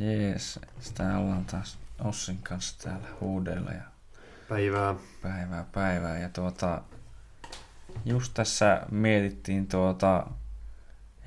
[0.00, 3.82] Jees, sitä ollaan taas Ossin kanssa täällä huudella ja
[4.48, 4.94] Päivää.
[5.22, 6.18] päivää päivää.
[6.18, 6.82] Ja tuota,
[8.04, 10.26] just tässä mietittiin tuota,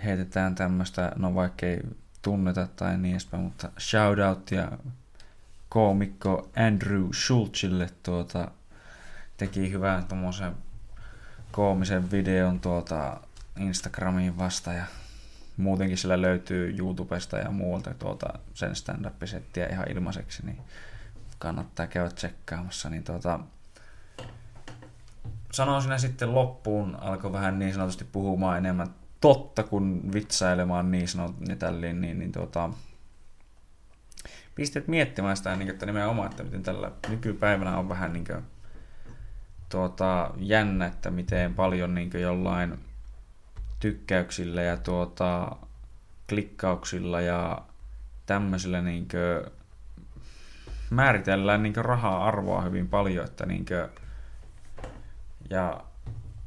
[0.03, 1.81] heitetään tämmöistä, no vaikkei
[2.21, 4.71] tunneta tai niin edespäin, mutta shoutoutia
[5.69, 8.51] koomikko Andrew Schultzille tuota,
[9.37, 10.55] teki hyvän tommosen
[11.51, 13.19] koomisen videon tuota
[13.59, 14.85] Instagramiin vasta ja
[15.61, 20.57] muutenkin sillä löytyy YouTubesta ja muualta tuota sen stand-up-settiä ihan ilmaiseksi, niin
[21.39, 22.89] kannattaa käydä tsekkaamassa.
[22.89, 23.39] Niin tuota,
[25.51, 28.87] sanoin sinä sitten loppuun, alkoi vähän niin sanotusti puhumaan enemmän
[29.21, 32.69] totta kuin vitsailemaan niin sanotut niin tälleen, niin, niin tuota,
[34.55, 38.43] pistet miettimään sitä, niin, että nimenomaan, että miten tällä nykypäivänä on vähän niin kuin,
[39.69, 42.79] tuota, jännä, että miten paljon niin jollain
[43.81, 45.55] tykkäyksillä ja tuota,
[46.29, 47.61] klikkauksilla ja
[48.25, 49.51] tämmöisillä niin kuin,
[50.89, 53.89] määritellään niin kuin, rahaa arvoa hyvin paljon, että niin kuin,
[55.49, 55.83] ja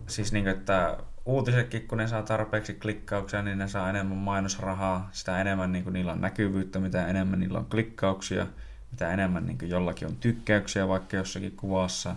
[0.06, 5.08] siis niin kuin, että uutisetkin, kun ne saa tarpeeksi klikkauksia, niin ne saa enemmän mainosrahaa,
[5.12, 8.46] sitä enemmän niin kuin, niillä on näkyvyyttä, mitä enemmän niillä on klikkauksia,
[8.90, 12.16] mitä enemmän niin kuin, jollakin on tykkäyksiä vaikka jossakin kuvassa,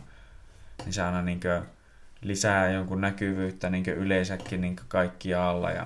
[0.86, 1.77] niin se aina niin kuin,
[2.22, 5.86] lisää jonkun näkyvyyttä niin yleisäkin niin kaikkialla ja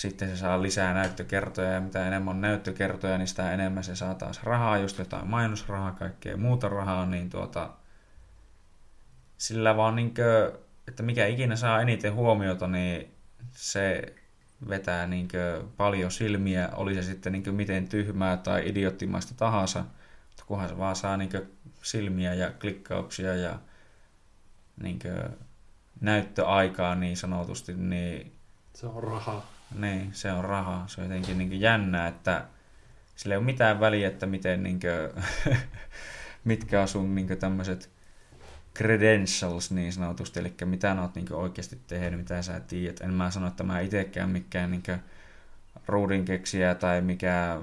[0.00, 4.14] sitten se saa lisää näyttökertoja ja mitä enemmän on näyttökertoja, niin sitä enemmän se saa
[4.14, 7.70] taas rahaa, just jotain mainosrahaa, kaikkea muuta rahaa, niin tuota,
[9.38, 13.14] sillä vaan niin kuin, että mikä ikinä saa eniten huomiota, niin
[13.50, 14.14] se
[14.68, 15.28] vetää niin
[15.76, 19.84] paljon silmiä, oli se sitten niin miten tyhmää tai idioottimaista tahansa,
[20.46, 21.30] kunhan se vaan saa niin
[21.82, 23.58] silmiä ja klikkauksia ja
[24.80, 24.98] niin
[26.00, 28.32] näyttöaikaa niin sanotusti, niin
[28.74, 29.50] Se on rahaa.
[29.78, 30.88] niin, se on rahaa.
[30.88, 32.44] Se on jotenkin niin jännää, että
[33.16, 35.24] sillä ei ole mitään väliä, että miten niin kuin,
[36.44, 37.90] mitkä on sun niin tämmöiset
[38.74, 43.00] credentials niin sanotusti, eli mitä oot niin oikeasti tehnyt, mitä sä tiedät.
[43.00, 44.82] En mä sano, että mä itsekään mikään niin
[45.86, 47.60] ruudinkeksijä tai mikä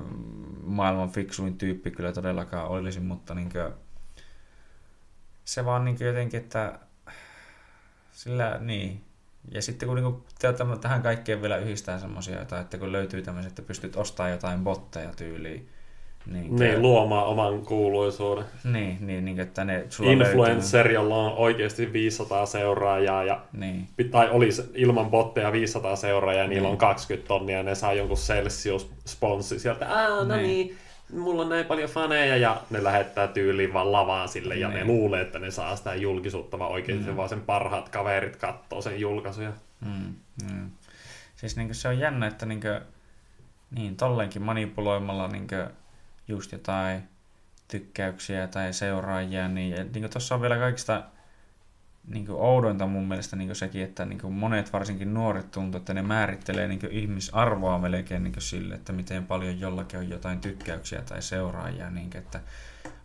[0.63, 3.73] maailman fiksuin tyyppi kyllä todellakaan olisi, mutta niin kuin,
[5.45, 6.79] se vaan niin jotenkin, että
[8.17, 9.01] sillä niin.
[9.51, 10.23] Ja sitten kun niinku,
[10.81, 15.09] tähän kaikkeen vielä yhdistää semmoisia jotain, että kun löytyy tämmöiset, että pystyt ostamaan jotain botteja
[15.17, 15.69] tyyliin.
[16.25, 18.45] Niin, niin luomaan oman kuuluisuuden.
[18.63, 20.93] Niin, niin, niin että ne sulla Influencer, löytyy...
[20.93, 23.87] jolla on oikeasti 500 seuraajaa, ja, niin.
[24.11, 26.71] tai olisi ilman botteja 500 seuraajaa, ja niillä niin.
[26.71, 29.87] on 20 tonnia, ja ne saa jonkun Celsius-sponssi sieltä.
[29.89, 30.47] Aa, no niin.
[30.47, 30.77] niin
[31.13, 34.85] mulla on näin paljon faneja ja ne lähettää tyyliin vaan lavaan sille ja ne, ne
[34.85, 37.15] luulee, että ne saa sitä julkisuutta, vaan oikein mm.
[37.15, 39.51] vaan sen parhaat kaverit katsoo sen julkaisuja.
[39.85, 40.15] Mm.
[40.43, 40.71] Mm.
[41.35, 42.81] Siis niin se on jännä, että niin kuin,
[43.71, 45.47] niin tolleenkin manipuloimalla niin
[46.27, 47.03] just jotain
[47.67, 51.03] tykkäyksiä tai seuraajia, niin, niin tuossa on vielä kaikista
[52.07, 55.77] niin kuin oudointa mun mielestä niin kuin sekin, että niin kuin monet varsinkin nuoret tuntuu,
[55.77, 60.09] että ne määrittelee niin kuin ihmisarvoa melkein niin kuin sille, että miten paljon jollakin on
[60.09, 62.39] jotain tykkäyksiä tai seuraajia, niin kuin, että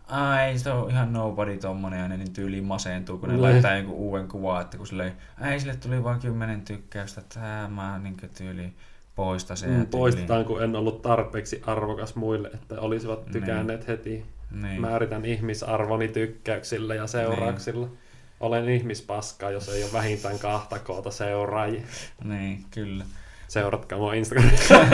[0.07, 3.41] ai se on ihan nobody tommonen ja ne niin tyyliin masentuu, kun ne mm.
[3.41, 5.13] laittaa jonkun uuden kuvaa, että kun sille,
[5.51, 8.75] ei sille tuli vain kymmenen tykkäystä, että mä niin tyyliin
[9.15, 9.69] poista sen.
[9.69, 13.87] Mm, poistetaan, kun en ollut tarpeeksi arvokas muille, että olisivat tykänneet niin.
[13.87, 14.25] heti.
[14.61, 14.81] Niin.
[14.81, 17.85] Määritän ihmisarvoni tykkäyksillä ja seurauksilla.
[17.85, 18.02] Niin
[18.43, 21.81] olen ihmispaska, jos ei ole vähintään kahta koota seuraajia.
[22.23, 23.05] Niin, kyllä.
[23.47, 24.75] Seuratkaa mua Instagramissa.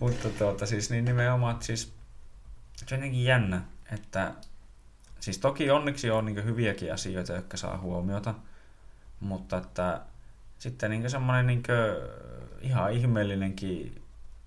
[0.00, 1.92] Mutta tuota, siis niin nimenomaan, siis
[2.76, 3.62] se on jotenkin jännä,
[3.92, 4.34] että
[5.20, 8.34] siis toki onneksi on niin hyviäkin asioita, jotka saa huomiota,
[9.20, 10.00] mutta että
[10.58, 11.62] sitten niin semmoinen niin
[12.60, 14.02] ihan ihmeellinenkin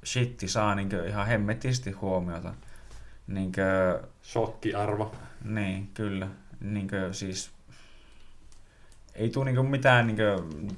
[0.06, 2.54] shitti saa niin ihan hemmetisti huomiota.
[3.28, 5.16] Niin kuin, Shokkiarvo.
[5.44, 6.28] Niin, kyllä.
[6.60, 7.52] Niin kuin, siis
[9.16, 10.18] ei tule niin mitään niin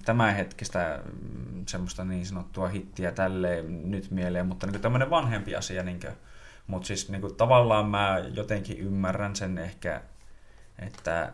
[0.05, 5.83] tämänhetkistä mm, semmoista niin sanottua hittiä tälleen nyt mieleen, mutta niin tämmöinen vanhempi asia.
[5.83, 5.99] Niin
[6.67, 10.01] mutta siis niin kuin, tavallaan mä jotenkin ymmärrän sen ehkä,
[10.79, 11.31] että äh,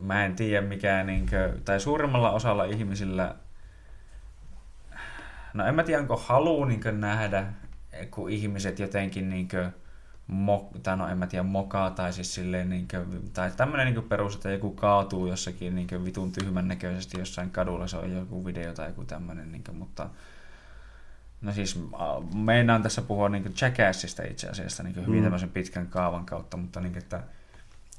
[0.00, 3.34] mä en tiedä mikä, niin kuin, tai suurimmalla osalla ihmisillä,
[5.54, 7.52] no en mä tiedä onko halu niin nähdä,
[8.10, 9.72] kun ihmiset jotenkin niin kuin,
[10.30, 14.04] mo, tai no en mä tiedä, mokaa tai siis silleen, niin kuin, tai tämmöinen niin
[14.04, 18.44] perus, että joku kaatuu jossakin niin kuin, vitun tyhmän näköisesti jossain kadulla, se on joku
[18.44, 20.10] video tai joku tämmöinen, niin kuin, mutta
[21.40, 21.80] no siis
[22.34, 25.24] meinaan tässä puhua niin kuin Jackassista itse asiassa niin kuin hyvin mm.
[25.24, 27.22] tämmöisen pitkän kaavan kautta, mutta niin kuin, että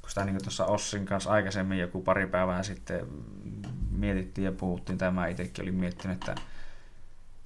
[0.00, 3.06] kun sitä niin tuossa Ossin kanssa aikaisemmin joku pari päivää sitten
[3.90, 6.34] mietittiin ja puhuttiin, tai mä itsekin olin miettinyt, että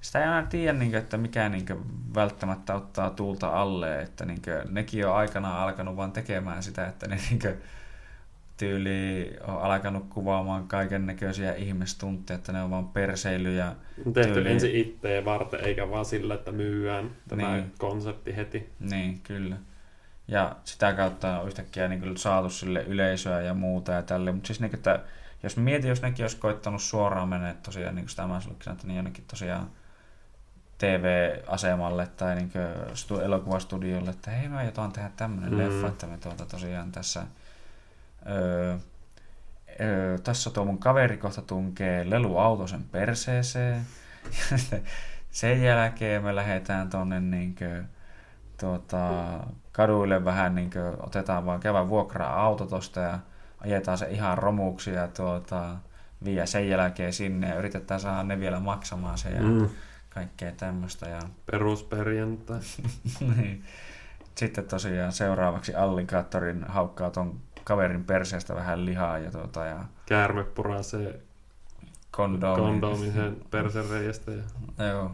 [0.01, 1.79] sitä ei aina tiedä, niin kuin, että mikä niin kuin,
[2.15, 7.07] välttämättä ottaa tuulta alle, että niin kuin, nekin on aikanaan alkanut vaan tekemään sitä, että
[7.07, 7.57] ne niin kuin,
[8.57, 13.75] tyyli on alkanut kuvaamaan kaiken näköisiä ihmistunteja, että ne on vaan perseilyjä.
[14.13, 14.51] Tehty tyyli...
[14.51, 17.71] ensin itteen varten, eikä vaan sillä, että myyään tämä niin.
[17.77, 18.69] konsepti heti.
[18.79, 19.55] Niin, kyllä.
[20.27, 24.31] Ja sitä kautta on yhtäkkiä niin kuin, saatu sille yleisöä ja muuta ja tälle.
[24.31, 24.99] Mutta siis niin, että
[25.43, 28.39] jos mietin, jos nekin olisi koittanut suoraan mennä tosiaan, niin kuin sitä mä
[28.71, 29.69] että niin jonnekin tosiaan
[30.77, 32.51] TV-asemalle tai niin
[32.93, 35.57] stu- elokuvastudiolle, että hei mä jotain tehdä tämmöinen mm.
[35.57, 37.23] leffa, että me tuota tosiaan tässä
[38.29, 38.77] öö,
[39.79, 43.81] öö, tässä tuo mun kaveri kohta tunkee leluautosen perseeseen.
[45.31, 47.87] sen jälkeen me lähdetään tonne niin kuin,
[48.59, 48.99] tuota,
[49.71, 53.19] kaduille vähän, niin kuin, otetaan vaan käydä vuokraa auto tosta ja
[53.59, 55.75] ajetaan se ihan romuksi ja tuota,
[56.23, 59.69] vie sen jälkeen sinne ja yritetään saada ne vielä maksamaan se ja mm.
[60.17, 61.09] Kaikkea tämmöistä.
[61.09, 61.19] Ja...
[61.51, 62.59] Perusperjantai.
[63.35, 63.63] niin.
[64.35, 69.83] Sitten tosiaan seuraavaksi allikaattorin haukkaa ton kaverin perseestä vähän lihaa ja tuota ja...
[70.05, 70.45] Käärme
[70.81, 71.19] se
[72.11, 72.61] kondoomi.
[72.61, 74.31] kondoomi sen persereiästä.
[74.31, 74.43] Ja...
[74.87, 75.11] Joo.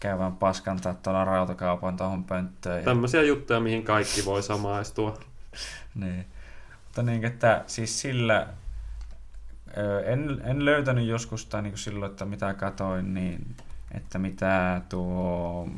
[0.00, 2.78] Käydään paskantaa tuolla rautakaupan tuohon pönttöön.
[2.78, 2.84] Ja...
[2.84, 5.18] Tämmöisiä juttuja, mihin kaikki voi samaistua.
[5.94, 6.26] niin.
[6.84, 8.46] Mutta niin, että siis sillä
[10.04, 13.56] en, en löytänyt joskus tai niin silloin, että mitä katoin, niin
[13.94, 15.68] että mitä tuo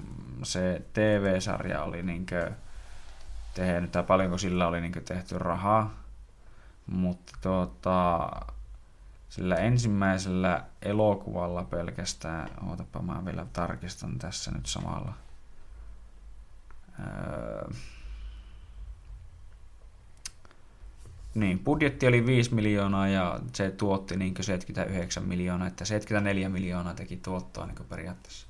[0.42, 2.26] se TV-sarja oli niin
[3.54, 5.94] tehnyt tai paljonko sillä oli niin tehty rahaa.
[6.86, 8.30] Mutta tuota,
[9.28, 15.12] sillä ensimmäisellä elokuvalla pelkästään, ootapa mä vielä tarkistan tässä nyt samalla.
[17.00, 17.70] Öö,
[21.34, 27.16] niin, budjetti oli 5 miljoonaa ja se tuotti niin 79 miljoonaa, että 74 miljoonaa teki
[27.16, 28.46] tuottoa niin periaatteessa.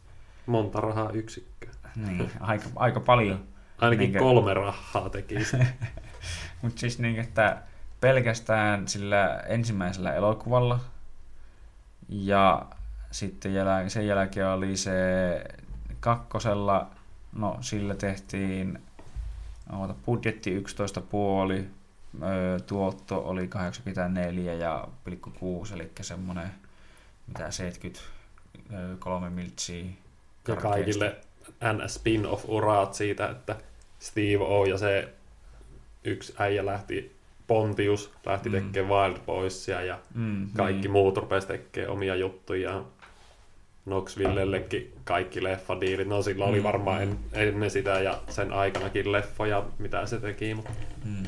[0.46, 1.70] Monta rahaa yksikköä.
[1.96, 3.44] Niin, aika, aika paljon.
[3.78, 5.34] Ainakin niin, kolme rahaa teki
[6.62, 7.62] Mutta siis niin, että
[8.00, 10.80] pelkästään sillä ensimmäisellä elokuvalla
[12.08, 12.66] ja
[13.10, 14.92] sitten jäl- sen jälkeen oli se
[16.00, 16.90] kakkosella,
[17.32, 18.78] no sillä tehtiin
[19.72, 21.64] oota, budjetti 11,5,
[22.66, 24.88] tuotto oli 84 ja
[25.38, 26.50] 6, eli semmoinen
[27.26, 29.84] mitä 73 miltsiä.
[30.48, 31.16] Ja kaikille
[31.64, 33.56] n spin-off-uraat siitä, että
[33.98, 35.08] Steve O ja se
[36.04, 37.16] yksi äijä lähti,
[37.46, 38.52] Pontius lähti mm.
[38.54, 40.90] tekemään Wild Boysia ja mm, kaikki niin.
[40.90, 42.84] muut rupesi tekemään omia juttuja.
[43.84, 46.08] Knoxvillellekin kaikki leffadiilit.
[46.08, 47.16] No sillä oli mm, varmaan mm.
[47.32, 50.70] ennen sitä ja sen aikanakin leffoja, mitä se teki, mutta
[51.04, 51.22] mm.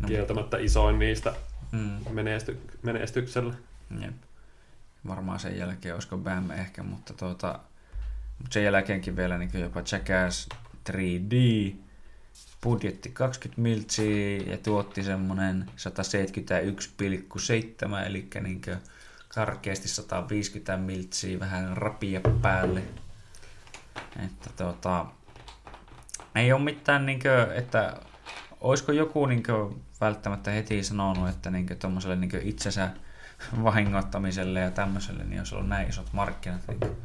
[0.00, 0.08] No.
[0.08, 1.34] kieltämättä isoin niistä
[1.72, 2.00] mm.
[2.10, 3.54] menesty, menestyksellä.
[4.00, 4.14] Jep.
[5.06, 7.58] Varmaan sen jälkeen olisiko Bam ehkä, mutta tuota,
[8.38, 10.48] mutta sen jälkeenkin vielä niin jopa Jackass
[10.90, 11.34] 3D,
[12.62, 18.60] budjetti 20 miltsiä ja tuotti semmonen 171,7, eli niin
[19.28, 22.82] karkeasti 150 miltsiä, vähän rapia päälle.
[24.24, 25.06] Että tota,
[26.34, 28.00] ei ole mitään, niin kuin, että
[28.60, 32.90] olisiko joku niin kuin, välttämättä heti sanonut, että niin tuommoiselle niin itsensä
[33.64, 36.96] vahingoittamiselle ja tämmöiselle, niin jos on näin isot markkinat, niin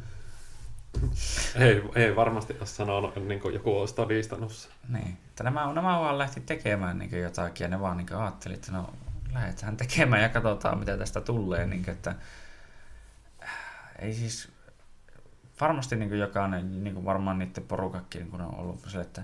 [1.54, 4.68] ei, ei varmasti ole sanonut, niin kuin joku olisi todistanut se.
[4.88, 8.72] Niin, että nämä, nämä vaan lähti tekemään niin jotakin ja ne vaan niin ajatteli, että
[8.72, 8.90] no
[9.32, 11.66] lähdetään tekemään ja katsotaan mitä tästä tulee.
[11.66, 12.14] Niin kuin, että,
[13.98, 14.48] ei siis,
[15.60, 19.22] varmasti niin jokainen, niin kuin varmaan niiden porukakki niin on ollut se, että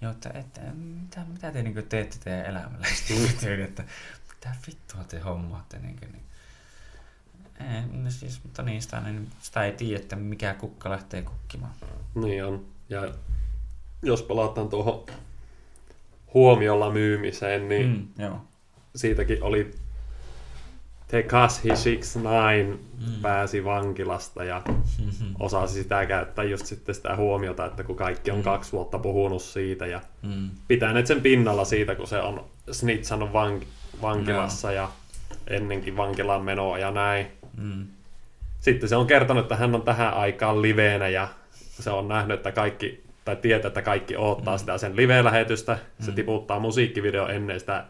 [0.00, 2.86] joo, että, että mitä, mitä te niin teette teidän elämällä?
[3.64, 3.84] että
[4.34, 5.78] mitä vittua te hommaatte?
[5.78, 6.26] Niin, kuin, niin
[7.60, 11.72] ei, no siis, mutta niin, sitä, niin sitä ei tiedä, että mikä kukka lähtee kukkimaan.
[12.14, 12.66] Niin on.
[12.88, 13.14] Ja
[14.02, 15.06] jos palataan tuohon
[16.34, 18.40] huomiolla myymiseen, niin mm, joo.
[18.96, 19.74] siitäkin oli
[21.08, 23.22] Tekashi 69 mm.
[23.22, 25.34] pääsi vankilasta ja mm-hmm.
[25.40, 28.42] osasi sitä käyttää just sitten sitä huomiota, että kun kaikki on mm.
[28.42, 30.50] kaksi vuotta puhunut siitä ja mm.
[30.68, 33.66] pitäneet sen pinnalla siitä, kun se on snitsannut vank-
[34.02, 34.74] vankilassa no.
[34.74, 34.88] ja
[35.46, 37.26] ennenkin vankilaan menoa ja näin.
[37.56, 37.86] Mm.
[38.60, 42.52] Sitten se on kertonut, että hän on tähän aikaan liveenä ja se on nähnyt, että
[42.52, 44.58] kaikki, tai tietää, että kaikki odottaa mm.
[44.58, 45.78] sitä sen live-lähetystä.
[46.00, 46.14] Se mm.
[46.14, 47.84] tiputtaa musiikkivideo ennen sitä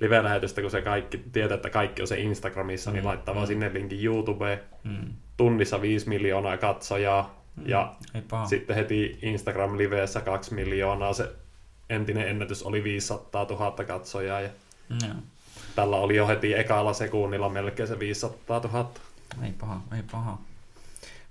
[0.00, 2.98] live-lähetystä, kun se kaikki tietää, että kaikki on se Instagramissa, niin mm.
[2.98, 3.36] niin laittaa mm.
[3.36, 4.60] vaan sinne linkin YouTubeen.
[4.84, 5.12] Mm.
[5.36, 7.42] Tunnissa 5 miljoonaa katsojaa.
[7.56, 7.66] Mm.
[7.66, 7.94] Ja
[8.48, 11.12] sitten heti Instagram-liveessä 2 miljoonaa.
[11.12, 11.32] Se
[11.90, 14.40] entinen ennätys oli 500 000 katsojaa.
[14.40, 14.48] Ja
[14.88, 15.22] mm.
[15.74, 18.90] Tällä oli jo heti ekalla sekunnilla melkein se 500 000.
[19.42, 20.38] Ei paha, ei paha.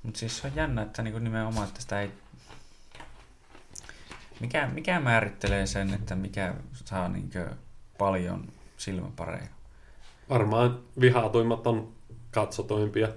[0.03, 2.11] Mutta siis se on jännä, että niinku nimenomaan, että sitä ei...
[4.39, 7.39] Mikä, mikä määrittelee sen, että mikä saa niinku
[7.97, 8.47] paljon
[8.77, 9.47] silmäpareja?
[10.29, 11.93] Varmaan vihatuimmat on
[12.31, 13.07] katsotuimpia,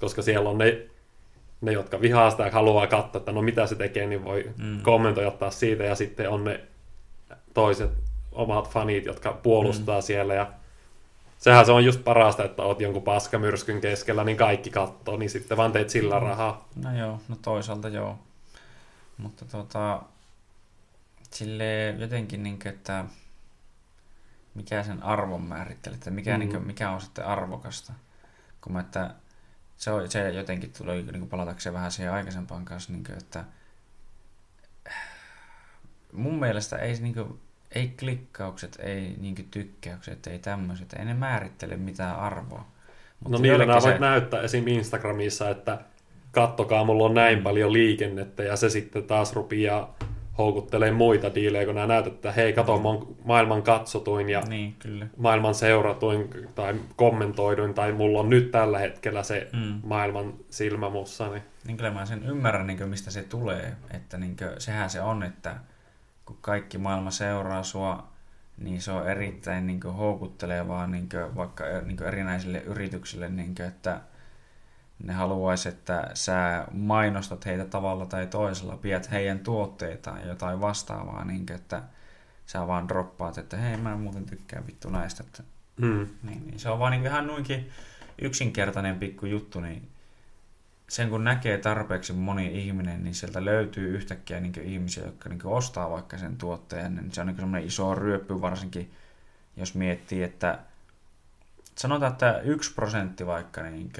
[0.00, 0.86] koska siellä on ne,
[1.60, 4.82] ne jotka vihaa sitä ja haluaa katsoa, että no mitä se tekee, niin voi mm.
[4.82, 6.60] kommentoida taas siitä, ja sitten on ne
[7.54, 7.90] toiset
[8.32, 10.02] omat fanit, jotka puolustaa mm.
[10.02, 10.52] siellä, ja
[11.38, 15.56] sehän se on just parasta, että oot jonkun paskamyrskyn keskellä, niin kaikki katsoo, niin sitten
[15.56, 16.26] vaan teet sillä mm.
[16.26, 16.68] rahaa.
[16.84, 18.18] No joo, no toisaalta joo.
[19.18, 20.02] Mutta tota,
[21.30, 23.04] sille jotenkin niin kuin, että
[24.60, 26.38] mikä sen arvon määrittelee, että mikä, mm.
[26.38, 27.92] niin kuin, mikä on sitten arvokasta.
[28.60, 29.14] Kun mä, että
[29.76, 33.44] se, on, se jotenkin tuli niin palatakseen vähän siihen aikaisempaan kanssa, niin kuin, että
[36.12, 37.40] mun mielestä ei, niin kuin,
[37.74, 42.66] ei klikkaukset, ei niin kuin, tykkäykset, ei tämmöiset, ei ne määrittele mitään arvoa.
[43.20, 43.88] Mutta no niillä nämä se...
[43.88, 44.68] voit näyttää esim.
[44.68, 45.78] Instagramissa, että
[46.32, 49.96] kattokaa, mulla on näin paljon liikennettä, ja se sitten taas rupeaa
[50.38, 54.76] houkuttelee muita diilejä, kun nämä näytät, että hei, kato, mä oon maailman katsotuin ja niin,
[54.78, 55.06] kyllä.
[55.16, 59.80] maailman seuratuin tai kommentoiduin, tai mulla on nyt tällä hetkellä se mm.
[59.84, 61.28] maailman silmä mussa.
[61.28, 61.42] Niin...
[61.66, 63.76] niin kyllä mä sen ymmärrän, niin kuin, mistä se tulee.
[63.94, 65.56] Että niin kuin, sehän se on, että
[66.26, 68.08] kun kaikki maailma seuraa sua,
[68.58, 73.54] niin se on erittäin niin kuin, houkuttelevaa niin kuin, vaikka niin kuin erinäisille yrityksille, niin
[73.54, 74.00] kuin, että
[75.04, 81.24] ne haluaisi, että sä mainostat heitä tavalla tai toisella, pidät heidän tuotteita ja jotain vastaavaa,
[81.24, 81.82] niin että
[82.46, 85.24] sä vaan droppaat, että hei mä muuten tykkään vittu näistä.
[85.26, 85.42] Että,
[85.76, 86.08] mm.
[86.22, 87.70] niin, niin, se on vaan niin ihan noinkin
[88.22, 89.88] yksinkertainen pikku juttu, niin
[90.88, 95.90] sen kun näkee tarpeeksi moni ihminen, niin sieltä löytyy yhtäkkiä niin ihmisiä, jotka niin ostaa
[95.90, 98.90] vaikka sen tuotteen, niin se on niin semmoinen iso ryöppy varsinkin,
[99.56, 100.58] jos miettii, että
[101.76, 103.92] sanotaan, että yksi prosentti vaikka niin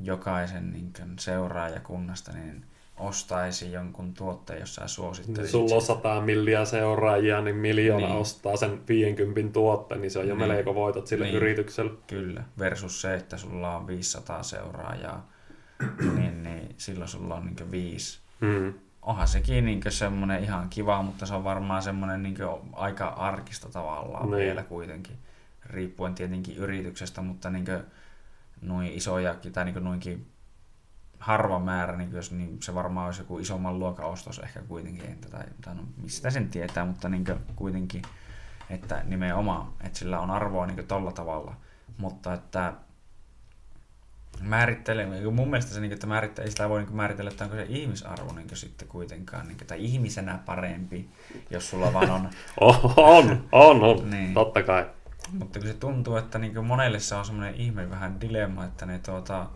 [0.00, 2.64] jokaisen niin kuin, seuraajakunnasta niin
[2.96, 5.50] ostaisi jonkun tuotteen, jos sä suosittelisit.
[5.50, 8.16] Sulla on 100 milliä seuraajia, niin miljoona niin.
[8.16, 10.48] ostaa sen 50 tuotteen, niin se on jo niin.
[10.48, 11.36] melko voitot sille niin.
[11.36, 11.92] yritykselle.
[12.06, 15.28] Kyllä, versus se, että sulla on 500 seuraajaa,
[16.16, 18.18] niin, niin silloin sulla on niin viisi.
[18.40, 18.74] Mm.
[19.02, 22.36] Onhan sekin niin semmoinen ihan kiva, mutta se on varmaan semmoinen niin
[22.72, 24.44] aika arkista tavallaan niin.
[24.44, 25.16] vielä kuitenkin,
[25.66, 27.82] riippuen tietenkin yrityksestä, mutta niin kuin,
[28.62, 30.32] noin isoja, tai niin noinkin
[31.18, 35.44] harva määrä, niin jos niin se varmaan olisi joku isomman luokan ostos ehkä kuitenkin, tai,
[35.64, 37.24] tai no, mistä sen tietää, mutta niin
[37.56, 38.02] kuitenkin,
[38.70, 41.54] että nimenomaan, että sillä on arvoa niin tolla tavalla,
[41.96, 42.72] mutta että
[44.40, 47.56] määrittelee, niin mun mielestä se, niin että määrittelee, ei sitä voi niin määritellä, että onko
[47.56, 51.10] se ihmisarvo niin sitten kuitenkaan, niin kuin, tai ihmisenä parempi,
[51.50, 52.28] jos sulla vaan on...
[52.96, 54.34] on, on, on, niin.
[54.34, 54.86] totta kai.
[55.30, 58.98] Mutta kun se tuntuu, että niin monelle se on semmoinen ihme vähän dilemma, että ne
[58.98, 59.46] tuota,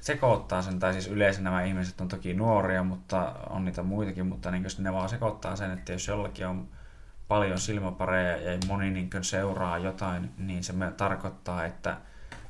[0.00, 4.50] sekoittaa sen, tai siis yleensä nämä ihmiset on toki nuoria, mutta on niitä muitakin, mutta
[4.50, 6.68] niin ne vaan sekoittaa sen, että jos jollakin on
[7.28, 11.96] paljon silmäpareja ja moni niin seuraa jotain, niin se tarkoittaa, että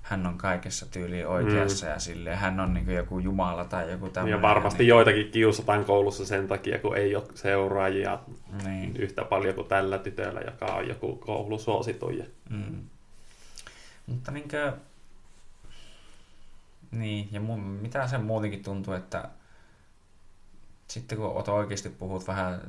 [0.08, 1.92] hän on kaikessa tyyliin oikeassa mm.
[1.92, 4.38] ja sille hän on niin joku jumala tai joku tämmöinen.
[4.38, 4.88] Ja varmasti niin...
[4.88, 8.18] joitakin kiusataan koulussa sen takia, kun ei ole seuraajia
[8.64, 8.96] niin.
[8.96, 12.24] yhtä paljon kuin tällä tytöllä, joka on joku koulusuosituja.
[12.50, 12.84] Mm.
[14.06, 14.72] Mutta niin kuin...
[16.90, 19.28] Niin, ja mun, mitä se muutenkin tuntuu, että
[20.88, 22.60] sitten kun oot oikeasti puhut vähän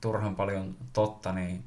[0.00, 1.64] turhan paljon totta, niin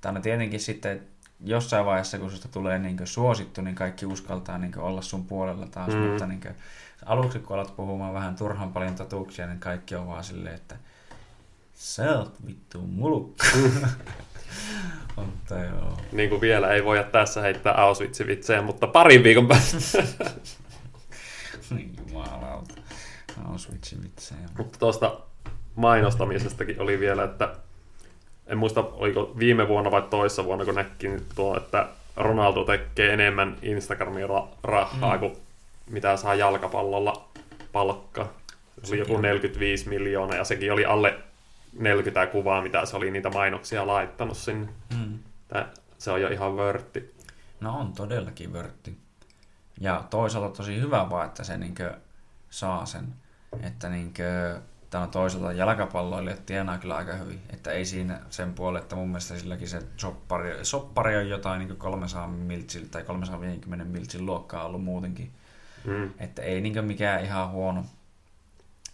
[0.00, 1.06] tämä tietenkin sitten
[1.44, 5.94] jossain vaiheessa, kun susta tulee niin suosittu, niin kaikki uskaltaa niin olla sun puolella taas,
[5.94, 5.98] mm.
[5.98, 6.54] mutta niin kuin,
[7.04, 10.76] aluksi kun alat puhumaan vähän turhan paljon totuuksia, niin kaikki on vaan silleen, että
[11.74, 13.46] sä oot vittu mulukka.
[15.16, 15.98] mutta joo.
[16.12, 19.78] Niin kuin vielä ei voida tässä heittää Auschwitz-vitsejä, mutta parin viikon päästä.
[21.70, 22.74] niin jumalauta.
[23.44, 24.48] Auschwitz-vitsejä.
[24.58, 25.20] Mutta tuosta
[25.76, 27.56] mainostamisestakin oli vielä, että
[28.50, 33.56] en muista, oliko viime vuonna vai toissa vuonna, kun näkin tuo, että Ronaldo tekee enemmän
[33.62, 34.28] Instagramin
[34.62, 35.20] rahaa mm.
[35.20, 35.36] kuin
[35.90, 37.28] mitä saa jalkapallolla
[37.72, 38.28] palkka.
[38.82, 41.18] Se oli joku 45 miljoonaa ja sekin oli alle
[41.78, 44.68] 40 kuvaa, mitä se oli niitä mainoksia laittanut sinne.
[44.96, 45.18] Mm.
[45.48, 47.14] Tää, se on jo ihan vörtti.
[47.60, 48.96] No on todellakin vörtti.
[49.80, 51.94] Ja toisaalta tosi hyvä vaan, että se niinkö
[52.50, 53.04] saa sen.
[53.62, 57.40] Että niinkö Tämä on toisaalta jalkapalloilijat tienaa kyllä aika hyvin.
[57.50, 61.76] Että ei siinä sen puolelle, että mun mielestä silläkin se soppari, soppari on jotain niin
[61.76, 65.30] 300 miltsil tai 350 miltsin luokkaa ollut muutenkin.
[65.84, 66.10] Mm.
[66.18, 67.84] Että ei niin mikään ihan huono.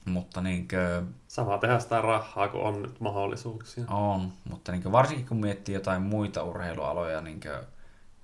[0.04, 3.84] Mutta niin kuin, Sama tehdä sitä rahaa, kun on nyt mahdollisuuksia.
[3.88, 7.40] On, mutta niin varsinkin kun miettii jotain muita urheilualoja, niin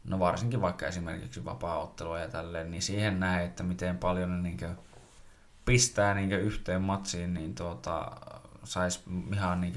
[0.04, 4.76] no varsinkin vaikka esimerkiksi vapaa-ottelua ja tälleen, niin siihen nähdään, että miten paljon ne niin
[5.72, 8.12] pistää niin yhteen matsiin, niin tuota,
[8.64, 9.00] saisi
[9.32, 9.74] ihan niin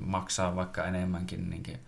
[0.00, 1.50] maksaa vaikka enemmänkin.
[1.50, 1.78] Niin kuin,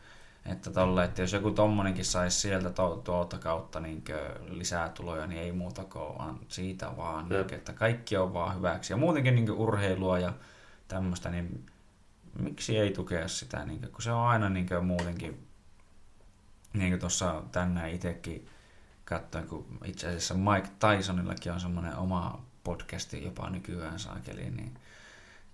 [0.46, 4.04] että, tolle, että jos joku tommonenkin saisi sieltä to, tuolta kautta niin
[4.48, 8.92] lisää tuloja, niin ei muuta kuin vaan siitä vaan, niin, että kaikki on vaan hyväksi.
[8.92, 10.32] Ja muutenkin niin urheilua ja
[10.88, 11.66] tämmöistä, niin
[12.38, 15.46] miksi ei tukea sitä, niin kuin, kun se on aina niin muutenkin,
[16.72, 18.48] niin kuin tuossa tänään itsekin
[19.04, 24.74] katsoin, kun itse asiassa Mike Tysonillakin on semmoinen oma podcasti jopa nykyään saakeli, niin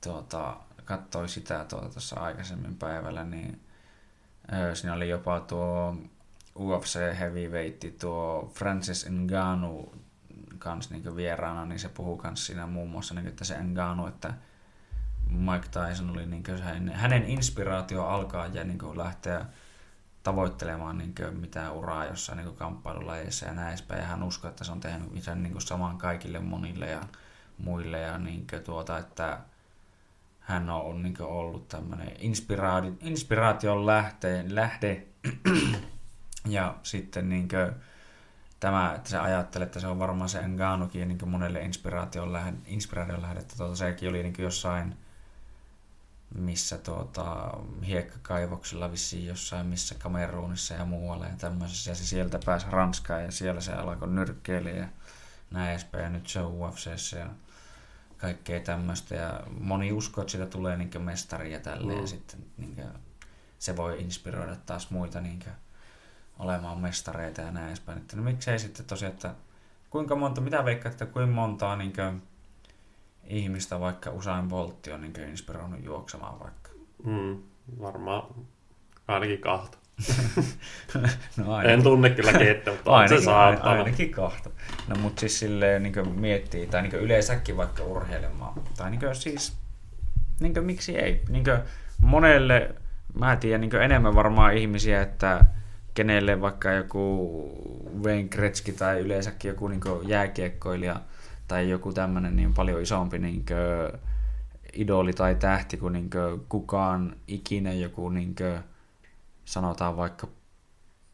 [0.05, 3.61] tuota, katsoi sitä tuota tuossa aikaisemmin päivällä, niin
[4.75, 5.97] Siinä oli jopa tuo
[6.59, 9.95] UFC heavyweight, tuo Francis Ngannou
[10.59, 14.35] kans niin vieraana, niin se puhuu kans siinä muun muassa, niin, että se Ngannou, että
[15.31, 19.47] Mike Tyson oli niin hänen, hänen inspiraatio alkaa ja niin lähteä
[20.27, 24.01] tavoittelemaan niin mitään uraa jossain niin kamppailulajeissa ja näin edespäin.
[24.01, 27.01] Ja hän uskoo, että se on tehnyt sen niin saman kaikille monille ja
[27.59, 28.01] muille.
[28.01, 29.39] Ja niin tuota, että
[30.41, 35.07] hän on niin ollut tämmöinen inspiraati, inspiraation lähteen, lähde.
[36.57, 37.73] ja sitten niin kuin,
[38.61, 43.23] tämä, että se ajattelee, että se on varmaan se Nganokin niin monelle inspiraation lähde, inspiraation
[43.23, 43.41] lähde.
[43.41, 44.97] Että tuota, sekin oli niin jossain
[46.35, 47.51] missä tuota,
[47.87, 51.91] hiekkakaivoksella vissiin jossain, missä Kamerunissa ja muualla ja tämmöisessä.
[51.91, 54.89] Ja se sieltä pääsi Ranskaan ja siellä se alkoi nyrkkeillä ja
[55.51, 56.05] näin edespäin.
[56.05, 57.27] Ja nyt se on UFCssä ja
[58.19, 59.15] kaikkea tämmöistä.
[59.15, 62.01] Ja moni uskoo, että siitä tulee niin mestari ja tälleen.
[62.01, 62.07] Mm.
[62.07, 62.89] Sitten niin kuin,
[63.59, 65.55] se voi inspiroida taas muita niin kuin,
[66.39, 67.99] olemaan mestareita ja näin edespäin.
[67.99, 69.35] Että, no miksei sitten tosiaan, että
[69.91, 72.23] kuinka monta, mitä veikkaat, että kuinka montaa niin kuin,
[73.29, 76.71] ihmistä vaikka Usain Boltti on niin inspiroinut juoksemaan vaikka?
[77.05, 77.43] Mm,
[77.81, 78.35] varmaan
[79.09, 79.79] ainakin kahta.
[81.37, 81.71] no ainakin.
[81.71, 83.73] En tunne kyllä kettä, mutta ainakin, se saattaa.
[83.73, 84.51] Ainakin kahta.
[84.89, 89.57] No mutta siis silleen niin miettii, tai niin yleensäkin vaikka urheilemaan, tai niin siis,
[90.41, 91.23] niin miksi ei?
[91.29, 91.45] Niin
[92.01, 92.75] monelle,
[93.15, 95.45] mä tiedän niin enemmän varmaan ihmisiä, että
[95.95, 101.01] kenelle vaikka joku Wayne Gretzky tai yleensäkin joku niin jääkiekkoilija
[101.49, 103.45] tai joku tämmöinen niin paljon isompi niin
[104.73, 108.61] idoli tai tähti kuin, niin kuin kukaan ikinä joku niin kuin,
[109.45, 110.29] sanotaan vaikka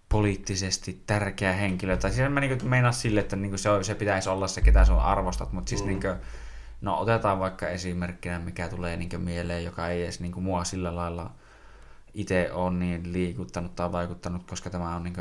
[0.09, 1.97] poliittisesti tärkeä henkilö.
[1.97, 4.99] Tai siis mä niin meinaa sille, että niin se, se pitäisi olla se, ketä sun
[4.99, 5.89] arvostat, mutta siis mm.
[5.89, 6.17] niin kuin,
[6.81, 11.31] no otetaan vaikka esimerkkinä, mikä tulee niin mieleen, joka ei edes niin mua sillä lailla
[12.15, 15.17] itse on niin liikuttanut tai vaikuttanut, koska tämä on niin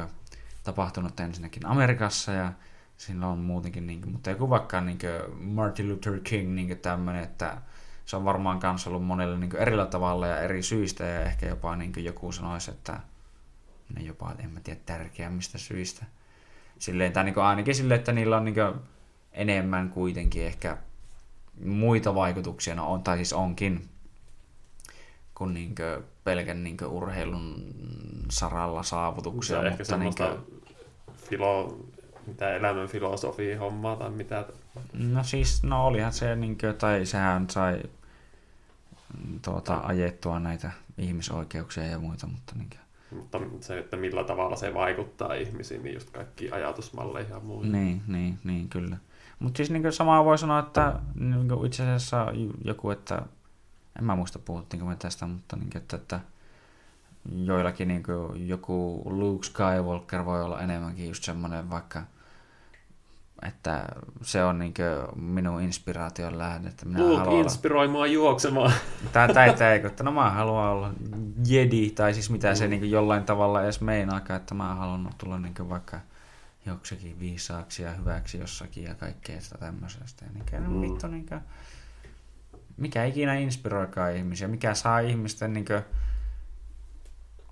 [0.63, 2.52] tapahtunut ensinnäkin Amerikassa ja
[3.01, 4.99] sillä on muutenkin, niin kuin, mutta joku vaikka niin
[5.39, 7.61] Martin Luther King niin tämmöinen, että
[8.05, 11.75] se on varmaan kanssa ollut monelle niin erillä tavalla ja eri syistä ja ehkä jopa
[11.75, 12.99] niin joku sanoisi, että
[13.95, 16.05] ne jopa, en mä tiedä, tärkeämmistä syistä.
[16.79, 18.55] Silleen, tai niin ainakin silleen, että niillä on niin
[19.31, 20.77] enemmän kuitenkin ehkä
[21.65, 23.89] muita vaikutuksia, no on, tai siis onkin,
[25.35, 27.65] kuin, niin kuin pelkän niin kuin urheilun
[28.29, 29.57] saralla saavutuksia.
[29.61, 30.61] Se mutta ehkä niin kuin...
[31.15, 31.79] filo,
[32.27, 34.45] mitä elämän filosofia hommaa tai mitä?
[34.93, 37.84] No siis, no olihan se, niin kuin, tai sehän sai
[39.41, 42.81] tuota, ajettua näitä ihmisoikeuksia ja muita, mutta niin kuin,
[43.21, 47.67] mutta se, että millä tavalla se vaikuttaa ihmisiin, niin just kaikki ajatusmalleja ja muuta.
[47.67, 48.97] Niin, niin, niin kyllä.
[49.39, 52.27] Mutta siis niin samaa voi sanoa, että niin itse asiassa
[52.65, 53.21] joku, että
[53.99, 56.19] en mä muista puhuttiinko me tästä, mutta niin kuin, että, että
[57.36, 62.03] joillakin niin kuin, joku Luke Skywalker voi olla enemmänkin just semmoinen vaikka–
[63.41, 63.86] että
[64.21, 64.73] se on niin
[65.15, 66.67] minun inspiraation lähde.
[66.67, 67.91] Että minä Luke haluan inspiroi olla...
[67.91, 68.73] mua juoksemaan.
[69.13, 70.93] Tai, tai, tai että no mä haluan olla
[71.47, 72.55] jedi, tai siis mitä mm.
[72.55, 75.99] se niin jollain tavalla edes meinaakaan, että mä haluan tulla niin vaikka
[76.65, 80.25] joksikin viisaaksi ja hyväksi jossakin ja kaikkea sitä tämmöisestä.
[80.25, 80.81] Ja niin, mm.
[80.81, 81.41] vittu, niin kuin,
[82.77, 85.81] mikä ikinä inspiroikaan ihmisiä, mikä saa ihmisten niin kuin,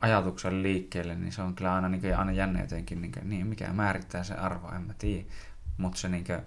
[0.02, 3.48] ajatuksen liikkeelle, niin se on kyllä aina, niin kuin, aina jännä jotenkin, niin, kuin, niin
[3.48, 5.26] mikä määrittää se arvo, en mä tiedä
[5.80, 6.42] mutta se niinkö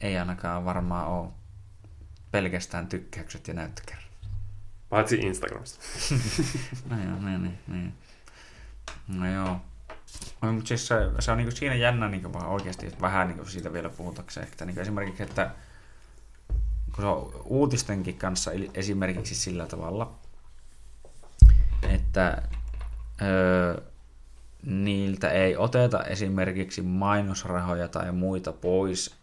[0.00, 1.28] ei ainakaan varmaan ole
[2.30, 4.04] pelkästään tykkäykset ja näyttökerrat.
[4.88, 5.80] Paitsi Instagramissa.
[6.90, 7.94] no joo, niin, niin, niin.
[9.08, 9.60] No joo.
[10.42, 13.72] No, mutta siis se, se on niinku siinä jännä niinku vaan oikeasti, vähän niinku siitä
[13.72, 14.48] vielä puhutakseen.
[14.48, 15.50] Että niinku esimerkiksi, että
[16.94, 20.18] kun se on uutistenkin kanssa esimerkiksi sillä tavalla,
[21.82, 22.42] että
[23.22, 23.82] öö,
[24.66, 29.14] niiltä ei oteta esimerkiksi mainosrahoja tai muita pois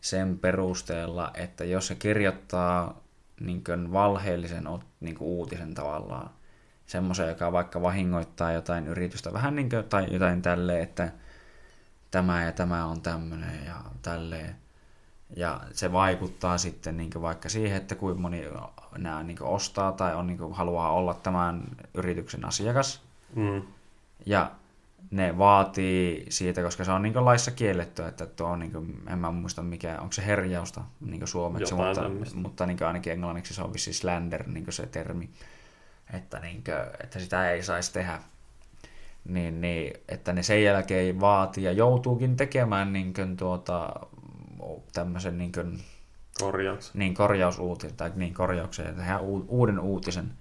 [0.00, 3.02] sen perusteella, että jos se kirjoittaa
[3.40, 4.64] niin valheellisen
[5.00, 6.30] niin uutisen tavallaan,
[6.86, 11.12] semmoisen, joka vaikka vahingoittaa jotain yritystä vähän niin kuin, tai jotain tälleen, että
[12.10, 14.56] tämä ja tämä on tämmöinen ja tälleen.
[15.36, 18.44] Ja se vaikuttaa sitten niin vaikka siihen, että kuinka moni
[18.98, 21.62] nämä niin ostaa tai on, niin haluaa olla tämän
[21.94, 23.02] yrityksen asiakas.
[23.34, 23.62] Mm.
[24.26, 24.50] Ja
[25.10, 29.18] ne vaatii siitä, koska se on niin laissa kielletty, että tuo on, niin kuin, en
[29.18, 33.62] mä muista mikä, onko se herjausta niin suomeksi, Jotain mutta, mutta niin ainakin englanniksi se
[33.62, 35.30] on vissiin slander niin se termi,
[36.12, 38.18] että, niin kuin, että sitä ei saisi tehdä.
[39.24, 43.94] Niin, niin, että ne sen jälkeen vaatii ja joutuukin tekemään niin kuin, tuota,
[44.92, 45.80] tämmöisen niin kuin,
[46.40, 46.94] Korjaus.
[46.94, 50.32] Niin, korjausuutisen, tai niin korjauksen, ja tehdään uuden uutisen,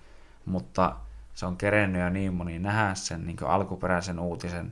[0.45, 0.95] mutta
[1.33, 4.71] se on kerennyt ja niin moni nähdä sen niin alkuperäisen uutisen,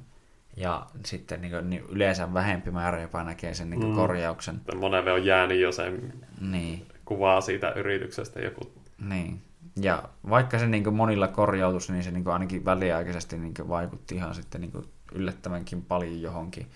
[0.57, 3.95] ja sitten niin, niin yleensä vähempi määrä jopa näkee sen niin mm.
[3.95, 4.61] korjauksen.
[4.75, 6.87] Monelle on jäänyt jo sen niin.
[7.05, 8.71] kuvaa siitä yrityksestä joku.
[9.09, 9.41] Niin.
[9.81, 14.61] Ja vaikka se niin monilla korjautus, niin se niin ainakin väliaikaisesti niin vaikutti ihan sitten
[14.61, 14.73] niin
[15.11, 16.67] yllättävänkin paljon johonkin.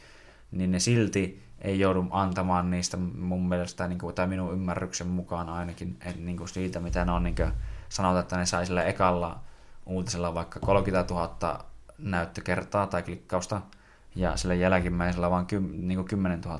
[0.52, 5.50] Niin ne silti ei joudu antamaan niistä mun mielestä, niin kuin, tai minun ymmärryksen mukaan
[5.50, 7.52] ainakin, että niin kuin siitä, mitä ne on niin kuin,
[7.90, 9.40] sanotaan, että ne sai sillä ekalla
[9.86, 11.66] uutisella vaikka 30 000
[11.98, 13.62] näyttökertaa tai klikkausta,
[14.16, 16.60] ja sillä jälkimmäisellä vain ky, niin kuin 10 000.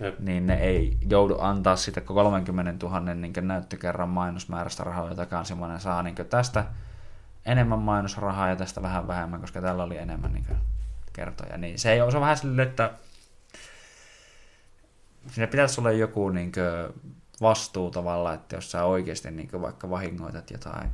[0.00, 0.18] Jep.
[0.18, 6.02] Niin ne ei joudu antaa sitä 30 000 niin näyttökerran mainosmäärästä rahaa, jota semmoinen saa
[6.02, 6.64] niin tästä
[7.46, 10.46] enemmän mainosrahaa ja tästä vähän vähemmän, koska tällä oli enemmän niin
[11.12, 11.56] kertoja.
[11.56, 12.90] Niin se, ei, se on vähän silleen, että
[15.30, 17.00] siinä pitäisi olla joku niin kuin,
[17.40, 20.88] vastuu tavalla, että jos sä oikeasti niin kuin, vaikka vahingoitat jotain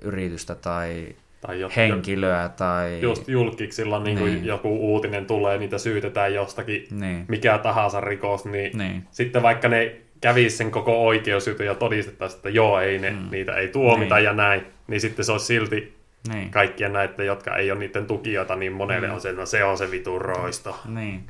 [0.00, 3.00] yritystä tai, tai jotka, henkilöä tai...
[3.00, 4.44] Just julkiksilla niin kuin niin.
[4.44, 7.24] joku uutinen tulee, niitä syytetään jostakin, niin.
[7.28, 9.06] mikä tahansa rikos, niin, niin.
[9.10, 13.28] sitten vaikka ne kävisi sen koko oikeusjuttu ja todistettaisiin, että joo, ei ne, mm.
[13.30, 14.24] niitä ei tuomita niin.
[14.24, 15.96] ja näin, niin sitten se olisi silti
[16.32, 16.50] niin.
[16.50, 19.14] kaikkien näiden, jotka ei ole niiden tukijoita, niin monelle niin.
[19.14, 20.80] on se, no se on se vitun roisto.
[20.88, 21.24] Niin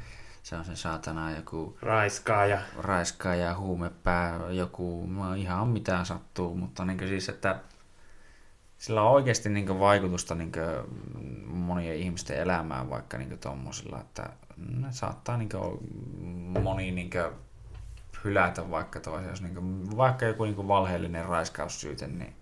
[0.45, 1.79] se on se saatana joku...
[1.83, 2.61] Raiskaaja.
[2.79, 7.61] Raiskaaja, huumepää, joku, ihan mitään sattuu, mutta niin siis, että
[8.79, 10.53] sillä on oikeasti niin vaikutusta niin
[11.47, 15.51] monien ihmisten elämään vaikka niin tuommoisilla, että ne saattaa niin
[16.63, 17.11] moni niin
[18.25, 22.37] hylätä vaikka toisen, jos niin vaikka joku niin valheellinen raiskaussyyte, niin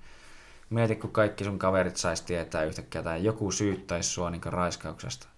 [0.70, 5.31] mieti, kun kaikki sun kaverit saisi tietää yhtäkkiä tai joku syyttäisi sua niin raiskauksesta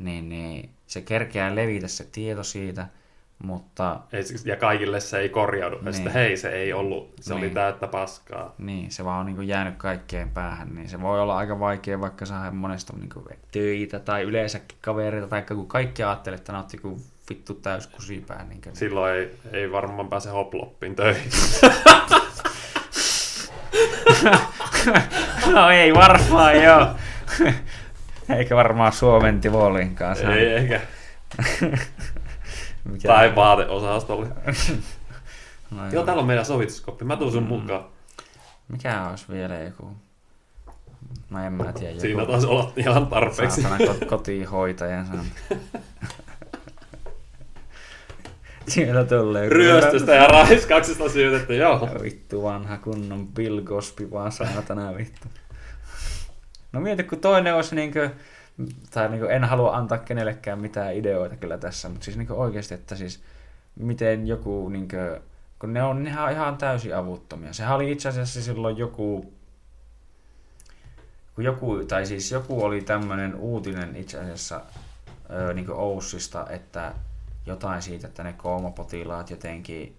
[0.00, 2.86] niin, niin se kerkeää levitä se tieto siitä,
[3.38, 4.00] mutta...
[4.44, 5.78] Ja kaikille se ei korjaudu.
[5.82, 5.94] Niin.
[5.94, 7.44] Sitten hei, se ei ollut, se niin.
[7.44, 8.54] oli täyttä paskaa.
[8.58, 12.26] Niin, se vaan on niin jäänyt kaikkeen päähän, niin se voi olla aika vaikea vaikka
[12.26, 17.00] saada monesta niin kuin, töitä tai yleensäkin kavereita, tai kun kaikki ajattelee, että nautti kuin
[17.30, 18.44] vittu täys kusipää.
[18.44, 18.76] Niin kuin...
[18.76, 21.30] Silloin ei, ei varmaan pääse hoploppiin töihin.
[25.54, 26.86] no ei varmaan, joo.
[28.36, 30.34] Eikä varmaan Suomen Tivolin kanssa.
[30.34, 30.80] Ei eikä.
[32.84, 34.26] Mikä tai vaateosastolle.
[35.70, 35.92] no joo.
[35.92, 37.04] joo, täällä on meidän sovituskoppi.
[37.04, 37.48] Mä tuun sun mm.
[37.48, 37.84] mukaan.
[38.68, 39.96] Mikä olisi vielä joku...
[41.30, 41.90] No en mä tiedä.
[41.90, 42.00] Joku...
[42.00, 43.62] Siinä taisi olla ihan tarpeeksi.
[43.62, 45.26] Saatana kotihoitajan sanon.
[48.68, 49.48] Siellä tulee.
[49.48, 51.88] Ryöstöstä ja raiskauksesta syytetty, joo.
[52.02, 55.28] Vittu vanha kunnon Bill Cosby vaan saatana vittu.
[56.72, 58.10] No mieti, kun toinen olisi niin kuin,
[58.90, 62.38] tai niin kuin, en halua antaa kenellekään mitään ideoita kyllä tässä, mutta siis niin kuin
[62.38, 63.22] oikeasti, että siis
[63.76, 65.22] miten joku, niin kuin,
[65.58, 67.52] kun ne on ihan, ihan täysin avuttomia.
[67.52, 69.32] Sehän oli itse asiassa silloin joku,
[71.34, 74.60] kun joku, tai siis joku oli tämmöinen uutinen itse asiassa
[75.54, 76.94] niin kuin Oussista, että
[77.46, 79.96] jotain siitä, että ne koomapotilaat jotenkin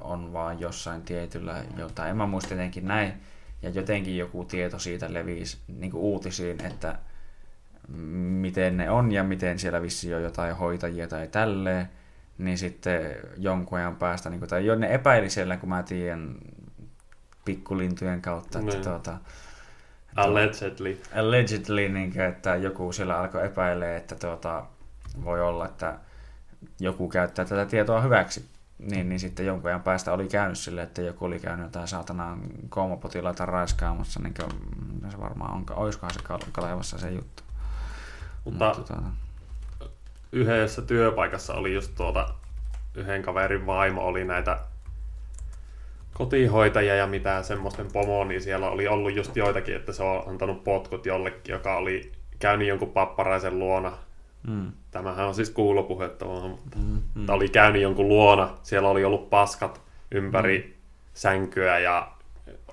[0.00, 3.12] on vaan jossain tietyllä, jotain, en mä muista jotenkin näin,
[3.62, 6.98] ja jotenkin joku tieto siitä levisi niin uutisiin, että
[7.88, 11.88] miten ne on ja miten siellä vissi on jotain hoitajia tai tälleen,
[12.38, 16.36] niin sitten jonkun ajan päästä, niin kuin, tai jo ne epäili siellä, kun mä tiedän
[17.44, 18.84] pikkulintujen kautta, että, niin.
[18.84, 19.18] tuota,
[20.16, 21.00] Allegedly.
[21.14, 24.66] Allegedly, niin kuin, että joku siellä alkoi epäilee, että tuota,
[25.24, 25.98] voi olla, että
[26.80, 28.44] joku käyttää tätä tietoa hyväksi
[28.78, 32.40] niin, niin sitten jonkun ajan päästä oli käynyt sille, että joku oli käynyt jotain saatanaan
[32.68, 36.20] koomapotilaita raiskaamassa, niin kuin, se varmaan on, olisikohan se
[36.52, 37.42] Kalevassa se juttu.
[38.44, 39.10] Mutta, Mutta tuota...
[40.32, 42.34] yhdessä työpaikassa oli just tuota,
[42.94, 44.58] yhden kaverin vaimo oli näitä
[46.14, 50.64] kotihoitajia ja mitään semmoisten pomoa, niin siellä oli ollut just joitakin, että se on antanut
[50.64, 53.92] potkut jollekin, joka oli käynyt jonkun papparaisen luona
[54.48, 54.72] Mm.
[54.90, 57.28] Tämähän on siis kuulopuhetta, mutta mm, mm.
[57.28, 58.50] oli käynyt jonkun luona.
[58.62, 59.80] Siellä oli ollut paskat
[60.10, 60.72] ympäri mm.
[61.14, 62.08] sänkyä ja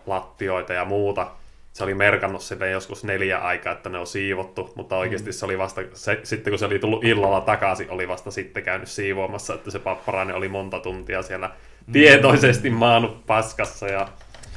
[0.05, 1.31] lattioita ja muuta.
[1.73, 5.57] Se oli merkannut sille joskus neljä aikaa, että ne on siivottu, mutta oikeasti se oli
[5.57, 9.71] vasta, se, sitten kun se oli tullut illalla takaisin, oli vasta sitten käynyt siivoamassa, että
[9.71, 11.51] se papparainen oli monta tuntia siellä
[11.91, 13.87] tietoisesti maannut paskassa.
[13.87, 14.07] Ja,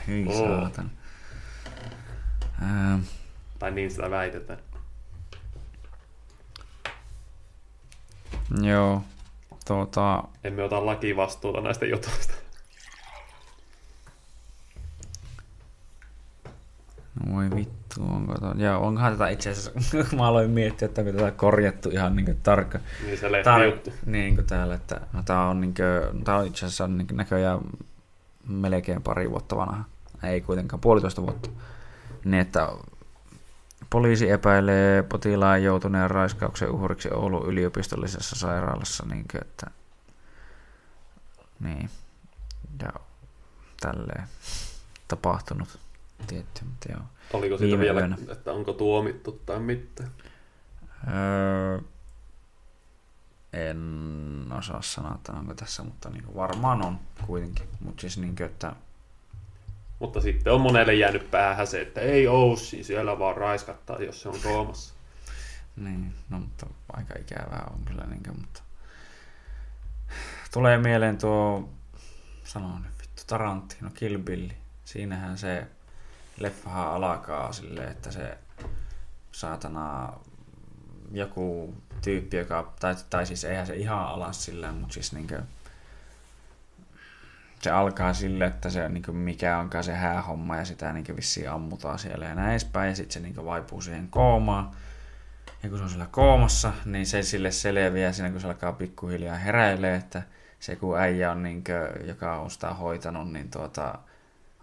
[0.08, 0.48] Hyi Oo.
[0.48, 0.90] saatan.
[2.62, 3.00] Ähm,
[3.58, 4.58] tai niin sitä väitetään.
[8.62, 9.02] Joo,
[9.66, 12.34] tuota, Emme ota lakivastuuta näistä jutuista.
[17.32, 18.54] voi vittu, onko to...
[18.56, 19.72] Joo, onkohan tätä itse asiassa,
[20.16, 22.78] mä aloin miettiä, että onko tätä korjattu ihan niin tarkka.
[23.04, 23.92] Niin se Tää, lehtijuttu.
[24.06, 27.60] niin kuin täällä, että no, tää on, niin kuin, tää on itse asiassa niin näköjään
[28.48, 29.84] melkein pari vuotta vanha.
[30.22, 31.50] Ei kuitenkaan, puolitoista vuotta.
[32.24, 32.68] Niin, että
[33.90, 39.70] poliisi epäilee potilaan joutuneen raiskauksen uhriksi Oulun yliopistollisessa sairaalassa, niin kuin, että
[41.60, 41.90] niin,
[42.82, 42.92] ja
[43.80, 44.28] tälleen
[45.08, 45.78] tapahtunut
[46.26, 47.02] tietty, mutta joo.
[47.32, 48.16] Oliko siitä vielä, yönä.
[48.32, 50.10] että onko tuomittu tai mitään?
[51.08, 51.80] Öö,
[53.52, 57.68] en osaa sanoa, että onko tässä, mutta niin varmaan on kuitenkin.
[57.80, 58.72] Mutta siis niin kuin, että
[59.98, 64.28] Mutta sitten on monelle jäänyt päähän se, että ei Aussi, siellä vaan raiskattaa, jos se
[64.28, 64.94] on koomassa.
[65.76, 68.62] Niin, no mutta aika ikävää on kyllä, niin kuin, mutta
[70.52, 71.68] tulee mieleen tuo,
[72.44, 74.48] sanon nyt vittu, Tarantino, Kill Bill.
[74.84, 75.66] Siinähän se
[76.40, 78.38] leffahan alkaa silleen, että se
[79.32, 80.12] saatana
[81.12, 85.42] joku tyyppi, joka, tai, tai siis eihän se ihan alas sillä, mutta siis niinkö,
[87.62, 91.98] se alkaa sille, että se niin mikä onkaan se häähomma ja sitä niin vissiin ammutaan
[91.98, 94.70] siellä ja näin edespäin ja sitten se niin vaipuu siihen koomaan.
[95.62, 99.36] Ja kun se on siellä koomassa, niin se sille selviää siinä, kun se alkaa pikkuhiljaa
[99.36, 100.22] heräilee, että
[100.60, 103.98] se kun äijä on, niin kuin, joka on sitä hoitanut, niin tuota,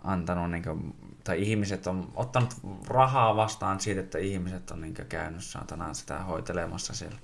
[0.04, 2.54] antanut, niin kuin, tai ihmiset on ottanut
[2.88, 5.42] rahaa vastaan siitä, että ihmiset on niin kuin, käynyt
[5.94, 7.18] sitä hoitelemassa siellä.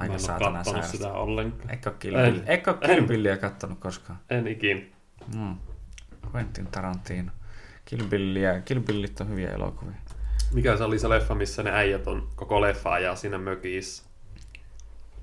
[0.00, 0.92] Mä en Aika ole kattonut sairasta.
[0.96, 1.70] sitä ollenkaan.
[1.70, 1.92] Eikö.
[1.98, 2.14] Kill
[2.46, 2.74] Eikö
[3.08, 4.18] Billiä kattonut koskaan?
[4.30, 4.92] En ikin.
[5.36, 5.56] Mm.
[6.34, 7.32] Quentin Tarantino.
[7.84, 9.94] Kill Billit on hyviä elokuvia.
[10.54, 14.04] Mikä se oli se leffa, missä ne äijät on koko leffa ajaa siinä mökissä?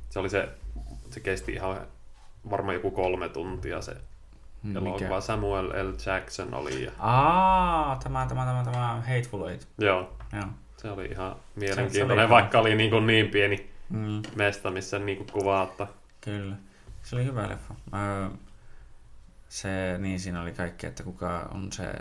[0.10, 0.50] Se oli se,
[1.10, 1.78] se kesti ihan
[2.50, 3.98] varmaan joku kolme tuntia se
[4.64, 5.22] Hmm, elokuva.
[5.22, 5.94] Samuel L.
[6.06, 9.68] Jackson oli ja Aa, tämä, tämä, tämä, tämä Hateful Eight.
[9.78, 10.44] joo, Joo.
[10.78, 14.72] se oli ihan Se- se mielenkiintoinen, oli- vaikka oli niin, kuin niin pieni Mm, mesta,
[14.72, 15.88] missä niin kuin kuvaa, että
[16.22, 16.56] kyllä.
[17.04, 17.76] Se oli hyvä leffa.
[17.94, 18.30] Öö,
[19.50, 21.94] se, niin siinä oli kaikkea, että kuka on se,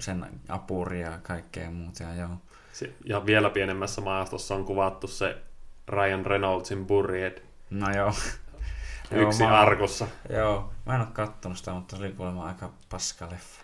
[0.00, 2.02] sen apuri ja kaikkea muuta.
[2.02, 2.30] Ja joo.
[2.72, 5.36] se- ja vielä pienemmässä maastossa on kuvattu se
[5.88, 8.12] Ryan Reynoldsin Buried No joo.
[9.26, 10.06] yksi mä, arkussa.
[10.30, 13.62] Joo, mä en ole kattonut sitä, mutta se oli kuulemma aika paska leffa.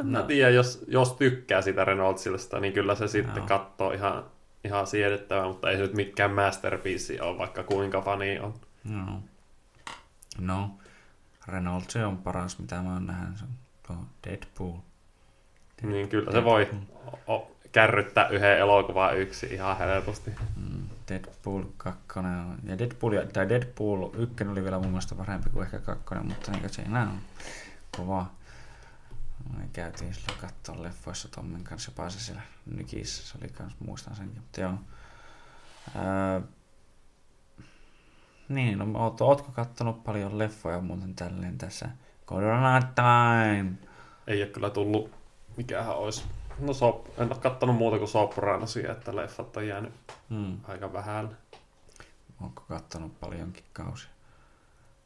[0.00, 3.46] En mä tiedä, jos, jos tykkää sitä Reynoldsista, niin kyllä se sitten Joo.
[3.46, 4.24] katsoo ihan,
[4.64, 8.54] ihan siedettävää, mutta ei se nyt mikään masterpiece ole, vaikka kuinka fani on.
[8.84, 9.22] No.
[10.40, 10.70] No.
[11.48, 13.38] Reynolds on paras, mitä mä oon nähnyt.
[13.38, 13.50] Se on
[13.86, 14.72] tuo Deadpool.
[15.82, 16.68] Niin kyllä se voi
[17.28, 20.30] o- kärryttää yhden elokuvan yksi ihan helposti.
[20.56, 25.50] Mm, Deadpool 2 on, ja Deadpool, ja- tai Deadpool 1 oli vielä mun mielestä parempi
[25.50, 27.18] kuin ehkä 2, mutta niin siinä on
[27.96, 28.26] kova.
[29.58, 34.16] Me käytiin silloin katsoa leffoissa Tommin kanssa, jopa se siellä Nykissä, se oli kans, muistan
[34.16, 34.74] senkin, mutta joo.
[35.96, 36.40] Öö,
[38.48, 41.88] niin, no oot, ootko kattonut paljon leffoja muuten tälleen tässä
[42.26, 43.72] Corona Time?
[44.26, 45.10] Ei ole kyllä tullut,
[45.56, 46.24] mikähän olisi.
[46.58, 49.92] No sop, en ole kattonut muuta kuin Sopranosia, että leffat on jäänyt
[50.30, 50.58] Hmm.
[50.64, 51.38] aika vähän.
[52.40, 54.10] Onko kattonut paljonkin kausia?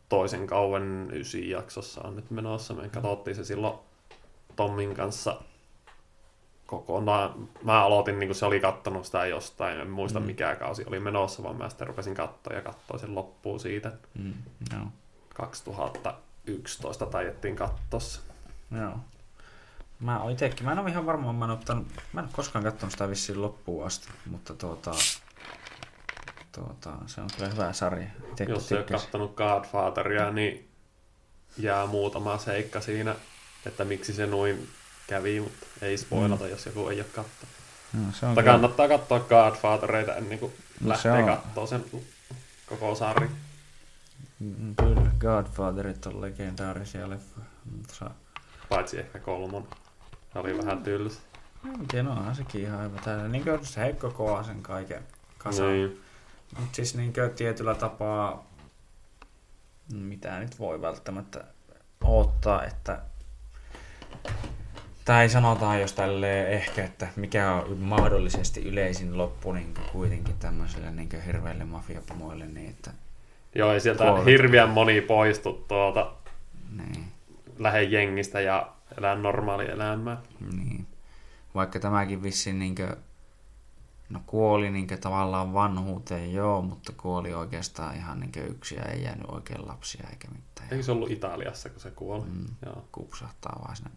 [0.09, 2.75] Toisen kauan ysi jaksossa on nyt menossa.
[2.75, 3.79] Me katsottiin se silloin
[4.57, 5.41] Tommin kanssa
[6.67, 7.49] kokonaan.
[7.63, 10.27] Mä aloitin, niin kuin se oli kattonut sitä jostain, en muista Mm.
[10.27, 13.93] mikä kausi oli menossa, vaan mä sitten rupesin katsoa ja katsoin sen loppuun siitä.
[14.19, 14.35] Mm,
[14.73, 14.87] joo.
[15.35, 18.21] 2011 taidettiin katsoa se.
[18.81, 18.95] Joo.
[20.01, 22.65] Mä oon itekin, mä en ole ihan varma, mä en, ottanut, mä en ole koskaan
[22.65, 24.91] katsonut sitä vissiin loppuun asti, mutta tuota,
[26.53, 28.07] tuota, se on kyllä hyvä sarja.
[28.33, 30.69] Itekin Jos ei ole kattonut Godfatheria, niin
[31.59, 33.15] jää muutama seikka siinä,
[33.67, 34.69] että miksi se noin
[35.07, 37.55] kävi, mutta ei spoilata, jos joku ei ole katsonut.
[37.93, 41.85] No, se on Mutta kyllä- kannattaa katsoa Godfathereita ennen kuin No lähtee se katsoa sen
[42.67, 43.29] koko sarja.
[44.39, 47.47] Mm, Kyllä, Godfatherit on legendaarisia leffoja.
[47.93, 48.11] Sa-
[48.69, 49.69] Paitsi ehkä kolmon.
[50.33, 51.21] Se oli vähän tylsä.
[51.65, 53.01] en tiedä, no onhan sekin ihan hyvä.
[53.05, 55.03] Täällä niin kuin se heikko koaa sen kaiken
[55.39, 55.73] kasaan.
[55.73, 56.01] Niin.
[56.59, 58.47] Mutta siis niin kuin tietyllä tapaa,
[59.93, 61.45] mitä nyt voi välttämättä
[62.05, 63.01] odottaa, että
[65.05, 71.09] Tai sanotaan jos tälleen ehkä, että mikä on mahdollisesti yleisin loppu niin kuitenkin tämmöiselle niin
[71.27, 72.91] hirveille mafiapomoille, niin että
[73.55, 74.27] Joo, ei sieltä Kuollut.
[74.27, 76.13] hirveän moni poistu tuota
[76.77, 77.05] niin,
[77.59, 80.17] lähde jengistä ja elää normaali elämää.
[80.57, 80.87] niin.
[81.55, 82.75] Vaikka tämäkin vissiin niin
[84.13, 89.27] no kuoli niin tavallaan vanhuuteen, joo, mutta kuoli oikeastaan ihan niin yksi ja ei jäänyt
[89.29, 90.69] oikein lapsia eikä mitään.
[90.71, 92.25] Eikö se ollut Italiassa, kun se kuoli?
[92.25, 92.47] Mm.
[92.67, 92.85] Joo.
[92.93, 93.91] Kupsahtaa vaan sinne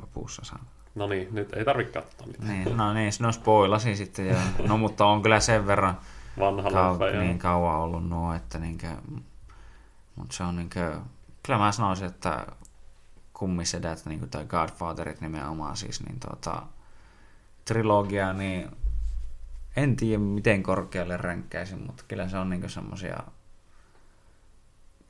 [0.00, 0.64] lopussa saa.
[0.94, 2.48] No niin, nyt ei tarvitse katsoa mitään.
[2.48, 4.26] Niin, no niin, no spoilasin sitten.
[4.26, 4.36] Ja,
[4.68, 5.98] no mutta on kyllä sen verran
[6.38, 7.22] Vanha kau, joo.
[7.22, 8.88] niin kauan ollut nuo, että niinkö,
[10.16, 11.00] mutta se on niinkö,
[11.42, 12.46] kyllä mä sanoisin, että
[13.32, 16.62] kummisedät niinkö, tai Godfatherit nimenomaan siis, niin tota,
[17.64, 18.70] trilogia, niin
[19.82, 23.18] en tiedä miten korkealle ränkkäisin, mutta kyllä se on niinkö semmosia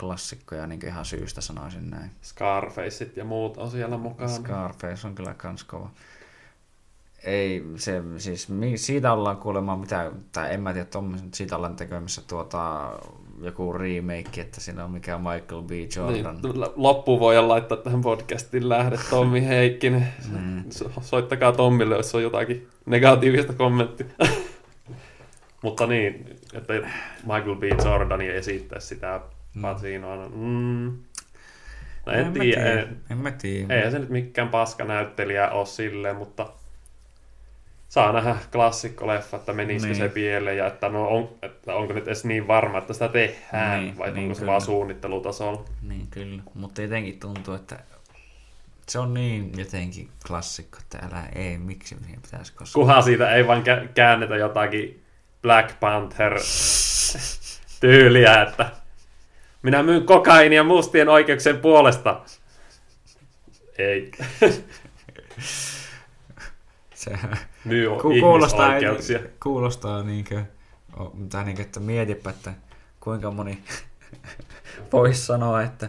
[0.00, 2.10] klassikkoja niinkö ihan syystä sanoisin näin.
[2.22, 4.28] Scarfaceit ja muut on siellä mukana.
[4.28, 5.90] Scarface on kyllä kans kova.
[7.24, 12.22] Ei, se, siis siitä ollaan kuulemma mitä, tai en mä tiedä, tommosen, siitä ollaan tekemässä
[12.28, 12.90] tuota,
[13.40, 15.70] joku remake, että siinä on mikä Michael B.
[15.96, 16.38] Jordan.
[16.42, 20.08] Niin, l- loppuun voidaan laittaa tähän podcastiin lähde Tommi Heikkinen.
[20.30, 20.64] Mm.
[20.70, 24.06] So- Soittakaa Tommille, jos on jotakin negatiivista kommenttia.
[25.62, 26.72] Mutta niin, että
[27.22, 27.62] Michael B.
[27.84, 29.20] Jordani esittää sitä
[29.62, 30.16] Pacinoa.
[30.16, 30.98] no, Mm.
[32.06, 32.62] No en, tiedä.
[32.64, 32.80] tiedä.
[32.82, 33.74] En, En mä tiedä.
[33.74, 36.48] eihän se nyt mikään paskanäyttelijä ole silleen, mutta
[37.88, 40.02] saa nähdä klassikkoleffa, että menisikö Niin.
[40.02, 43.80] se pieleen ja että, no on, että onko nyt edes niin varma, että sitä tehdään
[43.84, 44.50] Niin, vai niin onko se kyllä.
[44.50, 45.64] vaan suunnittelutasolla.
[45.82, 47.78] Niin kyllä, mutta jotenkin tuntuu, että
[48.88, 52.84] se on niin jotenkin klassikko, että älä ei, miksi siihen pitäisi koskaan.
[52.86, 55.02] Kunhan siitä ei vaan kä- käännetä jotakin
[55.42, 56.40] Black Panther
[57.80, 58.70] tyyliä, että
[59.62, 62.20] minä myyn kokainia mustien oikeuksien puolesta.
[63.78, 64.10] Ei.
[66.94, 67.18] Se
[67.64, 68.70] Myy ku, kuulostaa,
[69.42, 70.44] kuulostaa niinkö,
[71.28, 72.52] tai niinkö, että mietipä, että
[73.00, 73.62] kuinka moni
[74.92, 75.88] voisi sanoa, että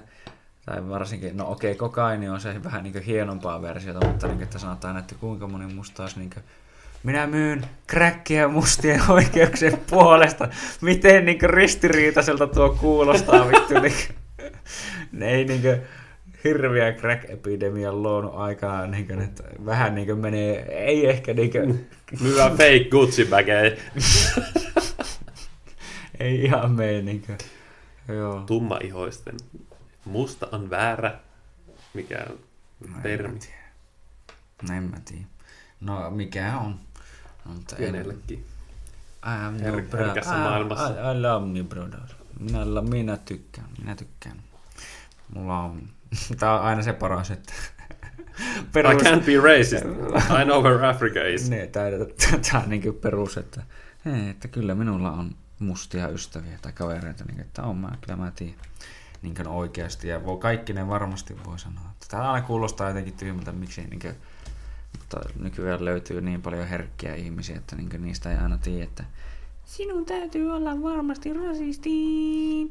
[0.65, 4.97] tai varsinkin, no okei, kokaini on se vähän niin hienompaa versiota, mutta niin, että sanotaan,
[4.97, 6.29] että kuinka moni musta olisi niin
[7.03, 10.49] minä myyn kräkkiä mustien oikeuksien puolesta.
[10.81, 13.79] Miten niin ristiriitaiselta tuo kuulostaa, vittu.
[13.79, 13.93] Niin,
[15.11, 15.61] ne ei niin
[16.43, 21.89] hirviä crack-epidemian luonut aikaan, niin kuin, että vähän niin kuin menee, ei ehkä niin kuin,
[22.21, 23.29] Myyä fake gucci
[26.19, 27.37] ei ihan mene niin kuin,
[28.17, 28.43] joo.
[28.45, 29.37] Tummaihoisten.
[30.05, 31.19] Musta on väärä.
[31.93, 32.39] Mikä on
[33.03, 33.39] termi?
[34.69, 35.23] No en mä tiedä.
[35.81, 36.79] No mikä on?
[37.45, 38.45] Mutta en- Kenellekin.
[39.25, 40.23] I am Her- your brother.
[40.23, 40.87] I, maailmassa.
[40.87, 41.99] I, I love me brother.
[42.39, 44.37] Minä, minä tykkään, minä tykkään.
[45.33, 45.81] Mulla on,
[46.39, 47.53] tää on aina se paras, että
[48.75, 49.85] I can't be racist.
[50.41, 51.49] I know where Africa is.
[51.49, 51.89] Ne, tää,
[52.51, 53.63] tää, on niinku perus, että,
[54.05, 58.31] hei, että kyllä minulla on mustia ystäviä tai kavereita, niin että on mä, kyllä mä
[58.31, 58.55] tiedän
[59.21, 60.07] niin oikeasti.
[60.07, 61.83] Ja voi, kaikki ne varmasti voi sanoa.
[62.07, 64.15] Tää aina kuulostaa jotenkin tyhmältä, miksi niin kuin,
[64.97, 69.03] mutta nykyään löytyy niin paljon herkkiä ihmisiä, että niin niistä ei aina tiedä, että
[69.65, 71.89] sinun täytyy olla varmasti rasisti.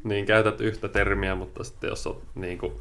[0.03, 2.73] Niin käytät yhtä termiä, mutta sitten jos on niin kuin,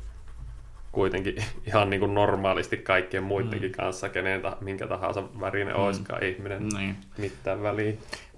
[0.92, 1.36] kuitenkin
[1.68, 5.82] ihan niin kuin normaalisti kaikkien muidenkin kanssa, kenen ta- minkä tahansa värinen mm.
[5.82, 6.96] olisikaan ihminen, Niin.
[7.18, 7.92] mitään väliä.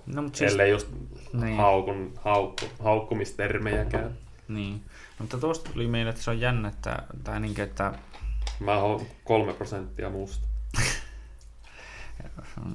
[0.07, 0.89] No, mutta Siis, Ellei just
[1.33, 1.57] Niin.
[1.57, 4.11] haukun, haukku, haukkumistermejä käy.
[4.49, 4.73] niin.
[4.75, 4.81] No,
[5.19, 7.93] mutta tuosta tuli meille, että se on jännä, että, tai niin että
[8.61, 10.50] Mä oon kolme prosenttia musta.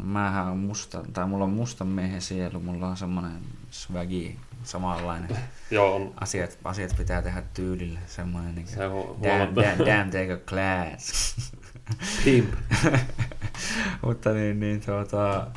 [0.03, 5.37] Mähän on musta, tai mulla on mustan miehen sielu, mulla on semmonen swagi, samanlainen.
[5.71, 8.79] Joo, on, Asiat, asiat pitää tehdä tyylillä, semmoinen niin se
[9.23, 11.35] damn, damn, damn, take a class.
[12.23, 12.53] Pimp.
[14.05, 15.47] Mutta niin, niin tuota,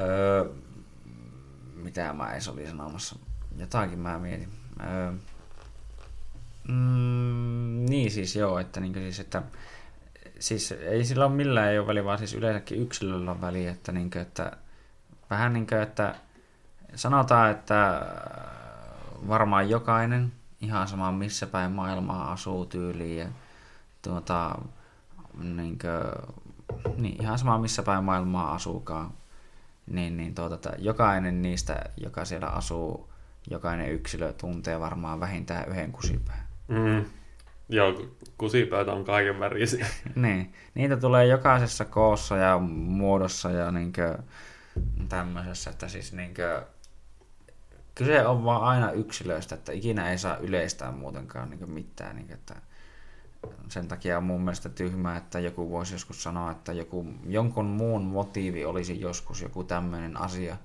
[0.00, 0.44] öö,
[1.74, 3.16] mitä mä edes olin sanomassa,
[3.56, 4.48] jotakin mä mietin.
[4.80, 5.12] Öö,
[6.68, 9.42] mm, niin siis joo, että niin siis, että
[10.40, 13.92] siis ei sillä ole millään ei ole väliä, vaan siis yleensäkin yksilöllä on väliä, että,
[13.92, 14.52] niin kuin, että
[15.30, 16.14] vähän niin kuin, että
[16.94, 18.02] sanotaan, että
[19.28, 23.28] varmaan jokainen, ihan sama missä päin maailmaa asuu tyyliin ja
[24.02, 24.58] tuota,
[25.38, 29.12] niin kuin, niin, ihan sama missä päin maailmaa asuukaan,
[29.86, 33.10] niin, niin tuota, että jokainen niistä, joka siellä asuu,
[33.50, 36.42] jokainen yksilö tuntee varmaan vähintään yhden kusipään.
[36.68, 37.04] Mm.
[37.70, 38.02] Joo,
[38.38, 39.86] kusipöytä on kaiken värisiä.
[40.14, 44.18] niin, niitä tulee jokaisessa koossa ja muodossa ja niinkö
[45.08, 46.62] tämmöisessä, että siis niinkö
[47.94, 52.56] kyse on vaan aina yksilöistä, että ikinä ei saa yleistää muutenkaan niinkö mitään, niinkö, että
[53.68, 58.02] sen takia on mun mielestä tyhmää, että joku voisi joskus sanoa, että joku, jonkun muun
[58.02, 60.56] motiivi olisi joskus joku tämmöinen asia,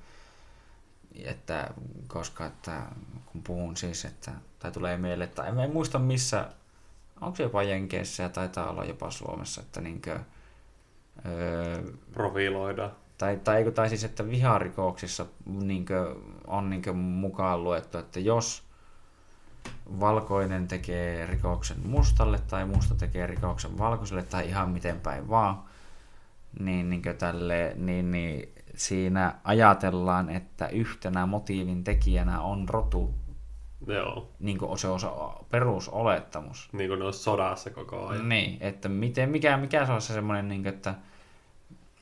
[1.24, 1.70] että
[2.08, 2.82] koska että,
[3.26, 6.50] kun puhun siis, että, tai tulee mieleen, että en, en muista missä,
[7.22, 10.20] onko se jopa Jenkeissä ja taitaa olla jopa Suomessa, että niinkö,
[11.26, 12.92] öö, profiloida.
[13.18, 16.16] Tai, tai, tai siis, että viharikoksissa niinkö,
[16.48, 18.64] on niinkö mukaan luettu, että jos
[20.00, 25.64] valkoinen tekee rikoksen mustalle tai musta tekee rikoksen valkoiselle tai ihan miten päin vaan,
[26.60, 33.14] niin, niin, tälle, niin, niin siinä ajatellaan, että yhtenä motiivin tekijänä on rotu.
[33.88, 34.30] Joo.
[34.40, 35.08] Niin kuin se on se
[35.50, 36.70] perusolettamus.
[36.72, 38.30] Niin kuin ne olisi sodassa koko ajan.
[38.30, 40.96] Niin, että miten, mikä, mikä se on se semmoinen, niin kuin, että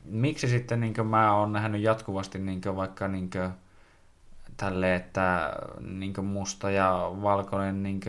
[0.05, 3.49] miksi sitten niin kuin mä oon nähnyt jatkuvasti niin kuin, vaikka niin kuin,
[4.57, 7.99] tälle, että niin musta ja valkoinen niin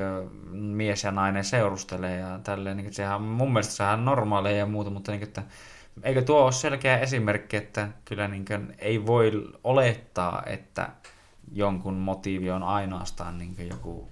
[0.50, 4.90] mies ja nainen seurustelee ja tälleen, niin sehän mun mielestä sehän on normaalia ja muuta,
[4.90, 5.42] mutta niin kuin, että
[6.02, 10.88] eikö tuo ole selkeä esimerkki, että kyllä niin kuin, ei voi olettaa, että
[11.54, 14.08] jonkun motiivi on ainoastaan niin joku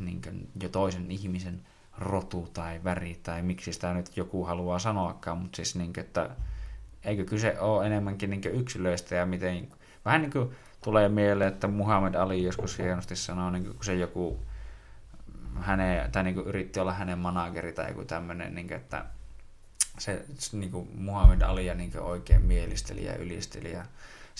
[0.00, 1.60] niin jo toisen ihmisen
[1.98, 6.30] rotu tai väri tai miksi sitä nyt joku haluaa sanoakaan, mutta siis niin kuin, että
[7.04, 9.68] eikö kyse ole enemmänkin niin yksilöistä ja miten,
[10.04, 10.50] vähän niin kuin
[10.84, 14.38] tulee mieleen, että Muhammad Ali joskus hienosti sanoo, niin kun se joku
[15.60, 19.04] hänen, tai niin yritti olla hänen manageri tai joku tämmöinen, niin kuin, että
[19.98, 23.84] se niin kuin Muhammad Ali ja niin oikein mielisteli ja ylisteli ja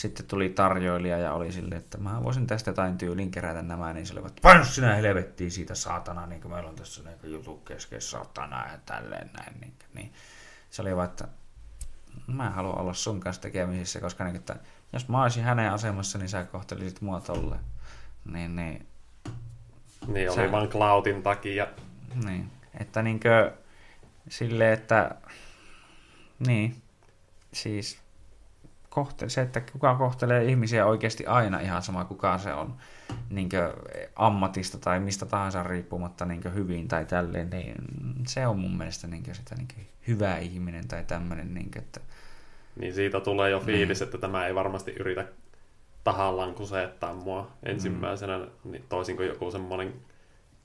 [0.01, 4.07] sitten tuli tarjoilija ja oli silleen, että mä voisin tästä jotain tyylin kerätä nämä, niin
[4.07, 8.01] se olivat, painu sinä helvettiin siitä saatana, niin kuin meillä on tässä niin jutu kesken
[8.01, 9.61] saatana ja tälleen näin.
[9.61, 10.13] Niin, niin.
[10.71, 11.29] Se oli vaan, että
[12.27, 14.57] mä en halua olla sun kanssa tekemisissä, koska niin, että
[14.93, 17.65] jos mä olisin hänen asemassa, niin sä kohtelisit mua tolleen.
[18.25, 18.87] Niin, niin.
[20.07, 21.67] Niin, oli se, vaan Cloudin takia.
[22.25, 23.53] Niin, että niinkö
[24.29, 25.15] silleen, että
[26.47, 26.83] niin,
[27.53, 28.00] siis
[28.91, 32.75] kohte, se, että kuka kohtelee ihmisiä oikeasti aina ihan sama, kuka se on
[33.31, 33.49] niin
[34.17, 37.75] ammatista tai mistä tahansa riippumatta niin hyvin tai tälleen, niin
[38.27, 42.01] se on mun mielestä niin sitä niin hyvä ihminen tai tämmöinen, niin että
[42.81, 44.07] niin siitä tulee jo fiilis, niin.
[44.07, 45.25] että tämä ei varmasti yritä
[46.05, 48.71] tahallaan kuseettaa mua ensimmäisenä, mm.
[48.71, 49.95] niin toisin kuin joku semmoinen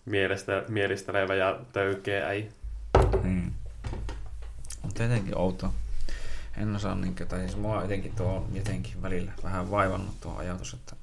[0.06, 2.50] mielestä, mielistelevä ja töykeä ei.
[3.24, 3.54] Niin.
[4.84, 5.74] Mutta jotenkin outo.
[6.58, 10.96] En osaa niinkö, tai siis mua jotenkin tuo jotenkin välillä vähän vaivannut tuo ajatus, että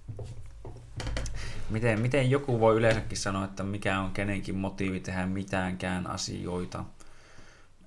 [1.70, 6.84] miten, miten joku voi yleensäkin sanoa, että mikä on kenenkin motiivi tehdä mitäänkään asioita,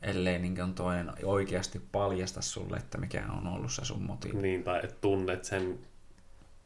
[0.02, 4.42] ellei niin on toinen oikeasti paljasta sulle, että mikä on ollut se sun motiivi.
[4.42, 5.80] Niin, tai että tunnet sen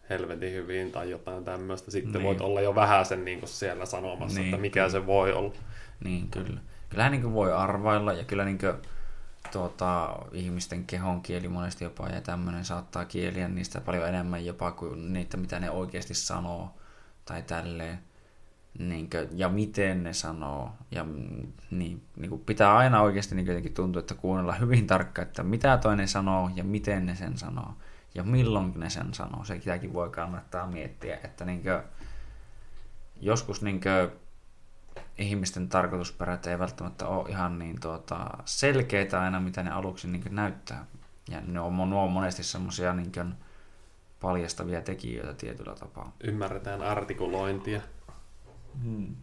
[0.10, 1.92] helvetin hyvin tai jotain tämmöistä.
[1.92, 2.24] Sitten niin.
[2.24, 4.90] voit olla jo vähän sen niin siellä sanomassa, niin, että mikä kyllä.
[4.90, 5.54] se voi olla.
[6.04, 6.60] Niin, kyllä.
[6.90, 8.74] Kyllähän niin voi arvailla ja kyllä niin kuin,
[9.52, 15.14] tuota, ihmisten kehon kieli monesti jopa ja tämmöinen saattaa kieliä niistä paljon enemmän jopa kuin
[15.14, 16.78] niitä, mitä ne oikeasti sanoo
[17.26, 18.00] tai tälleen
[18.80, 20.72] niin kuin, ja miten ne sanoo.
[20.92, 21.06] Ja
[21.72, 25.78] niin, niin kuin pitää aina oikeasti niin jotenkin tuntua, että kuunnella hyvin tarkkaan, että mitä
[25.78, 27.74] toinen sanoo ja miten ne sen sanoo.
[28.16, 29.44] Ja milloin ne sen sanoo.
[29.44, 31.82] Sekin voi kannattaa miettiä, että niin kuin,
[33.22, 34.20] joskus niin kuin,
[35.18, 40.86] ihmisten tarkoitusperät ei välttämättä ole ihan niin tuota, selkeitä aina, mitä ne aluksi niin näyttää.
[41.30, 43.36] Ja ne on, ne on monesti semmoisia niin
[44.20, 46.16] paljastavia tekijöitä tietyllä tapaa.
[46.24, 47.82] Ymmärretään artikulointia.
[48.84, 49.16] Hmm.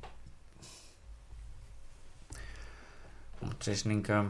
[3.41, 4.24] Mutta siis niinkö,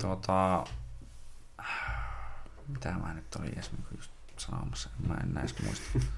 [0.00, 0.64] tuota,
[2.68, 5.98] mitä mä nyt olin edes just sanomassa, mä en näis muista.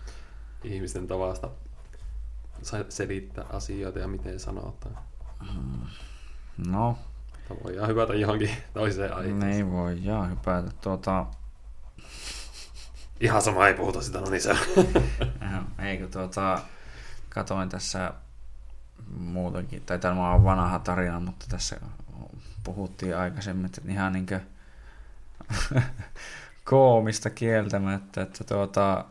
[0.64, 1.51] Ihmisten tavasta
[2.88, 4.98] selittää asioita ja miten sanotaan.
[5.52, 5.86] Hmm.
[6.66, 6.98] No.
[7.64, 9.50] Voidaan hypätä johonkin toiseen aiheeseen.
[9.50, 10.70] Niin voi, jaa hypätä.
[10.80, 11.26] Tuota...
[13.20, 14.57] Ihan sama, ei puhuta sitä, no niin se
[15.88, 16.61] Eikö tuota,
[17.28, 18.14] katoin tässä
[19.16, 21.80] muutenkin, tai tämä on vanha tarina, mutta tässä
[22.64, 24.40] puhuttiin aikaisemmin, että ihan niin kuin
[26.64, 29.05] koomista kieltämättä, että tuota,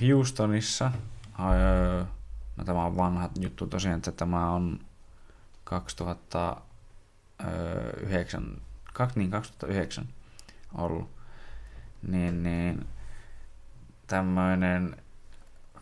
[0.00, 0.90] Houstonissa,
[2.56, 4.80] no tämä on vanha juttu tosiaan, että tämä on
[5.64, 8.60] 2009,
[9.14, 10.08] niin 2009
[10.74, 11.10] ollut,
[12.02, 12.86] niin, niin
[14.06, 14.96] tämmöinen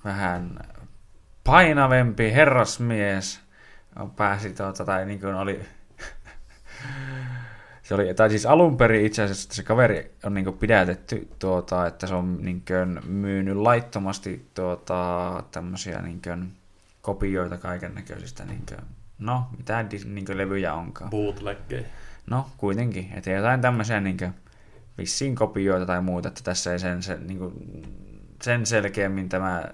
[0.04, 0.58] vähän
[1.44, 3.40] painavempi herrasmies
[4.16, 5.62] pääsi, tuota, tai niin kuin oli,
[7.92, 12.06] se oli, tai siis alun perin itse asiassa se kaveri on niin pidätetty, tuota, että
[12.06, 16.52] se on niin kuin, myynyt laittomasti tuota, tämmöisiä niin kuin,
[17.02, 18.80] kopioita kaiken näköisistä niin kuin,
[19.18, 21.10] no, mitä niin levyjä onkaan.
[21.10, 21.86] Bootleggejä.
[22.26, 23.10] No, kuitenkin.
[23.14, 24.34] Että jotain tämmöisiä niin
[24.98, 27.52] vissiin kopioita tai muuta, että tässä ei sen, sen, niin kuin,
[28.42, 29.64] sen selkeämmin tämä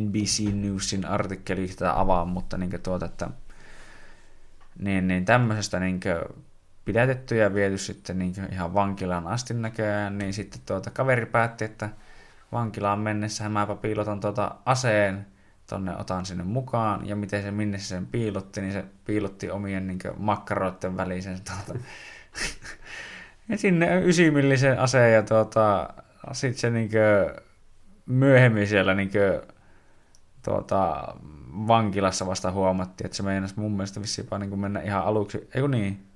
[0.00, 3.30] NBC Newsin artikkeli sitä avaa, mutta niin tuota, että
[4.78, 6.00] niin, niin tämmöisestä niin
[6.88, 11.88] pidätetty ja viety sitten niin ihan vankilaan asti näköjään, niin sitten tuota, kaveri päätti, että
[12.52, 15.26] vankilaan mennessä mäpä piilotan tuota aseen,
[15.66, 19.86] tonne otan sinne mukaan, ja miten se minne se sen piilotti, niin se piilotti omien
[19.86, 21.80] niin makkaroiden välisen tuota,
[23.48, 25.88] ja sinne ysimillisen aseen, ja tuota,
[26.32, 26.90] sitten se niin
[28.06, 29.52] myöhemmin siellä niin kuin,
[30.44, 31.14] tuota,
[31.66, 36.07] vankilassa vasta huomattiin, että se meinasi mun mielestä vissiin niin mennä ihan aluksi, eikö niin,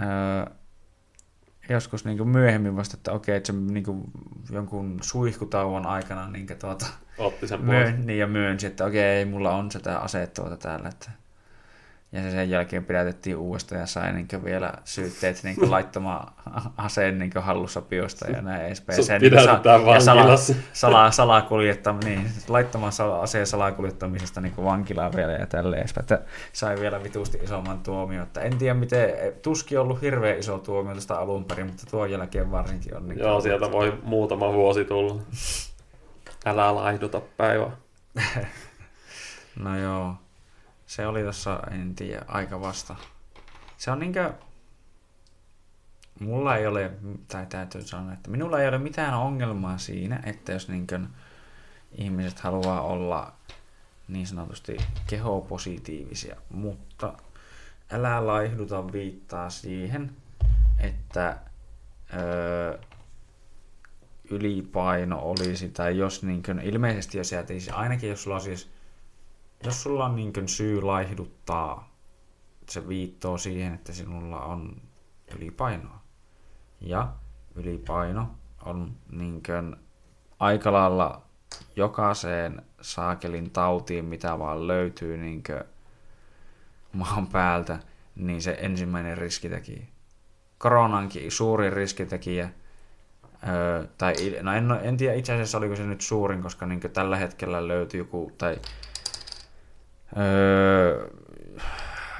[0.00, 0.54] öö,
[1.68, 4.04] joskus niin myöhemmin vasta, että okei, että se niin kuin,
[4.50, 6.86] jonkun suihkutauon aikana niin kuin, tuota,
[7.18, 11.10] Otti sen myön, niin, ja myönsi, että okei, mulla on sitä aseet tuota täällä, että
[12.14, 16.32] ja se sen jälkeen pidätettiin uudestaan ja sai niin vielä syytteet niin laittomaan
[16.76, 19.04] aseen niin hallussapiosta ja näin edespäin.
[19.04, 20.36] Sut pidätetään sa- ja sala,
[20.72, 26.02] sala, salakuljettam, niin, laittoman sala, aseen salakuljettamisesta niin vankilaan vielä ja tälleen edespäin.
[26.02, 26.20] Että
[26.52, 28.22] sai vielä vitusti isomman tuomio.
[28.22, 29.10] Että en tiedä miten,
[29.42, 33.08] tuski ollut hirveän iso tuomio tästä alun perin, mutta tuon jälkeen varsinkin on.
[33.08, 35.22] Niin Joo, sieltä voi muutama vuosi tulla.
[36.46, 37.70] Älä laihduta päivä.
[39.56, 40.14] no joo.
[40.94, 42.96] Se oli tuossa, en tiedä, aika vasta.
[43.76, 44.32] Se on niinkö...
[46.20, 46.90] Mulla ei ole,
[47.28, 51.00] tai täytyy sanoa, että minulla ei ole mitään ongelmaa siinä, että jos niinkö
[51.92, 53.32] ihmiset haluaa olla
[54.08, 54.76] niin sanotusti
[55.06, 57.12] kehopositiivisia, mutta
[57.90, 60.10] älä laihduta viittaa siihen,
[60.78, 61.38] että
[62.14, 62.78] öö,
[64.30, 68.74] ylipaino olisi, tai jos niin kuin, ilmeisesti jos jätisi, ainakin jos sulla on siis
[69.64, 71.94] jos sulla on niin syy laihduttaa,
[72.68, 74.76] se viittoo siihen, että sinulla on
[75.36, 76.02] ylipainoa.
[76.80, 77.12] Ja
[77.54, 78.34] ylipaino
[78.64, 79.42] on niin
[80.40, 81.22] aika lailla
[81.76, 85.42] jokaiseen saakelin tautiin, mitä vaan löytyy niin
[86.92, 87.78] maan päältä,
[88.16, 89.86] niin se ensimmäinen riskitekijä.
[90.58, 92.50] Koronankin suurin riskitekijä,
[93.48, 97.16] öö, tai no en, en tiedä itse asiassa oliko se nyt suurin, koska niin tällä
[97.16, 98.58] hetkellä löytyy joku, tai
[100.16, 101.08] Öö,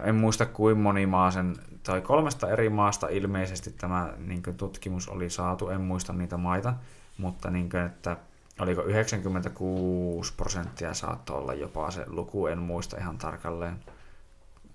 [0.05, 5.09] en muista kuin moni maa sen, tai kolmesta eri maasta ilmeisesti tämä niin kuin, tutkimus
[5.09, 6.75] oli saatu, en muista niitä maita,
[7.19, 8.17] mutta niin kuin, että
[8.61, 13.81] oliko 96 prosenttia saattoi olla jopa se luku, en muista ihan tarkalleen,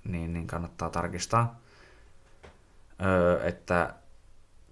[0.03, 1.59] niin, niin kannattaa tarkistaa,
[3.01, 3.93] öö, että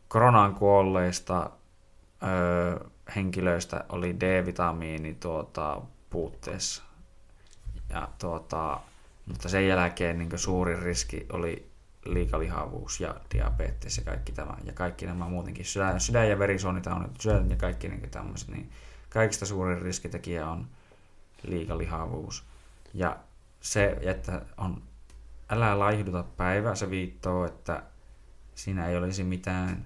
[0.07, 1.49] koronaan kuolleista
[2.23, 2.79] öö,
[3.15, 6.86] henkilöistä oli D-vitamiini tuota, puutteessa
[7.89, 8.79] ja tuota,
[9.25, 11.71] mutta sen jälkeen niin suurin riski oli
[12.05, 14.57] liikalihavuus ja diabetes ja kaikki tämä.
[14.63, 18.71] Ja kaikki nämä muutenkin, sydän, sydän ja verisuonitaunit, sydän ja kaikki niin tämmöiset, niin
[19.09, 20.67] kaikista suurin riskitekijä on
[21.43, 22.45] liikalihavuus.
[22.93, 23.17] Ja
[23.61, 24.81] se, että on
[25.49, 27.83] älä laihduta päivä, se viittoo, että
[28.55, 29.85] siinä ei olisi mitään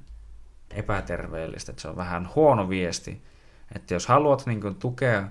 [0.69, 1.71] epäterveellistä.
[1.71, 3.23] Että se on vähän huono viesti.
[3.75, 5.27] Että jos haluat niin kuin, tukea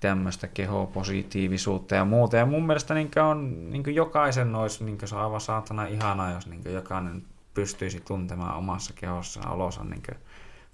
[0.00, 2.36] tämmöistä kehopositiivisuutta ja muuta.
[2.36, 6.62] Ja mun mielestä niin on, niin jokaisen olisi niin se aivan saatana ihanaa, jos niin
[6.72, 7.22] jokainen
[7.54, 10.02] pystyisi tuntemaan omassa kehossaan olonsa niin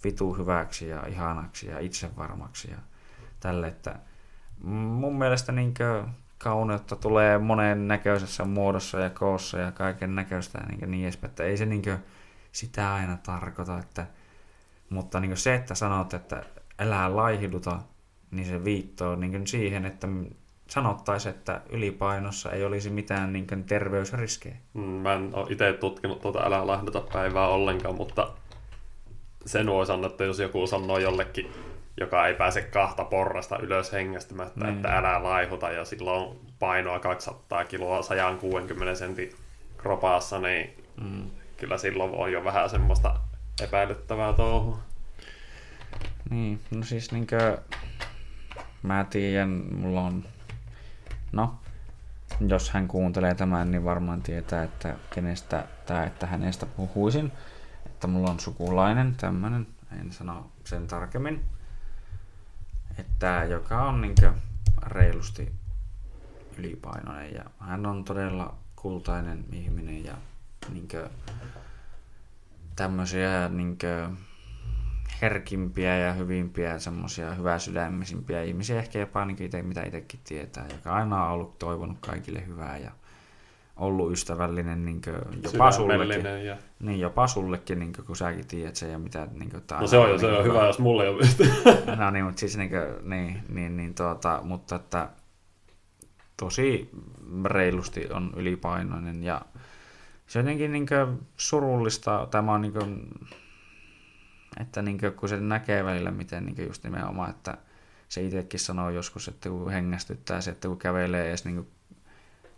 [0.05, 2.77] vitu hyväksi ja ihanaksi ja itsevarmaksi ja
[3.41, 3.97] tälle, että
[4.63, 5.75] mun mielestä niin
[6.39, 11.45] kauneutta tulee monen näköisessä muodossa ja koossa ja kaiken näköistä ja niin, niin edespäin, että
[11.45, 11.83] ei se niin
[12.53, 14.07] sitä aina tarkoita, että,
[14.91, 16.45] mutta niin se, että sanot, että
[16.79, 17.79] älä laihduta
[18.31, 20.09] niin se viittoo niin siihen, että
[20.71, 24.57] sanottaisiin, että ylipainossa ei olisi mitään niin terveysriskejä.
[24.75, 28.31] Mm, mä en ole itse tutkinut tuota älä lahdata päivää ollenkaan, mutta
[29.47, 31.53] sen voi sanoa, että jos joku sanoo jollekin,
[32.01, 34.77] joka ei pääse kahta porrasta ylös hengästymättä, niin.
[34.77, 39.33] että älä laihuta ja silloin painoa 200 kiloa 160 sentin
[39.77, 41.31] kropaassa, niin mm.
[41.57, 43.21] kyllä silloin on jo vähän semmoista
[43.63, 44.79] epäilyttävää touhua.
[46.31, 47.59] Niin, no siis niinkö
[48.83, 50.25] mä tiedän, mulla on,
[51.33, 51.55] no,
[52.49, 57.33] jos hän kuuntelee tämän, niin varmaan tietää, että kenestä tai että hänestä puhuisin.
[57.87, 59.67] Että mulla on sukulainen tämmönen,
[60.01, 61.45] en sano sen tarkemmin.
[62.99, 64.33] Että joka on niinkö
[64.87, 65.53] reilusti
[66.59, 70.15] ylipainoinen ja hän on todella kultainen ihminen ja
[70.73, 71.09] niinkö
[72.77, 74.11] tämmöisiä niinkö
[75.23, 81.27] herkimpiä ja hyvimpiä, semmoisia hyväsydämisimpiä ihmisiä, ehkä jopa niin itse, mitä itsekin tietää, joka aina
[81.27, 82.91] on ollut toivonut kaikille hyvää ja
[83.77, 85.03] ollut ystävällinen niin
[85.43, 86.45] jopa sullekin.
[86.45, 86.57] Ja...
[86.81, 89.29] Niin, jopa sullekin, niin kuin, kun säkin tiedät sen ja mitä...
[89.33, 92.25] Niin kuin, no se on jo, se on hyvä, jos mulle ei ole No niin,
[92.25, 95.09] mutta siis niin, kuin, niin, niin, niin tuota, mutta että
[96.37, 96.91] tosi
[97.45, 99.43] reilusti on ylipainoinen ja
[100.27, 103.09] se on jotenkin niin kuin, surullista, tämä on niin kuin,
[104.61, 107.59] että niin kuin, kun se näkee välillä, miten niin kuin, just nimenomaan, että
[108.09, 111.69] se itsekin sanoo joskus, että kun hengästyttää se, että kun kävelee edes niin kuin,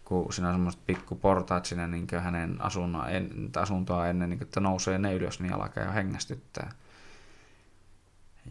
[0.04, 2.58] kun siinä on semmoiset pikkuportaat siinä niin hänen
[3.08, 6.72] en, asuntoa ennen, niin kuin, että nousee ne ylös, niin alkaa jo hengästyttää.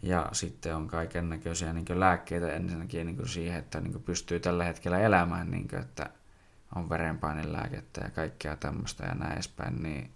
[0.02, 4.98] Ja sitten on kaiken näköisiä niin lääkkeitä ensinnäkin niin siihen, että niin pystyy tällä hetkellä
[4.98, 6.10] elämään, niin kuin, että
[6.74, 10.10] on verenpainelääkettä ja kaikkea tämmöistä ja näin edespäin, niin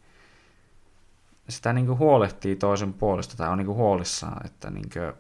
[1.49, 5.13] sitä niin huolehtii toisen puolesta tai on niin huolissaan, että niin kuin,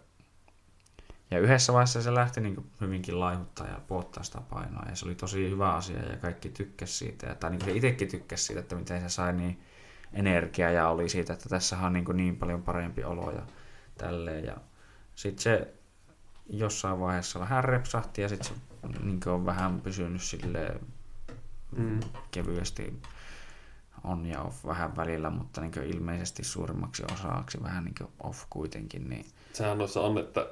[1.30, 4.86] ja yhdessä vaiheessa se lähti niin hyvinkin laihuttaa ja puottaa sitä painoa.
[4.88, 7.34] Ja se oli tosi hyvä asia ja kaikki tykkäsi siitä.
[7.34, 9.60] Tai niin se itsekin tykkäsi siitä, että miten se sai niin
[10.12, 13.42] energiaa ja oli siitä, että tässä on niin, niin paljon parempi olo ja
[13.98, 14.44] tälleen.
[14.44, 14.56] Ja
[15.14, 15.74] sitten se
[16.46, 18.54] jossain vaiheessa vähän repsahti ja sitten se
[19.02, 20.80] niin on vähän pysynyt sille
[21.76, 22.00] mm.
[22.30, 23.00] kevyesti
[24.06, 29.08] on ja off vähän välillä, mutta niin ilmeisesti suurimmaksi osaksi vähän niin off kuitenkin.
[29.10, 29.26] Niin...
[29.52, 30.46] Sehän on, että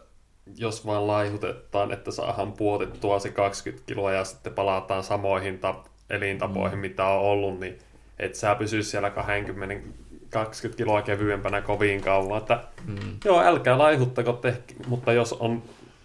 [0.57, 6.79] jos vaan laihutetaan, että saadaan puotettua se 20 kiloa ja sitten palataan samoihin tap- elintapoihin,
[6.79, 6.81] mm.
[6.81, 7.79] mitä on ollut, niin
[8.19, 12.39] et sä pysy siellä 20 20 kiloa kevyempänä kovin kauan.
[12.39, 13.17] Että, mm.
[13.25, 15.63] Joo, älkää laihuttako te, mutta jos on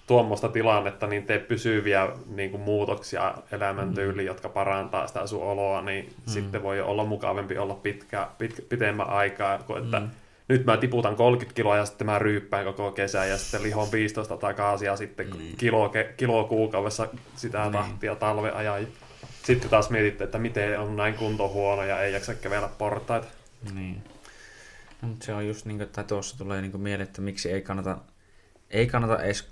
[0.09, 4.27] tuommoista tilannetta, niin tee pysyviä niin kuin muutoksia elämäntyyliin, mm.
[4.27, 6.13] jotka parantaa sitä sun oloa, niin mm.
[6.25, 10.09] sitten voi olla mukavampi olla pitkä, pitkä, pitemmän aikaa, kuin että mm
[10.49, 14.37] nyt mä tiputan 30 kiloa ja sitten mä ryyppään koko kesä ja sitten lihon 15
[14.37, 15.57] takaisin ja sitten niin.
[15.57, 17.71] kilo, kilo kuukaudessa sitä niin.
[17.71, 18.87] tahtia talven ajan.
[19.43, 23.27] Sitten taas mietitte, että miten on näin kunto huono ja ei jaksa kävellä portaita.
[23.73, 24.03] Niin.
[25.01, 27.97] Mutta se on just niin kuin, että tuossa tulee niin mieleen, että miksi ei kannata,
[28.69, 29.49] ei kannata edes,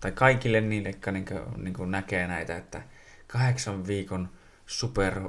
[0.00, 2.82] tai kaikille niille, jotka niin kuin, niin kuin näkee näitä, että
[3.26, 4.28] kahdeksan viikon
[4.66, 5.20] super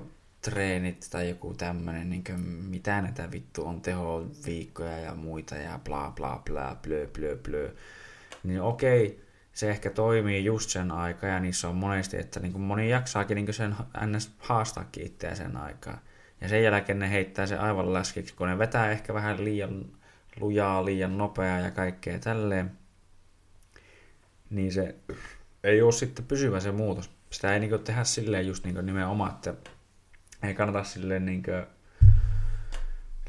[0.41, 2.23] treenit tai joku tämmönen, niin
[2.69, 7.75] mitä näitä vittu on tehoviikkoja ja muita ja bla bla bla, blö blö blö,
[8.43, 12.61] niin okei, se ehkä toimii just sen aikaa ja niissä on monesti, että niin kuin
[12.61, 14.31] moni jaksaakin niin kuin sen ns.
[14.37, 16.01] haastaakin itseä sen aikaa.
[16.41, 19.85] Ja sen jälkeen ne heittää se aivan läskiksi, kun ne vetää ehkä vähän liian
[20.39, 22.78] lujaa, liian nopeaa ja kaikkea tälleen.
[24.49, 24.95] Niin se
[25.63, 27.11] ei ole sitten pysyvä se muutos.
[27.29, 29.53] Sitä ei niin tehdä silleen just niin nimenomaan, että
[30.43, 31.43] ei kannata silleen niin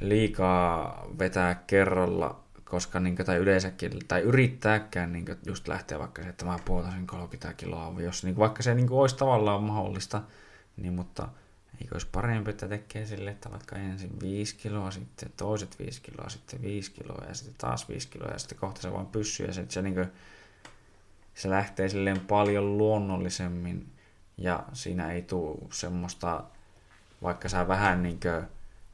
[0.00, 6.28] liikaa vetää kerralla, koska niin kuin, tai yleensäkin, tai yrittääkään niin just lähteä vaikka se,
[6.28, 10.22] että mä puoltaisin 30 kiloa, jos niin kuin, vaikka se niin kuin, olisi tavallaan mahdollista,
[10.76, 11.28] niin mutta
[11.80, 16.28] eikö olisi parempi, että tekee sille, että vaikka ensin 5 kiloa, sitten toiset 5 kiloa,
[16.28, 19.52] sitten 5 kiloa ja sitten taas 5 kiloa ja sitten kohta se vaan pyssyy ja
[19.52, 20.12] se, se, niin kuin,
[21.34, 23.86] se lähtee silleen paljon luonnollisemmin
[24.36, 26.44] ja siinä ei tule semmoista
[27.22, 28.20] vaikka sä vähän niin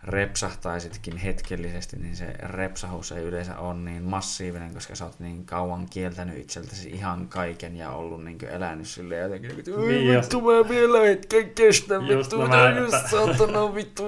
[0.02, 5.86] repsahtaisitkin hetkellisesti, niin se repsahus ei yleensä ole niin massiivinen, koska sä oot niin kauan
[5.90, 11.00] kieltänyt itseltäsi ihan kaiken ja ollut niin elänyt silleen jotenkin, että niin, vittu mä vielä
[11.00, 14.04] hetken kestä, vittu mä just saatana vittu.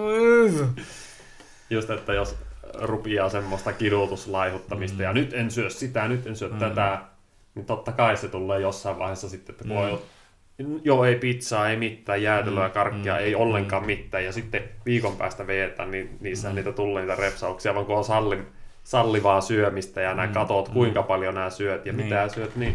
[1.71, 2.37] Just, että jos
[2.75, 5.03] rupiaa semmoista kidutuslaihuttamista mm.
[5.03, 6.59] ja nyt en syö sitä, nyt en syö mm.
[6.59, 7.01] tätä,
[7.59, 9.83] niin totta kai se tulee jossain vaiheessa sitten, että kun mm.
[9.83, 10.01] on
[10.85, 13.87] joo, ei pizzaa, ei mitään, jäätelöä, mm, karkkia, mm, ei ollenkaan mm.
[13.87, 14.25] mitään.
[14.25, 16.55] Ja sitten viikon päästä veetä, niin niissä mm.
[16.55, 18.43] niitä tulee niitä repsauksia, vaan kun on salli,
[18.85, 20.75] sallivaa syömistä ja nämä mm, katot, mm.
[20.75, 22.05] kuinka paljon nämä syöt ja niin.
[22.05, 22.75] mitä syöt, niin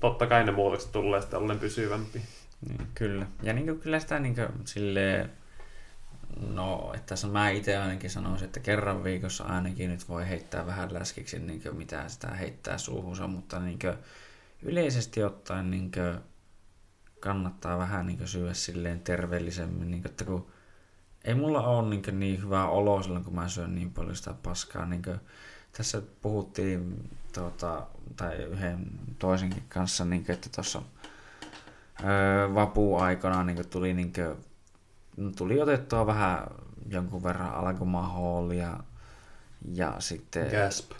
[0.00, 2.20] totta kai ne muutokset tulee sitten ollen pysyvämpi.
[2.68, 3.26] Niin, kyllä.
[3.42, 5.30] Ja niin kuin, kyllä sitä niin kuin, silleen,
[6.40, 11.38] no, että mä itse ainakin sanoisin, että kerran viikossa ainakin nyt voi heittää vähän läskiksi,
[11.38, 13.94] niin kuin, mitä sitä heittää suuhunsa, mutta niin kuin,
[14.62, 16.18] yleisesti ottaen niin kuin,
[17.20, 20.46] kannattaa vähän niin syödä silleen terveellisemmin, niin kuin, että kun
[21.24, 24.86] ei mulla ole niin, niin hyvä olo silloin, kun mä syön niin paljon sitä paskaa.
[24.86, 25.20] Niin kuin,
[25.72, 27.86] tässä puhuttiin tuota,
[28.16, 28.86] tai yhden
[29.18, 30.82] toisenkin kanssa, niin kuin, että tuossa
[32.04, 34.36] öö, vapuaikana niin kuin, tuli, niin kuin,
[35.36, 36.46] tuli otettua vähän
[36.88, 38.80] jonkun verran alkumahoolia
[39.74, 40.50] ja sitten...
[40.50, 40.92] Gasp.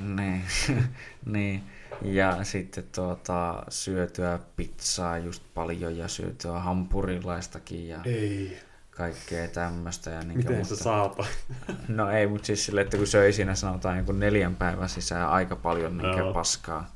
[0.00, 0.42] Niin,
[1.26, 1.62] niin
[2.02, 8.58] ja sitten tuota, syötyä pizzaa just paljon ja syötyä hampurilaistakin ja Ei.
[8.90, 10.10] kaikkea tämmöistä.
[10.10, 11.24] Ja niin Miten mutta, se saata?
[11.88, 15.56] No ei, mutta siis sille, että kun söi siinä sanotaan niin neljän päivän sisään aika
[15.56, 16.32] paljon niin Joo.
[16.32, 16.94] paskaa.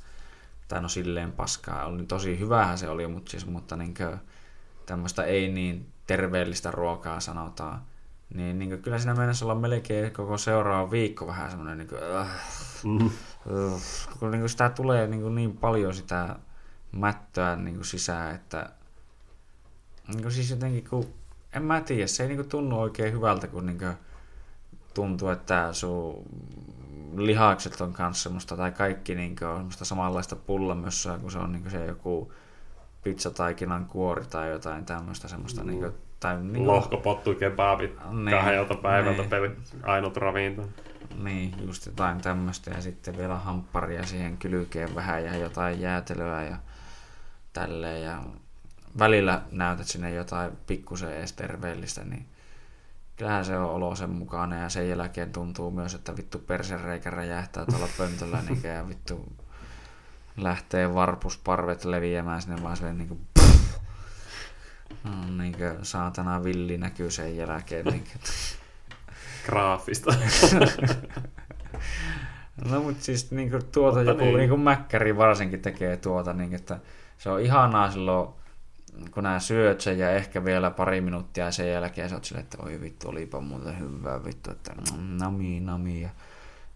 [0.68, 1.86] Tai no silleen paskaa.
[1.86, 3.94] Oli tosi hyvähän se oli, mutta, siis, mutta niin
[4.86, 7.82] tämmöistä ei niin terveellistä ruokaa sanotaan.
[8.34, 12.28] Niin, niin kyllä siinä mennessä olla melkein koko seuraava viikko vähän semmoinen niin kuin, äh,
[12.84, 13.06] Mm.
[13.06, 13.82] äh,
[14.18, 16.36] kun niin kuin sitä tulee niin, kuin niin paljon sitä
[16.92, 18.70] mättöä niin kuin sisään, että
[20.08, 21.14] niin kuin siis jotenkin kun,
[21.52, 23.94] en mä tiedä, se ei niin kuin tunnu oikein hyvältä, kun niin kuin
[24.94, 26.22] tuntuu, että sun
[27.16, 31.52] lihakset on kanssa semmoista, tai kaikki niin kuin on semmoista samanlaista pullamössöä, kun se on
[31.52, 32.32] niin kuin se joku
[33.02, 39.20] pizzataikinan kuori tai jotain tämmöistä semmoista, niin kuin, tai niin Lohkopottu kebabit Niin, kahdelta päivältä
[39.20, 39.30] niin.
[39.30, 39.50] peli,
[39.82, 40.68] ainut ravinto.
[41.22, 46.56] Niin, just jotain tämmöistä ja sitten vielä hampparia siihen kylkeen vähän ja jotain jäätelöä ja
[47.52, 48.22] tälleen ja
[48.98, 52.26] välillä näytät sinne jotain pikkusen edes terveellistä, niin
[53.16, 57.66] kyllähän se on olo sen mukana ja sen jälkeen tuntuu myös, että vittu persereikä räjähtää
[57.66, 59.32] tuolla pöntöllä niin ja vittu
[60.36, 63.20] lähtee varpusparvet leviämään sinne vaan silleen niin kuin,
[65.04, 67.84] no, niin kuin saatana villi näkyy sen jälkeen.
[67.84, 68.20] Niin kuin,
[69.46, 70.14] Graafista.
[72.70, 74.36] No mutta siis niinku tuota Mutta joku niin.
[74.36, 76.78] niinku mäkkäri varsinkin tekee tuota, niin että
[77.18, 78.28] se on ihanaa silloin,
[79.10, 82.62] kun nää syöt sen ja ehkä vielä pari minuuttia sen jälkeen sä oot silleen, että
[82.62, 86.02] oi vittu, olipa muuten hyvää vittu, että mm, nami, nami.
[86.02, 86.08] Ja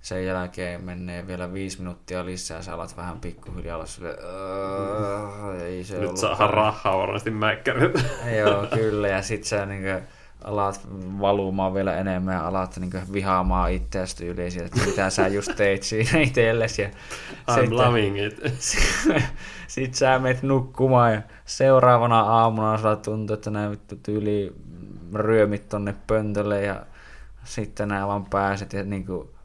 [0.07, 5.85] sen jälkeen menee vielä viisi minuuttia lisää, sä alat vähän pikkuhiljaa olla silleen, "Öö, ei
[5.85, 8.01] se Nyt parempi." rahaa varmasti mäkkäriltä.
[8.39, 9.09] Joo, kyllä.
[9.09, 10.07] Ja sit sä niinku
[10.45, 10.81] alat
[11.21, 15.83] valumaan vielä enemmän ja alat niinku vihaamaan itseäsi tyyliin siitä, että mitä sä just teit
[15.83, 16.83] siinä itsellesi.
[16.83, 16.89] Ja
[17.51, 18.41] I'm loving it.
[19.69, 24.53] sit sä menet nukkumaan ja seuraavana aamuna sulla tuntuu, että nää vittu tyyli
[25.15, 26.87] ryömit tonne pöntölle ja
[27.45, 29.36] sitten nää vaan pääset ja niinku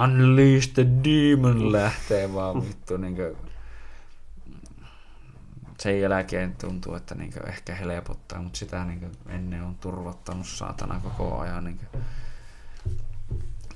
[0.00, 3.36] Unleash the Demon lähtee vaan vittu niinku
[5.82, 11.38] sen jälkeen tuntuu, että niinku ehkä helpottaa, mutta sitä niinku ennen on turvottanut saatana koko
[11.38, 11.64] ajan.
[11.64, 11.84] Niinku.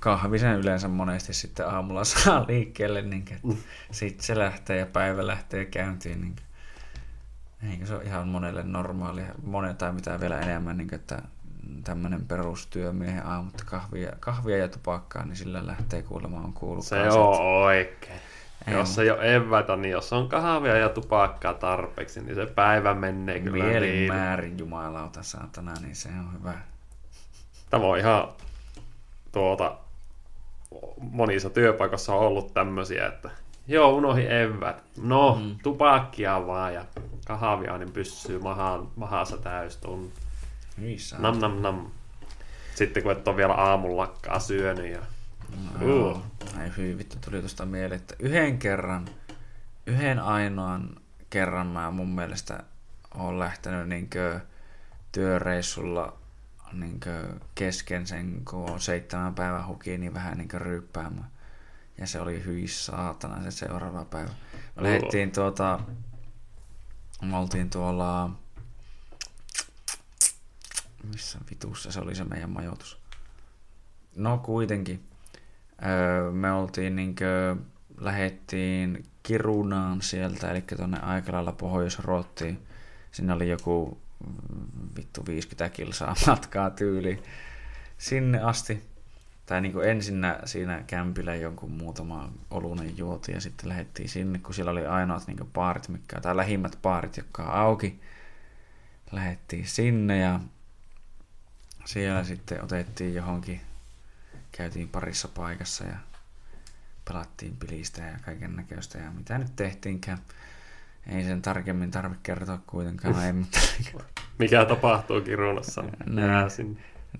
[0.01, 5.65] Kahvisen yleensä monesti sitten aamulla saa liikkeelle, niinku, että sitten se lähtee ja päivä lähtee
[5.65, 6.21] käyntiin.
[6.21, 6.43] Niinku.
[7.71, 11.23] Eikö se ole ihan monelle normaalia, monen tai mitä vielä enemmän, niin että
[11.85, 16.85] tämmöinen perustyömiehen aamu, että kahvia, kahvia ja tupakkaa, niin sillä lähtee kuulemaan on kuullut.
[16.85, 18.21] Se kanssa, on oikein.
[18.67, 22.95] Ei jos ei ole evätä, niin jos on kahvia ja tupakkaa tarpeeksi, niin se päivä
[22.95, 24.13] menee kyllä Mielin niin.
[24.13, 26.55] määrin jumalauta saatana, niin se on hyvä.
[27.71, 28.29] Tämä on ihan
[29.33, 29.77] tuota,
[30.99, 33.31] monissa työpaikoissa on ollut tämmöisiä, että
[33.69, 34.83] joo, unohin evät.
[35.03, 35.57] No, Mm.
[35.63, 36.85] tupakkia vaan ja
[37.27, 40.13] kahvia, niin pysyy mahaan, mahassa täystunut.
[40.99, 41.21] Saa.
[41.21, 41.91] Nam nam nam.
[42.75, 45.01] Sitten kun et ole vielä aamullakaan syönyt ja
[45.81, 46.11] No.
[46.11, 46.23] Uh.
[46.59, 49.09] Ai hyi, vittu tuli tuosta mieleen, että yhden kerran,
[49.87, 50.97] yhden ainoan
[51.31, 52.63] kerran mä mun mielestä
[53.15, 54.41] oon lähtenyt niinkö
[55.13, 56.17] työreissulla
[56.73, 61.31] niinkö kesken sen, kun on seitsemän päivän huki, niin vähän niinkö ryyppäämään.
[61.99, 64.31] Ja se oli hyi saatana se seuraava päivä.
[64.77, 65.81] Me lähdettiin tuota,
[67.23, 68.31] me oltiin tuolla,
[71.11, 72.99] missä vitussa se oli se meidän majoitus.
[74.17, 75.05] No kuitenkin.
[75.87, 77.57] Öö, me oltiin niinkö,
[77.99, 82.67] lähettiin Kirunaan sieltä, eli tuonne aika lailla Pohjois-Ruottiin.
[83.13, 83.99] Sinne oli joku
[84.97, 87.23] vittu 50 kilsaa matkaa tyyli
[87.99, 88.83] sinne asti.
[89.47, 94.71] Tai niin ensinnä siinä kämpillä jonkun muutama olunen juotiin ja sitten lähdettiin sinne, kun siellä
[94.71, 98.01] oli ainoat niin baarit, mitkä, tai lähimmät baarit, jotka on auki.
[99.13, 100.41] Lähdettiin sinne ja
[101.87, 103.61] siellä sitten otettiin johonkin,
[104.53, 105.97] käytiin parissa paikassa ja
[107.05, 110.19] pelattiin pilistä ja kaiken näköistä ja mitä nyt tehtiinkään.
[111.07, 113.61] Ei sen tarkemmin tarvitse kertoa kuitenkaan, ei, mutta
[114.39, 116.17] mikä tapahtuu Kirunassa, niin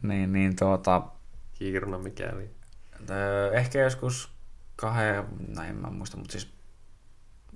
[0.03, 0.33] Niin.
[0.33, 1.03] niin, tuota,
[1.55, 2.51] Kiruna mikäli.
[3.11, 4.33] Öö, ehkä joskus
[4.77, 5.25] kahden,
[5.57, 6.53] no en mä muista, mutta siis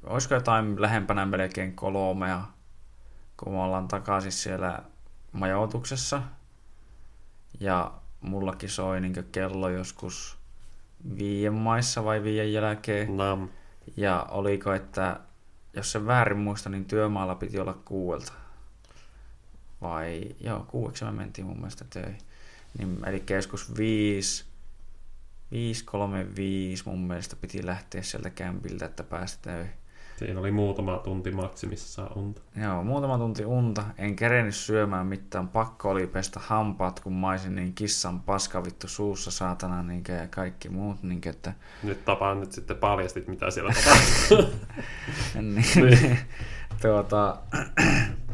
[0.05, 2.43] olisiko jotain lähempänä melkein kolmea,
[3.37, 4.79] kun me ollaan takaisin siellä
[5.33, 6.23] majoituksessa.
[7.61, 10.39] Ja mullakin soi niin kello joskus
[11.19, 13.17] viien maissa vai viien jälkeen.
[13.17, 13.49] Nam.
[13.97, 15.21] Ja oliko, että
[15.77, 18.33] jos se väärin muista, niin työmaalla piti olla kuuelta.
[19.81, 22.19] Vai, joo, kuueksi me mentiin mun mielestä töihin.
[22.79, 24.45] Niin, eli joskus viisi,
[25.51, 29.80] viisi, kolme, viisi mun mielestä piti lähteä sieltä kämpiltä, että päästä töihin.
[30.21, 32.41] Siinä oli muutama tunti maksimissaan unta.
[32.57, 33.85] Joo, muutama tunti unta.
[33.99, 35.49] En kerennyt syömään mitään.
[35.49, 40.69] Pakko oli pestä hampaat, kun maisin niin kissan paska vittu suussa saatana niin ja kaikki
[40.69, 41.03] muut.
[41.03, 41.53] Niin, että...
[41.83, 44.59] Nyt tapaan nyt sitten paljastit, mitä siellä tapahtuu.
[45.35, 46.19] niin, niin.
[46.83, 47.37] tuota,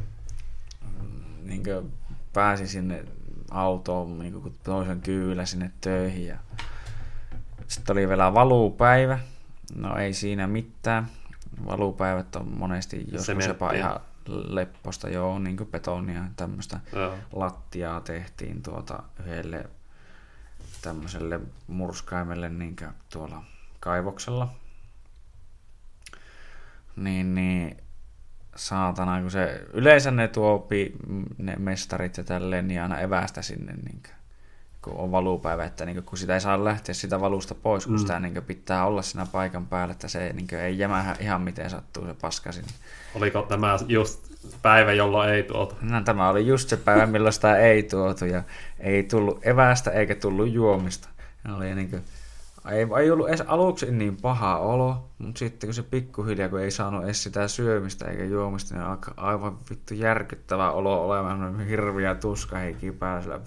[1.48, 1.62] niin
[2.32, 3.04] pääsin sinne
[3.50, 6.26] autoon niin kuin toisen kyydellä sinne töihin.
[6.26, 6.36] Ja...
[7.68, 9.18] Sitten oli vielä valuupäivä.
[9.74, 11.06] No ei siinä mitään
[11.66, 16.80] valupäivät on monesti joskus jopa ihan lepposta, joo, niin kuin betonia, tämmöistä
[17.32, 19.70] lattiaa tehtiin tuota yhdelle
[20.82, 22.76] tämmöiselle murskaimelle niin
[23.12, 23.44] tuolla
[23.80, 24.54] kaivoksella.
[26.96, 27.76] Niin, niin
[28.56, 30.92] saatana, kun se yleensä ne tuopi
[31.38, 34.15] ne mestarit ja tälleen, niin aina evästä sinne niin kuin,
[34.86, 37.98] kun on valupäivä, että niin kun sitä ei saa lähteä sitä valusta pois, kun mm.
[37.98, 42.06] sitä niin pitää olla siinä paikan päällä, että se niin ei jämähä ihan miten sattuu
[42.06, 42.72] se paska sinne.
[43.14, 44.26] Oliko tämä just
[44.62, 45.74] päivä, jolloin ei tuotu?
[45.80, 48.42] No, tämä oli just se päivä, milloin sitä ei tuotu ja
[48.80, 51.08] ei tullut evästä eikä tullut juomista.
[51.44, 52.02] Ja oli niin kuin,
[52.70, 56.70] ei, ei ollut edes aluksi niin paha olo, mutta sitten kun se pikkuhiljaa, kun ei
[56.70, 62.58] saanut edes sitä syömistä eikä juomista, niin aika aivan vittu järkyttävä olo olemaan hirviä tuska
[62.58, 63.40] heikin päällä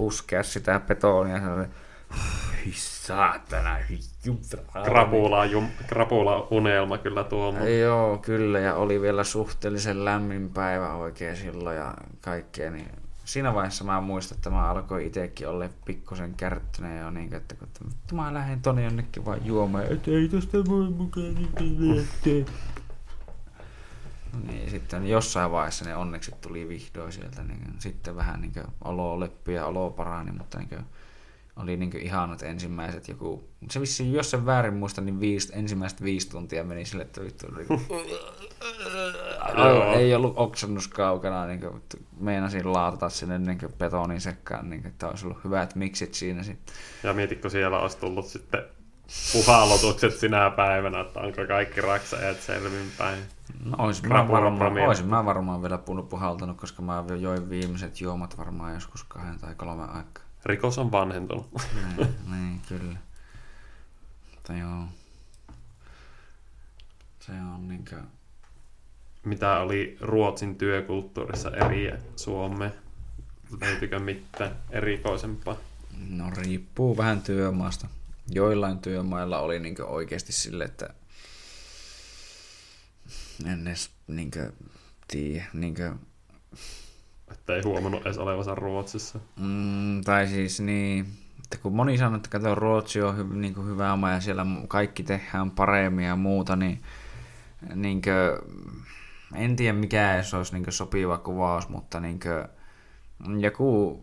[0.00, 1.40] puskea sitä betonia.
[1.40, 1.64] Se oli,
[2.74, 3.76] saatana,
[4.84, 7.52] krapula, jum, krapula unelma kyllä tuo.
[7.52, 7.68] Mutta...
[7.68, 12.88] Joo, kyllä, ja oli vielä suhteellisen lämmin päivä oikein silloin ja kaikkea, niin
[13.24, 18.18] siinä vaiheessa mä muistan, että mä alkoin itsekin olla pikkusen kärttyneen jo, niin, että kun
[18.18, 22.46] mä lähden tonne jonnekin vaan juomaan, että ei tästä voi mukaan niin
[24.46, 28.52] niin sitten jossain vaiheessa ne onneksi tuli vihdoin sieltä, niin sitten vähän niin
[28.84, 30.84] olo leppi ja olo parani, mutta niin
[31.56, 36.30] oli niin ihanat ensimmäiset joku, se vissi, jos sen väärin muista, niin viisi, ensimmäiset viisi
[36.30, 37.66] tuntia meni sille, että vittu oli,
[39.98, 41.82] ei ollut oksennus kaukana, niin kuin,
[42.20, 46.74] meinasin laatata sinne niin betonin sekkaan, niin kuin, että olisi ollut hyvät miksit siinä sitten.
[47.02, 48.62] Ja mietitkö siellä olisi tullut sitten
[49.32, 53.18] puhallutukset sinä päivänä, että onko kaikki raksajat selvinpäin?
[53.64, 55.78] No, olisin, mä varmaan, olisin mä varmaan vielä
[56.10, 60.24] puhaltanut, koska mä join viimeiset juomat varmaan joskus kahden tai kolmen aikaa.
[60.44, 61.48] Rikos on vanhentunut.
[61.74, 62.98] niin, niin, kyllä.
[64.30, 64.84] Mutta joo.
[67.20, 67.96] Se on niinkö...
[69.24, 72.72] Mitä oli Ruotsin työkulttuurissa eri Suomeen?
[73.60, 75.56] Löytyykö mitään erikoisempaa?
[76.08, 77.88] No riippuu vähän työmaasta.
[78.30, 80.90] Joillain työmailla oli niinkö oikeasti sille, että
[83.46, 84.52] en edes niinkö
[85.08, 85.94] tiedä, niinkö...
[87.32, 89.18] Että ei huomannut edes olevansa Ruotsissa.
[89.36, 91.06] Mm, tai siis niin,
[91.44, 94.46] että kun moni sanoo, että kato, Ruotsi on hy, niin kuin hyvä oma ja siellä
[94.68, 96.82] kaikki tehdään paremmin ja muuta, niin,
[97.74, 98.60] niin kuin,
[99.34, 104.00] en tiedä mikä edes olisi niin sopiva kuvaus, mutta niin kuin, joku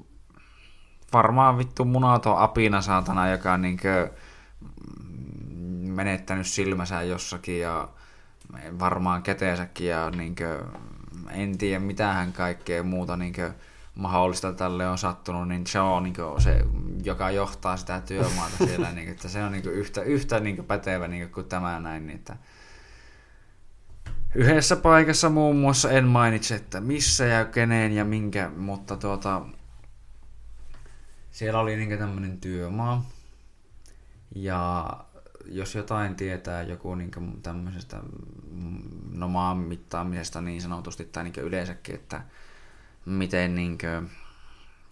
[1.13, 4.09] varmaan vittu munaton apina saatana, joka on niin kuin,
[5.95, 7.89] menettänyt silmänsä jossakin ja
[8.79, 10.81] varmaan käteensäkin ja niin kuin,
[11.31, 13.53] en tiedä mitähän kaikkea muuta niin kuin,
[13.95, 16.65] mahdollista tälle on sattunut, niin se on niin kuin, se,
[17.03, 20.55] joka johtaa sitä työmaata siellä, niin kuin, että se on niin kuin, yhtä, yhtä niin
[20.55, 22.07] kuin, pätevä niin kuin, kuin tämä näin.
[22.07, 22.37] Niin, että
[24.35, 29.41] yhdessä paikassa muun muassa en mainitse, että missä ja kenen ja minkä, mutta tuota,
[31.31, 33.09] siellä oli niin tämmöinen työmaa.
[34.35, 34.89] Ja
[35.49, 37.11] jos jotain tietää joku niin
[37.43, 37.97] tämmöisestä
[38.51, 38.81] mm,
[39.11, 42.21] no maan mittaamisesta niin sanotusti tai niin yleensäkin, että
[43.05, 43.77] miten niin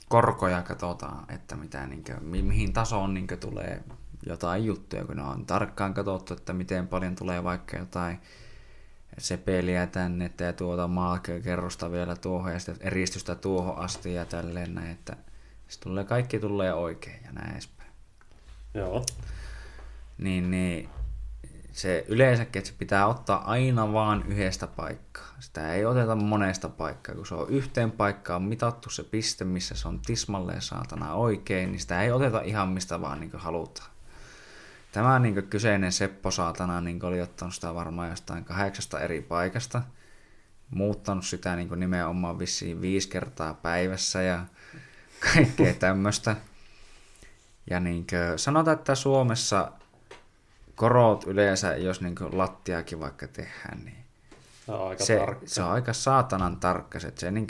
[0.10, 3.84] korkoja katsotaan, että mitä, niin kuin, mi- mihin tasoon niin tulee
[4.26, 8.20] jotain juttuja, kun on tarkkaan katsottu, että miten paljon tulee vaikka jotain
[9.18, 14.92] sepeliä tänne ja tuota maakerrosta vielä tuohon ja sitten eristystä tuohon asti ja tälleen näin,
[14.92, 15.18] että
[15.68, 17.90] se tulee, kaikki tulee oikein ja näin edespäin.
[18.74, 19.06] Joo
[20.18, 20.90] niin, niin
[21.72, 25.36] se yleensäkin, että se pitää ottaa aina vaan yhdestä paikkaa.
[25.40, 29.88] Sitä ei oteta monesta paikkaa, kun se on yhteen paikkaan mitattu se piste, missä se
[29.88, 33.90] on tismalleen saatana oikein, niin sitä ei oteta ihan mistä vaan niin halutaan.
[34.92, 39.82] Tämä niin kyseinen Seppo saatana niin oli ottanut sitä varmaan jostain kahdeksasta eri paikasta,
[40.70, 44.46] muuttanut sitä niin nimenomaan vissiin viisi kertaa päivässä ja
[45.34, 46.36] kaikkea tämmöistä.
[47.70, 49.72] Ja niin sanotaan, että Suomessa
[50.76, 54.06] korot yleensä, jos niin lattiakin vaikka tehdään, niin
[54.66, 55.48] se on aika, se, tarkka.
[55.48, 57.00] se on aika saatanan tarkka.
[57.00, 57.48] Se, se niin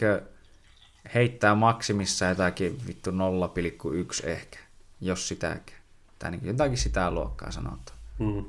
[1.14, 4.60] heittää maksimissa jotakin vittu 0,1 ehkä,
[5.02, 5.82] jos sitäkään.
[6.20, 7.98] Tai niin jotakin sitä luokkaa sanotaan.
[8.20, 8.46] Mm.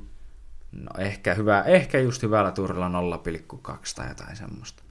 [0.71, 2.89] No ehkä, hyvä, ehkä just hyvällä turilla
[3.67, 4.83] 0,2 tai jotain semmoista.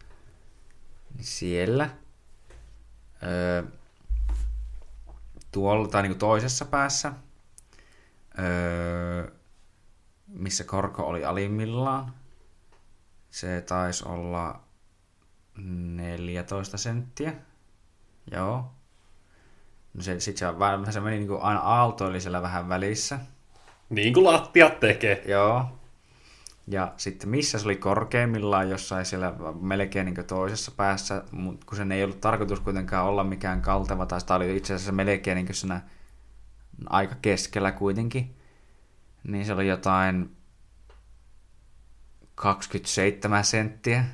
[1.14, 1.90] Niin siellä.
[3.22, 3.62] Öö,
[5.52, 7.12] tuolla, tai niin toisessa päässä,
[8.38, 9.30] öö,
[10.28, 12.12] missä korko oli alimmillaan,
[13.30, 14.60] se taisi olla
[15.56, 17.32] 14 senttiä.
[18.30, 18.70] Joo.
[19.94, 23.18] No se, sit se, vähän, se meni niin kuin aina aaltoillisella vähän välissä.
[23.90, 25.22] Niin kuin lattiat tekee.
[25.26, 25.78] Joo.
[26.68, 31.92] Ja sitten missä se oli korkeimmillaan jossain siellä melkein niin toisessa päässä, mutta kun sen
[31.92, 35.80] ei ollut tarkoitus kuitenkaan olla mikään kalteva, tai sitä oli itse asiassa melkein niin siinä
[36.90, 38.35] aika keskellä kuitenkin,
[39.26, 40.36] niin se oli jotain
[42.34, 44.04] 27 senttiä.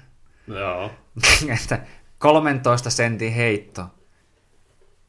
[0.46, 0.90] Joo.
[1.62, 1.78] että
[2.18, 3.86] 13 sentin heitto.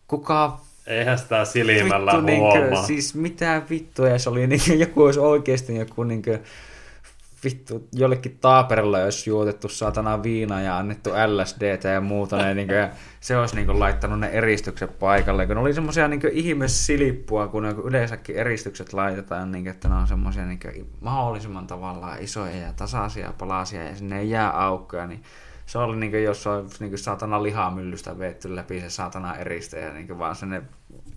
[0.08, 2.60] Kuka Eihän sitä silmällä vittu, huomaa.
[2.60, 6.40] niinkö, siis mitä vittua, ja se oli niinkö, joku olisi oikeasti joku niinkö,
[7.44, 12.78] vittu, jollekin taaperilla olisi juotettu satana viinaa ja annettu LSDtä ja muuta, ne, niin kuin,
[12.78, 12.90] ja
[13.20, 17.64] se olisi niin kuin, laittanut ne eristykset paikalle, kun ne oli semmoisia niin ihmessilippua, kun
[17.64, 23.34] ne, yleensäkin eristykset laitetaan, niin että ne on semmoisia niin mahdollisimman tavallaan isoja ja tasaisia
[23.38, 25.24] palasia ja sinne ei jää aukkoja, niin
[25.66, 29.80] se oli niin kuin, jos olisi niin kuin, saatana lihamyllystä veetty läpi se saatana eriste
[29.80, 30.62] ja niin kuin, vaan sinne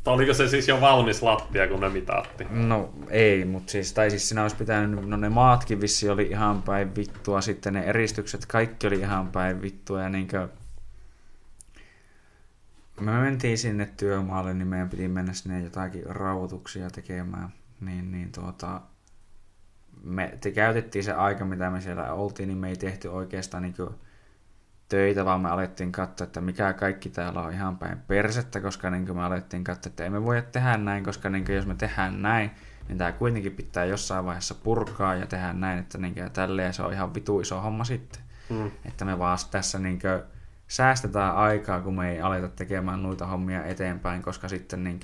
[0.06, 2.46] Oliko se siis jo valmis lattia, kun ne mitatti?
[2.50, 6.62] No ei, mutta siis, tai siis siinä olisi pitänyt, no ne maatkin vissi oli ihan
[6.62, 10.48] päin vittua, sitten ne eristykset, kaikki oli ihan päin vittua, ja niinkö,
[13.00, 17.48] me mentiin sinne työmaalle, niin meidän piti mennä sinne jotakin rauhoituksia tekemään,
[17.80, 18.80] niin, niin tuota,
[20.02, 23.74] me te käytettiin se aika, mitä me siellä oltiin, niin me ei tehty oikeastaan niin
[24.88, 29.16] töitä, vaan me alettiin katsoa, että mikä kaikki täällä on ihan päin persettä, koska niin
[29.16, 32.50] me alettiin katsoa, että emme voi tehdä näin, koska niin jos me tehdään näin,
[32.88, 36.82] niin tämä kuitenkin pitää jossain vaiheessa purkaa ja tehdä näin, että niin ja tälleen se
[36.82, 38.22] on ihan vitu iso homma sitten.
[38.50, 38.70] Mm.
[38.84, 39.98] Että me vaan tässä niin
[40.68, 45.00] säästetään aikaa, kun me ei aleta tekemään noita hommia eteenpäin, koska sitten niin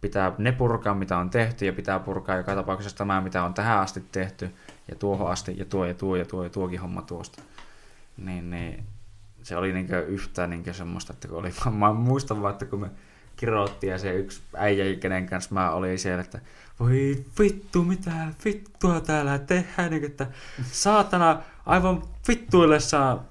[0.00, 3.78] pitää ne purkaa, mitä on tehty, ja pitää purkaa joka tapauksessa tämä, mitä on tähän
[3.78, 4.54] asti tehty,
[4.88, 7.42] ja tuohon asti, ja tuo, ja tuo, ja tuo, ja tuokin homma tuosta
[8.20, 8.84] niin, niin
[9.42, 12.90] se oli niinkö yhtään niinkö semmoista, että kun oli, mä muistan vaan, että kun me
[13.36, 16.40] kirjoittiin ja se yksi äijä, kenen kanssa mä olin siellä, että
[16.80, 18.10] voi vittu, mitä
[18.44, 20.26] vittua täällä tehdään, niin, että
[20.72, 23.24] saatana aivan vittuille saa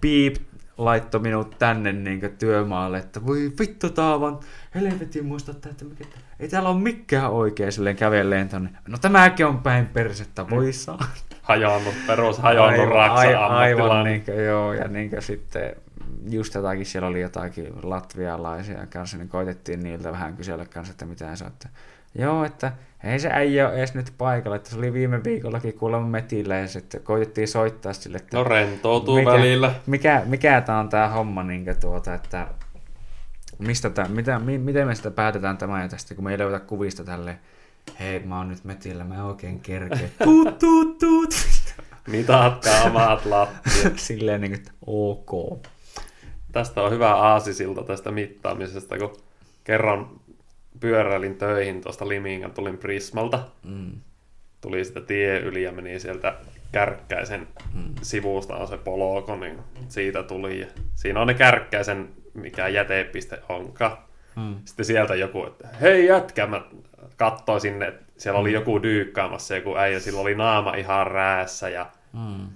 [0.00, 0.36] piip
[0.78, 4.40] laitto minut tänne niin työmaalle, että voi vittu taavan
[4.74, 6.04] helvetin muistuttaa, että mikä,
[6.40, 8.70] ei täällä ole mikään oikein silleen kävelleen tonne.
[8.88, 11.06] No tämäkin on päin persettä, voi saa
[11.44, 15.76] hajonnut, perus aivan, raksa aivan, niin kuin, joo, ja niin kuin sitten
[16.30, 21.36] just jotakin, siellä oli jotakin latvialaisia kanssa, niin koitettiin niiltä vähän kysellä kanssa, että mitä
[21.36, 21.68] se on, että
[22.14, 22.72] joo, että
[23.04, 26.68] ei se äijä ole edes nyt paikalla, että se oli viime viikollakin kuulemma metillä ja
[26.68, 29.74] sitten koitettiin soittaa sille, että no rentoutuu mikä, välillä.
[29.86, 32.46] Mikä, mikä tämä on tämä homma, niin tuota, että
[33.58, 36.60] mistä tämä, mitä, mi, miten me sitä päätetään tämä ja tästä, kun me ei löytä
[36.60, 37.38] kuvista tälle
[38.00, 40.08] hei mä oon nyt metillä, mä oikein kerkeä.
[40.24, 41.34] Tuut, tuut, tuut.
[42.08, 43.98] Mitatkaa maat lattiat.
[43.98, 45.64] Silleen niin kuin, ok.
[46.52, 49.16] Tästä on hyvä aasisilta tästä mittaamisesta, kun
[49.64, 50.10] kerran
[50.80, 53.48] pyöräilin töihin tuosta Limingan, tulin Prismalta.
[53.64, 53.92] Mm.
[54.60, 56.34] Tuli sitä tie yli ja meni sieltä
[56.72, 57.94] kärkkäisen mm.
[58.02, 59.58] sivusta on se poloko, niin
[59.88, 60.60] siitä tuli.
[60.60, 64.08] Ja siinä on ne kärkkäisen, mikä jätepiste onka.
[64.36, 64.56] Mm.
[64.64, 66.62] Sitten sieltä joku, että hei jätkä, mä
[67.16, 68.54] katsoin sinne, että siellä oli mm.
[68.54, 72.46] joku dyykkaamassa joku äijä, sillä oli naama ihan räässä ja mm.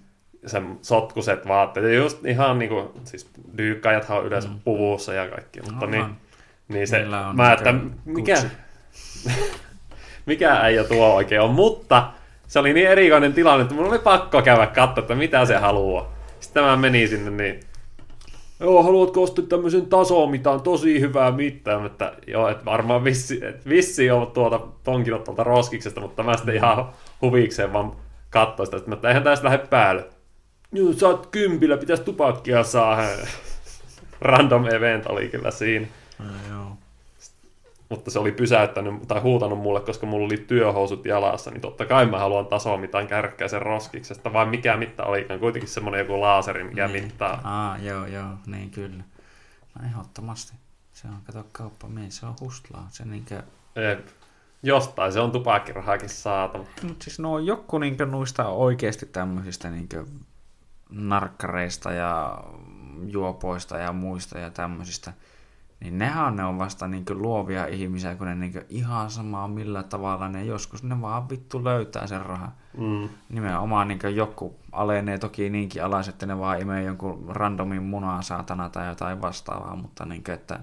[0.46, 1.86] sen sotkuset vaatteet.
[1.86, 4.60] Ja just ihan niin kuin, siis dyykkaajathan on yleensä mm.
[4.64, 6.06] puvussa ja kaikki, mutta no, niin,
[6.68, 7.04] niin se,
[7.34, 8.42] mä että mikä,
[10.26, 12.12] mikä äijä tuo oikein on, mutta
[12.46, 16.12] se oli niin erikoinen tilanne, että mun oli pakko käydä katsoa, että mitä se haluaa.
[16.40, 17.60] Sitten mä menin sinne, niin
[18.60, 23.46] joo, haluatko ostaa tämmöisen tason, mitä on tosi hyvää mittaa, että joo, että varmaan vissi,
[23.46, 26.88] että vissi on tuolta tonkin tuolta roskiksesta, mutta mä sitten ihan
[27.22, 27.92] huvikseen vaan
[28.30, 30.04] katsoin sitä, että eihän tästä lähde päälle.
[30.72, 32.98] Joo, sä oot kympillä, pitäisi tupakkia saa.
[34.20, 35.86] Random event oli kyllä siinä.
[36.18, 36.87] No, joo
[37.88, 42.06] mutta se oli pysäyttänyt tai huutanut mulle, koska mulla oli työhousut jalassa, niin totta kai
[42.06, 46.88] mä haluan tasoa mitään kärkkäisen roskiksesta, vai mikä mitta oli, kuitenkin semmoinen joku laaseri, mikä
[46.88, 47.04] niin.
[47.04, 47.40] mittaa.
[47.44, 49.04] Aa, joo, joo, niin kyllä.
[49.74, 50.52] No ehdottomasti.
[50.92, 52.86] Se on, kato kauppamies, se on hustlaa.
[52.90, 53.42] Se niinkö...
[53.76, 54.06] Jep.
[54.62, 56.64] Jostain se on tupakkirahaakin saatava.
[56.82, 60.04] Mutta siis no joku niinkö noista oikeasti tämmöisistä niinkö
[60.90, 62.44] narkkareista ja
[63.06, 65.12] juopoista ja muista ja tämmöisistä,
[65.80, 70.28] niin nehän ne on vasta niin luovia ihmisiä, kun ne niin ihan samaa millä tavalla
[70.28, 72.52] ne joskus ne vaan vittu löytää sen rahan.
[72.78, 73.08] Mm.
[73.28, 78.68] Nimenomaan niin joku alenee toki niinkin alas, että ne vaan imee jonkun randomin munaa saatana
[78.68, 80.60] tai jotain vastaavaa, mutta niin kuin, että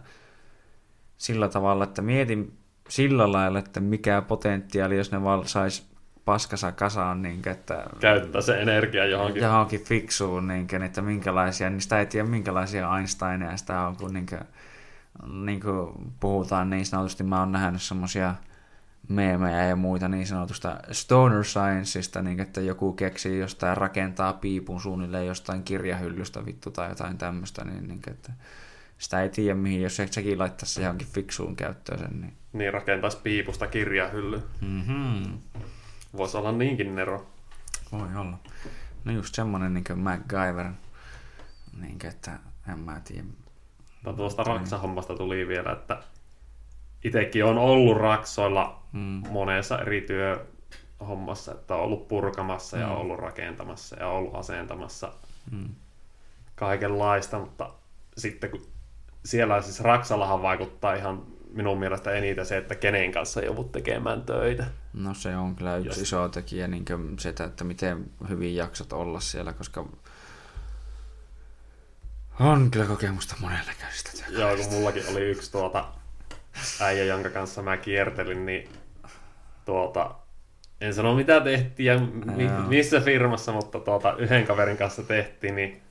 [1.17, 2.57] sillä tavalla, että mietin
[2.89, 5.95] sillä lailla, että mikä potentiaali, jos ne vaan sais
[6.25, 9.41] paskasa kasaan, niin kuin, että Käyttää se energia johonkin.
[9.41, 14.13] johonkin fiksuun, niin kuin, että minkälaisia, niin sitä ei tiedä minkälaisia Einsteineja sitä on, kun
[14.13, 14.41] niin kuin,
[15.27, 18.35] niin kuin puhutaan niin sanotusti, mä oon nähnyt semmosia
[19.09, 25.27] meemejä ja muita niin sanotusta stoner scienceista, niin että joku keksii jostain rakentaa piipun suunnilleen
[25.27, 28.31] jostain kirjahyllystä vittu tai jotain tämmöistä, niin, niin että
[28.97, 32.21] sitä ei tiedä mihin, jos se sekin laittaisi se johonkin fiksuun käyttöön sen.
[32.21, 34.41] Niin, Niin rakentaisi piipusta kirjahylly.
[34.61, 35.39] mm-hmm.
[36.17, 37.27] Voisi olla niinkin nero.
[37.91, 38.37] Voi olla.
[39.05, 40.71] No just semmonen niin MacGyver,
[41.81, 42.39] niin että
[42.71, 43.23] en mä tiedä.
[44.05, 46.03] Tai tuosta raksahommasta tuli vielä, että
[47.03, 49.23] itsekin on ollut raksoilla Mm.
[49.29, 55.13] monessa eri työhommassa, että on ollut purkamassa ja ollut rakentamassa ja ollut asentamassa
[55.51, 55.69] Mm.
[56.55, 57.69] kaikenlaista, mutta
[58.17, 58.61] sitten kun
[59.25, 64.65] siellä siis Raksallahan vaikuttaa ihan minun mielestä eniten se, että kenen kanssa joudut tekemään töitä.
[64.93, 66.85] No se on kyllä yksi Jos- iso tekijä, niin
[67.19, 69.85] se, että miten hyvin jaksat olla siellä, koska
[72.39, 74.41] on kyllä kokemusta monennäköisistä työtä.
[74.41, 75.85] Joo, kun mullakin oli yksi tuota
[76.81, 78.69] äijä, jonka kanssa mä kiertelin, niin
[79.65, 80.11] tuota,
[80.81, 81.99] en sano mitä tehtiin ja
[82.35, 85.81] mi- missä firmassa, mutta tuota, yhden kaverin kanssa tehtiin, niin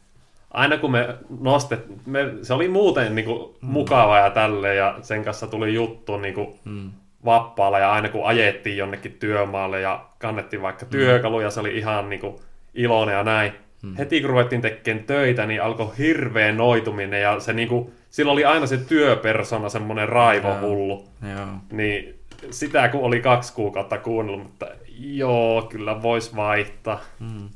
[0.50, 5.24] aina kun me nostet, me, se oli muuten niin kuin, mukava ja tälle ja sen
[5.24, 6.90] kanssa tuli juttu niin kuin, Mm.
[7.24, 12.20] vappaalla ja aina kun ajettiin jonnekin työmaalle ja kannettiin vaikka työkaluja, se oli ihan niin
[12.20, 12.36] kuin,
[12.74, 13.52] iloinen ja näin.
[13.98, 18.44] Heti kun ruvettiin tekemään töitä, niin alkoi hirveä noituminen ja se niin kuin, sillä oli
[18.44, 21.08] aina se työpersona, semmoinen raivohullu.
[21.36, 21.46] Joo.
[21.72, 22.14] Niin
[22.50, 24.66] sitä kun oli kaksi kuukautta kuunnellut, mutta
[24.98, 27.00] joo, kyllä vois vaihtaa.
[27.20, 27.48] Mm.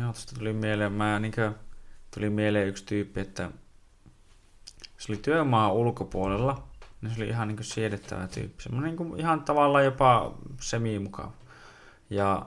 [0.00, 1.52] Joo, tuosta tuli mieleen, mä niinkö,
[2.14, 3.50] tuli mieleen yksi tyyppi, että
[4.98, 6.62] se oli työmaa ulkopuolella,
[7.00, 8.62] niin se oli ihan niin siedettävä tyyppi.
[8.62, 11.32] Semmoinen niin ihan tavallaan jopa semi-mukava.
[12.10, 12.46] Ja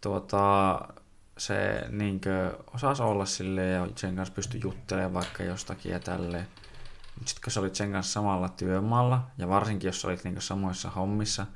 [0.00, 0.80] tuota,
[1.40, 2.20] se niin
[2.74, 6.46] osasi olla silleen ja sen kanssa pystyi juttelemaan vaikka jostakin ja tälleen.
[7.14, 10.42] Mutta sitten kun sä olit sen kanssa samalla työmaalla, ja varsinkin jos sä olit niin
[10.42, 11.46] samoissa hommissa,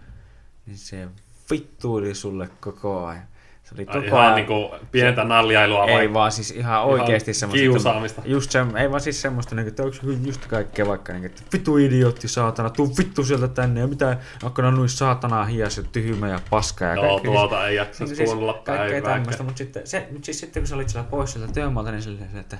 [0.66, 1.08] niin se
[1.50, 3.26] vittuili sulle koko ajan.
[3.64, 6.14] Se oli koko ihan niin kuin pientä naljailua Ei vaikka.
[6.14, 7.62] vaan siis ihan oikeasti semmoista...
[7.62, 8.22] kiusaamista.
[8.24, 9.96] Just se, ei vaan siis semmoista, niin, että onko
[10.26, 14.70] just kaikkea vaikka, niin, että vittu idiootti saatana, tuu vittu sieltä tänne ja mitä, akkana
[14.70, 17.30] noin saatanaa hias ja tyhmä ja paska ja Joo, kaikkea.
[17.32, 19.14] tuota ei jaksa Niin siis kuunnella kaikkea päivääkään.
[19.14, 22.02] tämmöistä, mutta sitten, se, mutta siis sitten kun sä olit siellä pois sieltä työmaalta, niin
[22.02, 22.58] silleen, se, että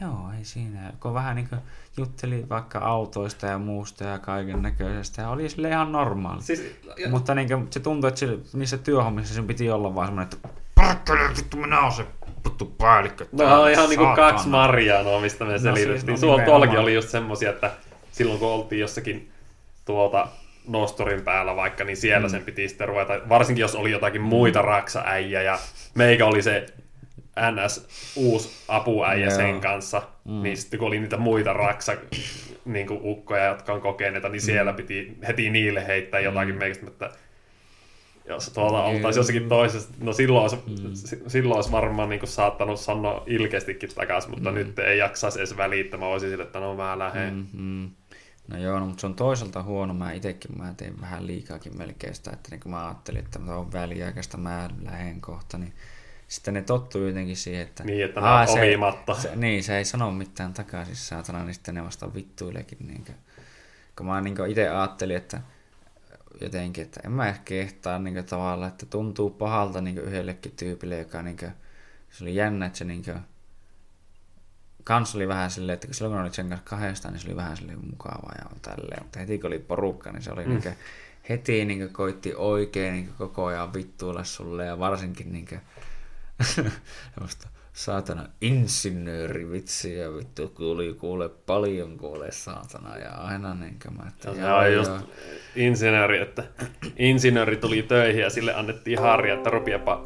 [0.00, 0.92] joo, ei siinä.
[1.00, 1.60] Kun vähän niin kuin
[1.96, 6.42] jutteli vaikka autoista ja muusta ja kaiken näköisestä ja oli sille ihan normaali.
[6.42, 10.06] Siis, ja, Mutta niin kuin, se tuntui, että se, niissä työhommissa sen piti olla vaan
[10.06, 12.06] semmoinen, että perkele, vittu minä oon se
[12.44, 13.26] vittu päällikkö.
[13.32, 16.06] No on ihan niinku saatana." kaksi marjaa, no, mistä me siis, selitettiin.
[16.06, 16.44] no nimenomaan.
[16.44, 17.70] tuollakin oli just semmosia, että
[18.12, 19.32] silloin kun oltiin jossakin
[19.84, 20.28] tuota
[20.68, 22.30] nostorin päällä vaikka, niin siellä mm.
[22.30, 25.58] sen piti sitten ruveta, varsinkin jos oli jotakin muita raksaäijä ja
[25.94, 26.66] meikä oli se
[27.50, 29.36] NS uusi apuäijä Joo.
[29.36, 30.42] sen kanssa, mm.
[30.42, 31.92] niin sitten kun oli niitä muita raksa
[32.64, 36.58] niin kuin ukkoja, jotka on kokeneita, niin siellä piti heti niille heittää jotakin mm.
[36.58, 37.10] meistä, että
[38.28, 41.28] jos tuolta oltaisiin jossakin toisessa, no silloin olisi, mm.
[41.28, 44.54] silloin olisi varmaan niin kuin saattanut sanoa ilkeästikin takaisin, mutta mm.
[44.54, 46.00] nyt ei jaksaisi edes välittää.
[46.00, 47.34] Mä voisin sille, että no mä lähden.
[47.34, 47.40] Mm.
[47.40, 47.90] Mm-hmm.
[48.48, 49.94] No joo, no, mutta se on toisaalta huono.
[49.94, 53.54] Mä itekin mä tein vähän liikaakin melkein sitä, että niin kun mä ajattelin, että mä
[53.54, 55.72] oon väliaikaista, mä lähden kohta, niin
[56.28, 57.84] sitten ne tottuu jotenkin siihen, että...
[57.84, 58.52] Niin, että Aa, se,
[59.22, 62.78] se, niin, se ei sano mitään takaisin, saatana, niin sitten ne vasta vittuilekin.
[62.80, 63.16] Niin kuin,
[63.96, 65.40] kun mä niin itse ajattelin, että
[66.40, 71.22] jotenkin, että en mä ehkä kehtaa niin tavallaan, että tuntuu pahalta niin yhdellekin tyypille, joka
[71.22, 71.52] niin kuin,
[72.10, 73.18] se oli jännä, että se niin kuin,
[74.84, 77.56] kans oli vähän silleen, että silloin kun olit sen kanssa kahdestaan, niin se oli vähän
[77.56, 80.50] silleen mukavaa ja tälleen, mutta heti kun oli porukka, niin se oli mm.
[80.50, 80.74] niin kuin,
[81.28, 85.60] heti niin kuin, koitti oikein niin kuin, koko ajan vittuilla sulle ja varsinkin niin kuin,
[87.76, 92.96] saatana insinööri vitsi ja vittu tuli kuule paljon kuule saatana.
[92.96, 94.92] Ja aina niin kuin mä, että joo, on just
[95.56, 96.44] insinööri, että
[96.96, 100.04] insinööri tuli töihin ja sille annettiin harja, että rupiapa,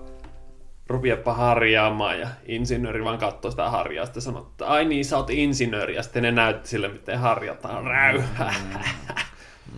[0.86, 2.20] rupiapa harjaamaan.
[2.20, 5.94] Ja insinööri vaan katsoi sitä harjaa ja sitten sanoi, että ai niin, sä oot insinööri.
[5.94, 8.54] Ja sitten ne näytti sille, miten harjataan räyhää.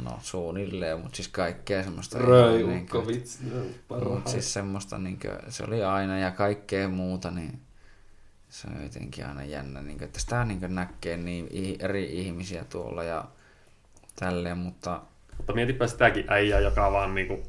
[0.05, 2.19] No suunnilleen, mutta siis kaikkea semmoista.
[2.19, 3.39] Niinku- vitsi.
[3.89, 7.61] Mutta siis semmoista, niin kuin, se oli aina ja kaikkea muuta, niin
[8.49, 12.65] se on jotenkin aina jännä, niin kuin, että sitä niin kuin näkee niin eri ihmisiä
[12.65, 13.25] tuolla ja
[14.17, 15.03] tälleen, mutta...
[15.37, 17.43] Mutta mietipä sitäkin äijää, joka vaan niin kuin,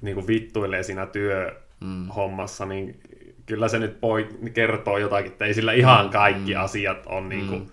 [0.00, 2.68] niin kuin vittuilee siinä työhommassa, mm.
[2.68, 3.00] niin
[3.46, 6.60] kyllä se nyt poi, kertoo jotakin, että ei sillä ihan kaikki mm.
[6.60, 7.68] asiat on niin kuin mm.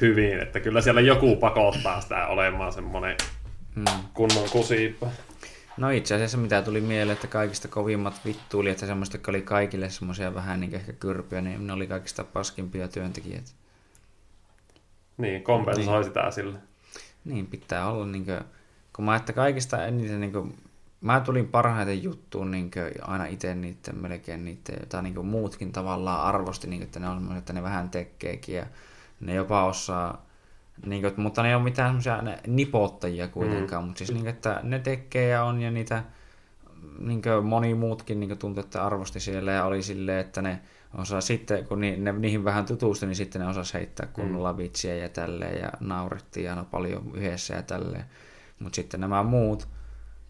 [0.00, 3.16] Hyvin, että kyllä siellä joku pakottaa sitä olemaan semmoinen
[3.74, 3.84] mm.
[4.14, 5.06] kunnon kusiipä.
[5.76, 9.90] No itse asiassa mitä tuli mieleen, että kaikista kovimmat vittuulijat ja semmoista, jotka oli kaikille
[9.90, 13.50] semmoisia vähän niin ehkä kyrpiä, niin ne oli kaikista paskimpia työntekijöitä.
[15.18, 16.04] Niin, kompensoi niin.
[16.04, 16.58] sitä sille.
[17.24, 18.40] Niin, pitää olla niin kuin,
[18.96, 20.54] kun mä että kaikista eniten niin kuin,
[21.00, 25.72] mä tulin parhaiten juttuun niin kuin, aina itse niiden melkein niiden, tai niin kuin, muutkin
[25.72, 28.66] tavallaan arvosti, niin kuin, että ne on että ne vähän tekeekin ja
[29.20, 30.26] ne jopa osaa
[30.86, 33.86] niin kuin, mutta ne ei ole mitään semmoisia nipottajia kuitenkaan, mm.
[33.86, 36.04] mutta siis niin kuin, että ne tekee ja on ja niitä
[36.98, 40.60] niin kuin moni muutkin niin kuin tuntui, että arvosti siellä ja oli silleen, että ne
[40.98, 44.58] osaa sitten, kun ni, ne, niihin vähän tutustui, niin sitten ne osasi heittää kunnolla mm.
[44.58, 48.04] vitsiä ja tälleen ja naurettiin aina paljon yhdessä ja tälleen.
[48.58, 49.68] Mutta sitten nämä muut,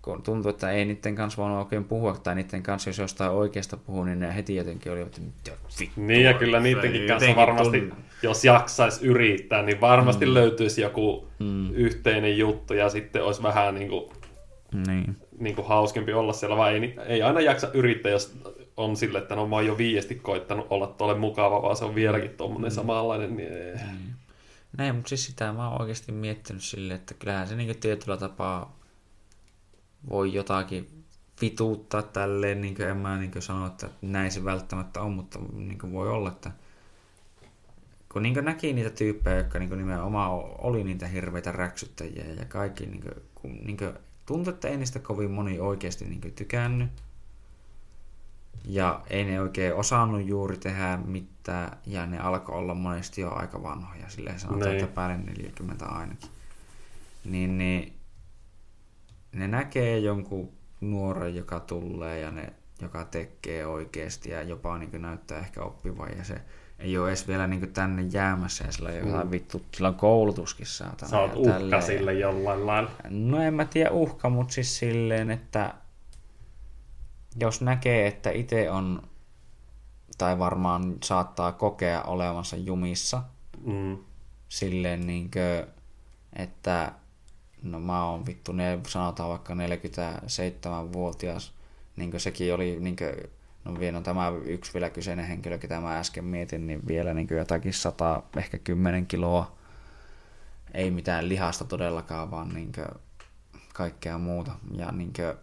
[0.02, 3.76] kun tuntuu, että ei niiden kanssa voinut oikein puhua, tai niiden kanssa, jos jostain oikeasta
[3.76, 5.50] puhuu, niin ne heti jotenkin oli, että mitä
[5.80, 6.04] vittua.
[6.06, 8.02] Niin, ja kyllä niidenkin kanssa varmasti, tunn...
[8.22, 10.34] jos jaksaisi yrittää, niin varmasti mm.
[10.34, 11.74] löytyisi joku mm.
[11.74, 14.10] yhteinen juttu, ja sitten olisi vähän niin kuin,
[14.86, 15.16] niin.
[15.38, 18.38] Niin kuin hauskempi olla siellä, vai ei, ei aina jaksa yrittää, jos
[18.76, 21.94] on sille, että no mä oon jo viiesti koittanut olla tuolle mukava, vaan se on
[21.94, 22.74] vieläkin tuommoinen mm.
[22.74, 23.36] samanlainen.
[23.36, 23.52] Niin...
[23.74, 24.14] Mm.
[24.78, 28.77] Näin, mutta siis sitä mä oon oikeasti miettinyt silleen, että kyllähän se niin tietyllä tapaa
[30.10, 31.04] voi jotakin
[31.40, 36.08] vituuttaa tälleen, niin en mä niin sano, että näin se välttämättä on, mutta niin voi
[36.08, 36.50] olla, että
[38.12, 43.02] kun niin näki niitä tyyppejä, jotka niin nimenomaan oli niitä hirveitä räksyttäjiä ja kaikki, niin
[43.02, 43.92] kuin, kun niin kuin,
[44.26, 46.90] tuntui, että ei niistä kovin moni oikeasti niin tykännyt.
[48.64, 53.62] Ja ei ne oikein osannut juuri tehdä mitään, ja ne alkoi olla monesti jo aika
[53.62, 54.84] vanhoja, silleen sanotaan, Nein.
[54.84, 56.30] että päälle 40 ainakin.
[57.24, 57.97] Niin, niin
[59.32, 62.52] ne näkee jonkun nuoren, joka tulee ja ne,
[62.82, 66.40] joka tekee oikeasti ja jopa niin näyttää ehkä oppivan ja se
[66.78, 69.30] ei ole edes vielä niin tänne jäämässä ja sillä, on mm.
[69.30, 71.10] vittu, sillä on koulutuskin saatana.
[71.10, 71.82] Sä oot uhka tälleen.
[71.82, 72.90] sille jollain lailla.
[73.10, 75.74] No en mä tiedä uhka, mutta siis silleen, että
[77.40, 79.02] jos näkee, että itse on
[80.18, 83.22] tai varmaan saattaa kokea olevansa jumissa
[83.64, 83.98] mm.
[84.48, 85.74] silleen niin kuin,
[86.36, 86.92] että
[87.62, 91.54] no mä oon vittu, ne, sanotaan vaikka 47-vuotias,
[91.96, 93.10] niin sekin oli, niin kuin,
[93.64, 97.28] no vielä on tämä yksi vielä kyseinen henkilö, ketä mä äsken mietin, niin vielä niin
[97.30, 99.58] jotakin 100, ehkä 10 kiloa,
[100.74, 102.86] ei mitään lihasta todellakaan, vaan niin kuin
[103.74, 104.52] kaikkea muuta.
[104.76, 105.34] Ja niin kuin,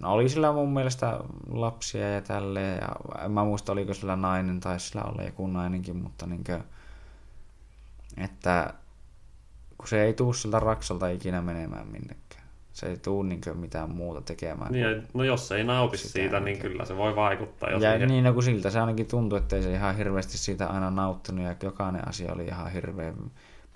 [0.00, 1.20] no oli sillä mun mielestä
[1.50, 2.88] lapsia ja tälleen, ja
[3.24, 6.62] en mä muista oliko sillä nainen tai sillä olla joku nainenkin, mutta niin kuin,
[8.16, 8.74] että
[9.82, 12.42] kun se ei tuu siltä raksalta ikinä menemään minnekään.
[12.72, 14.72] Se ei tuu niin mitään muuta tekemään.
[14.72, 17.70] Niin, no jos ei nauti siitä, niin kyllä se voi vaikuttaa.
[17.70, 20.66] Jos ja niin, no kun siltä se ainakin tuntuu, että ei se ihan hirveästi siitä
[20.66, 23.14] aina nauttinut ja jokainen asia oli ihan hirveän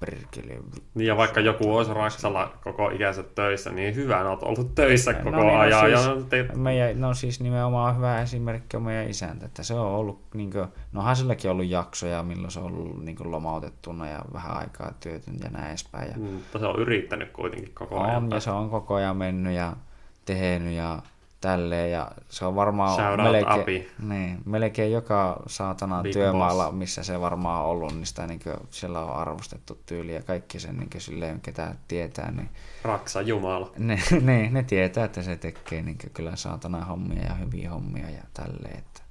[0.01, 0.61] perkele.
[0.95, 5.19] Niin ja vaikka joku olisi Raksalla koko ikänsä töissä, niin hyvä, olet ollut töissä no,
[5.19, 5.93] koko niin, ajan.
[5.93, 6.49] No, siis, ja te...
[6.57, 10.67] meidän, no siis nimenomaan hyvä esimerkki on meidän isäntä, että se on ollut, niin kuin,
[10.93, 15.35] nohan silläkin ollut jaksoja, milloin se on ollut niin kuin, lomautettuna ja vähän aikaa työtön
[15.45, 16.09] ja näin edespäin.
[16.09, 16.17] Ja...
[16.17, 18.25] Mm, mutta se on yrittänyt kuitenkin koko ajan.
[18.25, 19.77] On, ja se on koko ajan mennyt ja
[20.25, 21.03] tehnyt ja
[21.41, 23.89] tälleen, ja se on varmaan Shout melkein, Abi.
[24.03, 26.77] niin, melkein joka saatana Big työmaalla, boss.
[26.77, 30.61] missä se varmaan on ollut, niin sitä niin kuin, siellä on arvostettu tyyli ja kaikki
[30.61, 32.31] sen niin kuin, silleen, ketä tietää.
[32.31, 32.51] Niin,
[32.83, 33.73] Raksa Jumala.
[33.79, 38.11] Ne, ne, ne tietää, että se tekee niin kuin, kyllä saatana hommia ja hyviä hommia
[38.11, 38.79] ja tälleen.
[38.79, 39.03] Että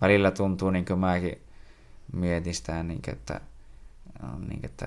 [0.00, 1.42] välillä tuntuu, niin kuin mäkin
[2.12, 3.40] mietin sitä, niin kuin, että,
[4.48, 4.86] niin kuin, että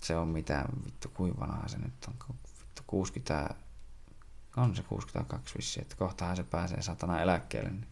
[0.00, 3.54] se on mitään, vittu kuivanaa se nyt on, vittu 60
[4.56, 7.70] on se 62 vissi, että kohtahan se pääsee satana eläkkeelle.
[7.70, 7.86] Niin,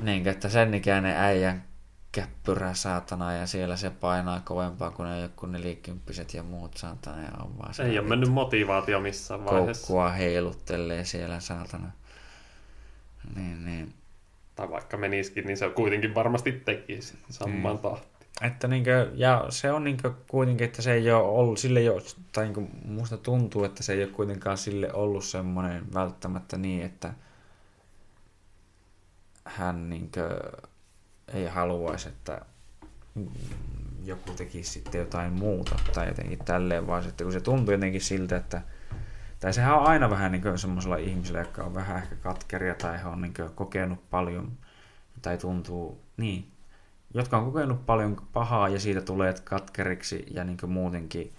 [0.00, 1.64] niin että sen ikäinen äijän
[2.12, 7.30] käppyrä saatana ja siellä se painaa kovempaa kuin ne joku nelikymppiset ja muut saatana ja
[7.44, 9.86] on vaan Ei ole mennyt motivaatio missään vaiheessa.
[9.86, 11.90] Koukkua heiluttelee siellä saatana.
[13.36, 13.94] Niin, niin.
[14.54, 17.78] Tai vaikka menisikin, niin se kuitenkin varmasti tekisi saman mm.
[17.78, 18.15] tahtiin.
[18.40, 22.02] Että niinkö, ja se on niinkö kuitenkin, että se ei ole ollut, sille ei ole,
[22.32, 27.14] tai niinkö musta tuntuu, että se ei ole kuitenkaan sille ollut semmoinen välttämättä niin, että
[29.44, 30.40] hän niinkö
[31.34, 32.40] ei haluaisi, että
[34.04, 38.36] joku tekisi sitten jotain muuta tai jotenkin tälleen, vaan että kun se tuntuu jotenkin siltä,
[38.36, 38.62] että
[39.40, 43.08] tai sehän on aina vähän niin semmoisella ihmisellä, jotka on vähän ehkä katkeria tai he
[43.08, 44.52] on niin kokenut paljon
[45.22, 46.52] tai tuntuu, niin,
[47.16, 51.32] jotka on kokenut paljon pahaa ja siitä tulee katkeriksi ja niin muutenkin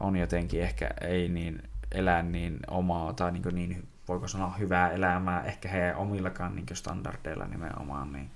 [0.00, 1.62] on jotenkin ehkä ei niin
[1.92, 7.46] elää niin omaa tai niin, niin voiko sanoa hyvää elämää ehkä heidän omillakaan niin standardeilla
[7.46, 8.30] nimenomaan, niin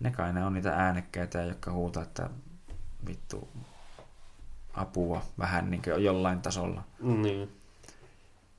[0.00, 2.30] ne kai ne on niitä äänekkäitä, jotka huutaa, että
[3.06, 3.48] vittu
[4.74, 6.82] apua vähän niin jollain tasolla.
[7.00, 7.52] Niin.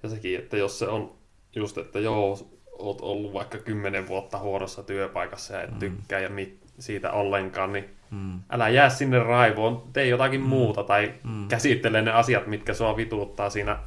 [0.04, 1.16] Ja sekin, että jos se on
[1.56, 5.80] just, että joo, oot ollut vaikka kymmenen vuotta huonossa työpaikassa ja et mm.
[5.80, 8.40] tykkää ja mit, siitä ollenkaan, niin mm.
[8.50, 10.48] älä jää sinne raivoon, tee jotakin mm.
[10.48, 11.48] muuta tai mm.
[11.48, 13.80] käsittele ne asiat, mitkä sua vituuttaa siinä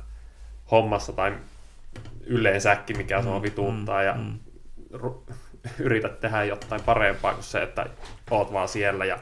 [0.71, 1.33] hommassa tai
[2.27, 3.25] yleensäkin, mikä mm.
[3.25, 4.07] sua vituuttaa mm.
[4.07, 4.39] ja mm.
[5.79, 7.87] yrität tehdä jotain parempaa kuin se, että
[8.31, 9.19] oot vaan siellä ja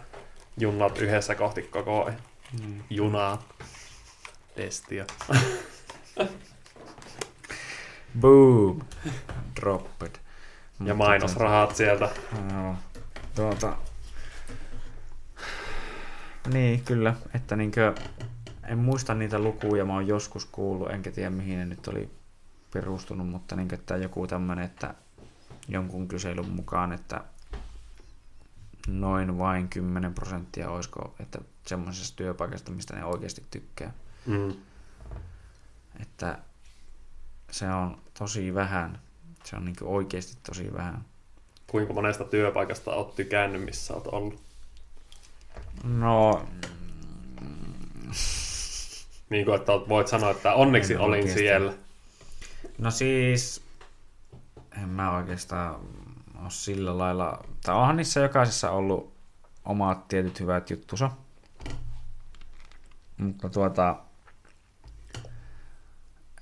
[0.59, 2.21] junnat yhdessä kohti koko ajan.
[2.63, 2.83] Mm.
[2.91, 3.43] Junaa.
[4.55, 5.05] Testia.
[8.21, 8.81] Boom.
[9.61, 10.11] Dropped.
[10.85, 12.11] Ja mainosrahat sieltä.
[12.53, 12.77] No,
[13.35, 13.77] tuota,
[16.53, 17.15] niin, kyllä.
[17.35, 17.95] Että niinkö,
[18.65, 22.11] en muista niitä lukuja, mä oon joskus kuullut, enkä tiedä mihin ne nyt oli
[22.73, 24.95] perustunut, mutta niinkö, että joku tämmönen, että
[25.69, 27.25] jonkun kyselyn mukaan, että
[28.89, 33.93] noin vain 10 prosenttia olisiko, että semmoisesta työpaikasta, mistä ne oikeasti tykkää.
[34.27, 34.53] Mm.
[36.01, 36.39] Että
[37.51, 38.99] se on tosi vähän.
[39.45, 41.05] Se on niin oikeasti tosi vähän.
[41.67, 44.41] Kuinka monesta työpaikasta olet tykännyt, missä olet ollut?
[45.85, 46.49] No...
[49.31, 51.41] niin kuin, että voit sanoa, että onneksi en olin oikeasti.
[51.41, 51.73] siellä.
[52.79, 53.63] No siis,
[54.83, 55.81] en mä oikeastaan
[56.41, 59.13] ole sillä lailla, tai onhan niissä jokaisessa ollut
[59.65, 61.11] omat tietyt hyvät juttusa.
[63.17, 63.97] Mutta tuota,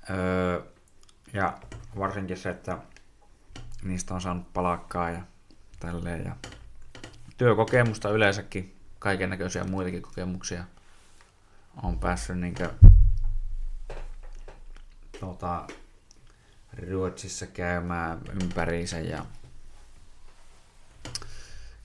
[0.09, 0.61] öö,
[1.33, 1.57] ja
[1.97, 2.77] varsinkin se, että
[3.83, 5.21] niistä on saanut palakkaa ja
[5.79, 6.25] tälleen.
[6.25, 6.35] Ja
[7.37, 10.63] työkokemusta yleensäkin, kaiken näköisiä muitakin kokemuksia
[11.83, 12.73] on päässyt niinkö,
[15.19, 15.67] tuota,
[16.91, 19.25] Ruotsissa käymään ympäriinsä ja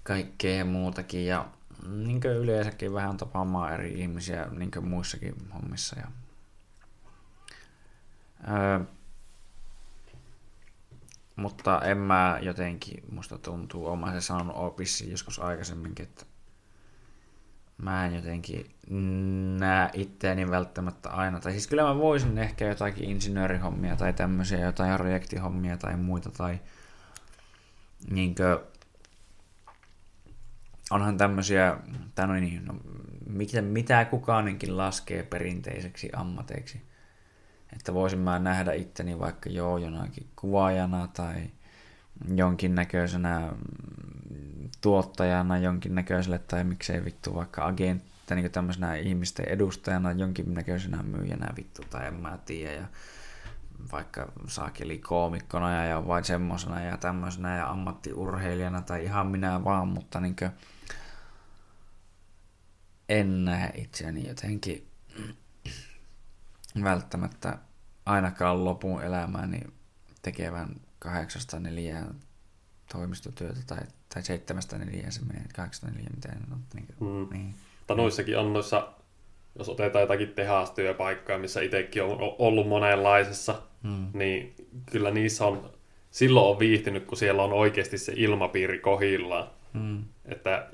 [0.03, 1.49] kaikkea muutakin ja
[1.89, 5.97] niin yleensäkin vähän tapaamaan eri ihmisiä niin muissakin hommissa.
[5.99, 6.07] Ja,
[8.49, 8.81] öö,
[11.41, 16.25] mutta en mä jotenkin, musta tuntuu, oma se sanonut opissi joskus aikaisemminkin, että
[17.83, 18.67] mä en jotenkin
[19.59, 21.41] näe itseäni välttämättä aina.
[21.41, 26.59] Tai siis kyllä mä voisin ehkä jotakin insinöörihommia tai tämmöisiä, jotain projektihommia tai muita tai
[28.11, 28.65] niinkö,
[30.91, 31.77] onhan tämmöisiä,
[32.15, 32.75] tai no niin, no,
[33.27, 36.90] mitä, mitä kukaankin laskee perinteiseksi ammateiksi.
[37.73, 41.51] Että voisin mä nähdä itteni vaikka joo jonakin kuvaajana tai
[42.35, 43.53] jonkinnäköisenä
[44.81, 52.07] tuottajana jonkinnäköiselle tai miksei vittu vaikka agentti, niin tämmöisenä ihmisten edustajana jonkinnäköisenä myyjänä vittu tai
[52.07, 52.73] en mä tiedä.
[52.73, 52.87] Ja
[53.93, 60.21] vaikka saakeli koomikkona ja vain semmosena ja tämmöisenä ja ammattiurheilijana tai ihan minä vaan, mutta
[60.21, 60.37] niin
[63.09, 64.90] en näe itseäni jotenkin
[66.83, 67.59] välttämättä
[68.07, 69.61] ainakaan lopun elämääni
[70.23, 70.69] tekevän
[70.99, 72.15] kahdeksasta neljään
[72.93, 73.79] toimistotyötä tai,
[74.15, 76.61] tai seitsemästä neljään se menee, kahdeksasta neljään, miten on.
[76.75, 77.29] Niin, mm.
[77.33, 77.55] niin.
[77.79, 78.89] Mutta noissakin on noissa,
[79.59, 84.07] jos otetaan jotakin tehastyöpaikkaa, missä itsekin on ollut monenlaisessa, mm.
[84.13, 84.55] niin
[84.93, 85.71] kyllä niissä on,
[86.11, 89.49] silloin on viihtynyt, kun siellä on oikeasti se ilmapiiri kohillaan.
[89.73, 90.05] Mm.
[90.25, 90.69] Että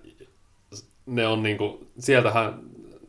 [1.06, 2.60] ne on niinku, sieltähän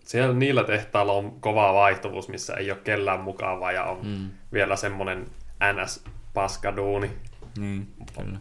[0.08, 4.30] siellä niillä tehtailla on kova vaihtuvuus, missä ei ole kellään mukavaa ja on mm.
[4.54, 5.28] vielä semmoinen
[5.74, 7.10] NS-paskaduuni.
[7.58, 7.88] Niin,
[8.20, 8.40] kyllä.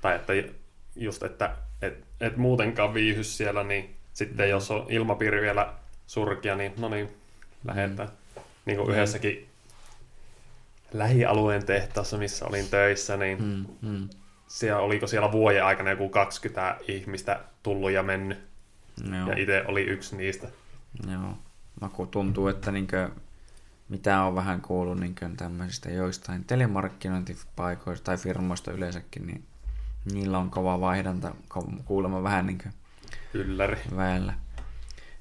[0.00, 0.32] Tai että
[0.96, 4.50] just, että et, et muutenkaan viihys siellä, niin sitten mm.
[4.50, 5.72] jos on ilmapiiri vielä
[6.06, 7.08] surkia, niin no niin,
[7.64, 8.08] lähetään.
[8.08, 8.42] Mm.
[8.64, 8.94] Niin kuin mm.
[8.94, 9.48] yhdessäkin
[10.92, 13.66] lähialueen tehtaassa, missä olin töissä, niin mm.
[13.88, 14.08] Mm.
[14.48, 18.38] Siellä, oliko siellä vuoden aikana joku 20 ihmistä tullut ja mennyt.
[19.10, 19.28] Joo.
[19.28, 20.48] Ja itse oli yksi niistä.
[21.10, 21.38] Joo.
[21.80, 23.10] Maku tuntuu, että niinkö,
[23.88, 29.44] mitä on vähän kuullut niinkö tämmöisistä joistain telemarkkinointipaikoista tai firmoista yleensäkin, niin
[30.12, 31.34] niillä on kova vaihdanta
[31.84, 32.68] kuulemma vähän niinkö
[33.34, 33.78] Ylläri.
[33.96, 34.34] väellä.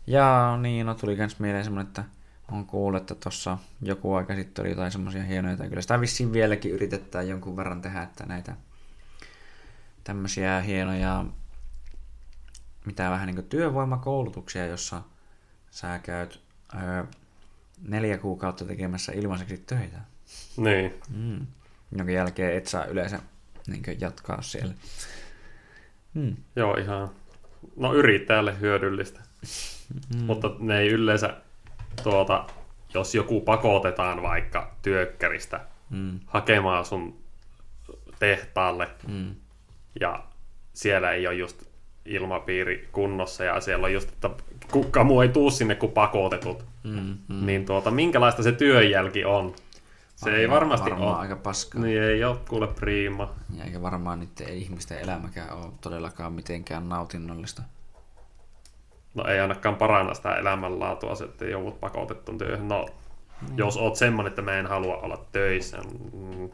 [0.08, 2.04] Ja niin, no tuli myös mieleen semmoinen, että
[2.52, 6.34] on kuullut, että tuossa joku aika sitten oli jotain semmoisia hienoja, tai kyllä sitä vissiin
[6.34, 8.56] vieläkin yritetään jonkun verran tehdä, että näitä
[10.04, 11.26] tämmöisiä hienoja,
[12.86, 15.02] mitä vähän niin työvoimakoulutuksia, jossa
[15.72, 16.42] sä käyt
[16.76, 17.04] öö,
[17.88, 19.98] neljä kuukautta tekemässä ilmaiseksi töitä.
[20.58, 20.94] Niin.
[21.16, 21.48] Mm.
[21.98, 23.20] Jonka jälkeen et saa yleensä
[23.68, 24.74] niin jatkaa siellä.
[26.14, 26.36] Mm.
[26.56, 27.10] Joo, ihan
[27.76, 29.20] no yrittäjälle hyödyllistä.
[30.16, 30.24] Mm.
[30.24, 31.38] Mutta ne ei yleensä,
[32.04, 32.48] tuota,
[32.94, 36.20] jos joku pakotetaan vaikka työkkäristä mm.
[36.26, 37.22] hakemaan sun
[38.20, 39.36] tehtaalle mm.
[40.00, 40.24] ja
[40.74, 41.64] siellä ei ole just
[42.06, 44.30] ilmapiiri kunnossa ja siellä on just, että
[44.72, 47.46] kuka muu ei tuu sinne kuin pakotetut, mm, mm.
[47.46, 49.56] niin tuota, minkälaista se työnjälki on?
[50.16, 51.20] Se Aina, ei varmasti varmaan ole.
[51.20, 51.82] aika paskaa.
[51.82, 53.34] Niin ei ole kuule priima.
[53.58, 57.62] Ja eikä varmaan niiden ihmisten elämäkään ole todellakaan mitenkään nautinnollista.
[59.14, 62.68] No ei ainakaan paranna sitä elämänlaatua, että joudut pakotettuun työhön.
[62.68, 62.86] No,
[63.42, 63.58] niin.
[63.58, 65.78] jos oot semmonen, että mä en halua olla töissä,
[66.14, 66.50] mm,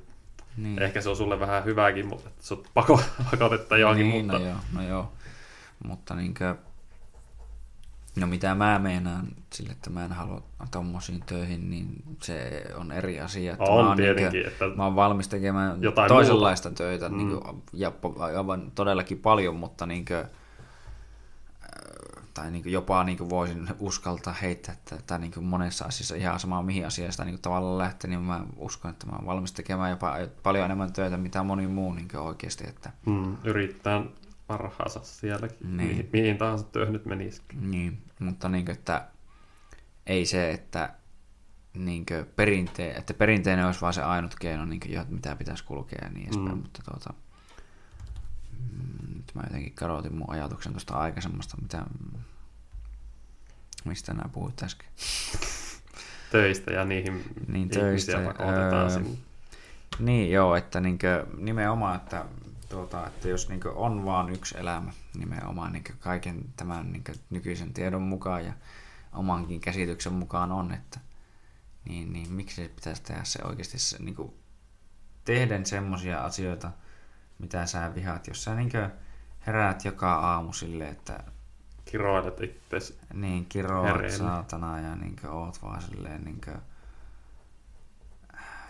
[0.58, 0.82] niin.
[0.82, 4.10] ehkä se on sulle vähän hyvääkin, mutta sut pako, pakotetta johonkin.
[4.10, 4.40] Niin, mutta...
[4.40, 5.12] no joo, no joo.
[5.84, 6.56] Mutta niinkö,
[8.20, 10.42] no mitä mä meinaan sille, että mä en halua
[10.72, 13.54] tommosiin töihin, niin se on eri asia.
[13.54, 14.32] Että on mä oon tietenkin.
[14.32, 16.84] Niinkö, että mä oon valmis tekemään jotain toisenlaista muuta.
[16.84, 17.18] töitä, mm.
[17.18, 20.26] niin kuin, ja aivan todellakin paljon, mutta niinkö,
[22.34, 27.26] tai niin jopa niin voisin uskaltaa heittää tätä niin monessa asiassa ihan sama mihin asiasta
[27.26, 31.18] niin tavallaan lähtee, niin mä uskon, että mä oon valmis tekemään jopa paljon enemmän töitä,
[31.18, 32.64] mitä moni muu niin oikeasti.
[32.68, 32.92] Että...
[33.06, 34.04] Mm, yrittää
[34.48, 35.90] parhaansa sielläkin, niin.
[35.90, 37.42] mihin, mihin tahansa työhön nyt menisi.
[37.62, 39.08] Niin, mutta niin kuin, että
[40.06, 40.94] ei se, että
[41.74, 42.06] niin
[42.36, 46.24] perinte- että perinteinen olisi vain se ainut keino, niin kuin, mitä pitäisi kulkea ja niin
[46.24, 46.62] edespäin, mm.
[46.62, 47.14] mutta tuota,
[49.16, 51.86] nyt mä jotenkin kadotin mun ajatuksen tuosta aikaisemmasta, mitä,
[53.86, 54.88] mistä nämä puhuit äsken.
[56.32, 59.04] Töistä ja niihin niin, töistä, öö,
[60.00, 62.26] Niin joo, että niinkö, nimenomaan, että,
[62.70, 68.02] tuota, että jos niinkö on vaan yksi elämä nimenomaan niinkö kaiken tämän niinkö nykyisen tiedon
[68.02, 68.54] mukaan ja
[69.14, 71.00] omankin käsityksen mukaan on, että
[71.90, 74.24] niin, niin miksi se pitäisi tehdä se oikeasti se, niinkö,
[75.26, 76.72] tehden semmoisia asioita,
[77.40, 78.90] mitä sä vihaat, jos sä niinkö
[79.48, 81.24] heräät joka aamu silleen, että...
[81.86, 83.00] Kiroilet itsesi.
[83.14, 86.58] Niin, kiroat saatana ja niin oot vaan silleen niin kuin,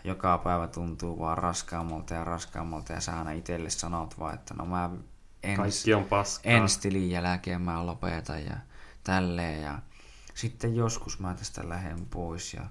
[0.08, 4.66] joka päivä tuntuu vaan raskaammalta ja raskaammalta ja sä aina itselle sanot vaan, että no
[4.66, 4.90] mä
[5.44, 6.52] ens, Kaikki on paskaa.
[6.52, 8.58] ensi tilin jälkeen mä lopetan ja
[9.04, 9.80] tälleen ja
[10.34, 12.62] sitten joskus mä tästä lähden pois ja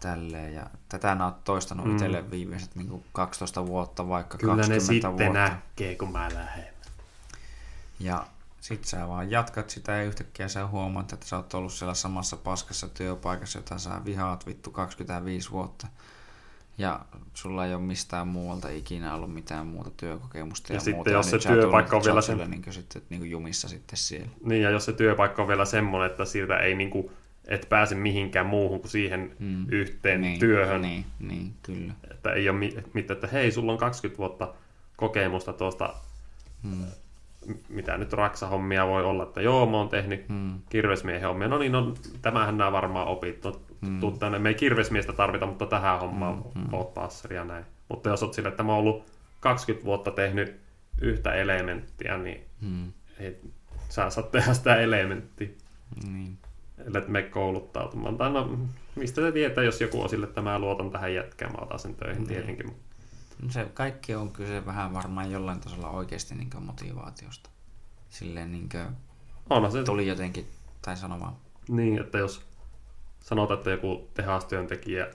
[0.00, 0.54] tälleen.
[0.54, 1.92] Ja tätä mä oon toistanut mm.
[1.92, 5.18] itselle viimeiset niin 12 vuotta, vaikka Kyllä 20 ne vuotta.
[5.18, 6.74] sitten näkee, kun mä lähden.
[8.00, 8.26] Ja
[8.60, 12.36] sit sä vaan jatkat sitä ja yhtäkkiä sä huomaat, että sä oot ollut siellä samassa
[12.36, 15.86] paskassa työpaikassa, jota sä vihaat vittu 25 vuotta.
[16.78, 17.00] Ja
[17.34, 20.72] sulla ei ole mistään muualta ikinä ollut mitään muuta työkokemusta.
[20.72, 22.34] Ja, ja sitten muuta, jos se työpaikka on vielä se...
[22.34, 24.28] Niin kuin, sitten, niin kuin jumissa sitten siellä.
[24.44, 27.10] Niin, ja jos se työpaikka on vielä semmoinen, että siitä ei niin kuin,
[27.48, 29.66] et pääse mihinkään muuhun kuin siihen mm.
[29.68, 30.82] yhteen niin, työhön.
[30.82, 31.92] Niin, niin, kyllä.
[32.10, 32.58] Että ei ole
[32.92, 34.54] mitään, että hei, sulla on 20 vuotta
[34.96, 35.94] kokemusta tuosta
[36.62, 36.84] mm
[37.68, 40.60] mitä nyt raksahommia voi olla, että joo, mä oon tehnyt hmm.
[40.68, 41.48] kirvesmiehen hommia.
[41.48, 43.44] No niin, no, tämähän nämä varmaan opit.
[43.44, 43.52] No,
[43.86, 44.18] hmm.
[44.18, 44.38] tänne.
[44.38, 46.62] Me ei kirvesmiestä tarvita, mutta tähän hommaan hmm.
[46.62, 46.74] hmm.
[46.74, 47.64] oot passeri ja näin.
[47.88, 50.60] Mutta jos oot sille, että mä oon ollut 20 vuotta tehnyt
[51.00, 52.92] yhtä elementtiä, niin hmm.
[53.18, 53.40] ei,
[53.88, 55.48] sä saat tehdä sitä elementtiä.
[56.12, 56.38] Niin.
[56.86, 58.16] Ellet me kouluttautumaan.
[58.16, 58.58] Tai no,
[58.94, 61.94] mistä se tietää, jos joku on sille, että mä luotan tähän jätkään, mä otan sen
[61.94, 62.28] töihin niin.
[62.28, 62.76] tietenkin.
[63.50, 67.50] Se kaikki on kyse vähän varmaan jollain tasolla oikeasti niin motivaatiosta.
[68.08, 69.82] Silleen niin kuin se...
[69.82, 70.48] tuli jotenkin,
[70.82, 71.36] tai sanomaan.
[71.68, 72.46] Niin, että jos
[73.20, 75.06] sanotaan, että joku tehastyöntekijä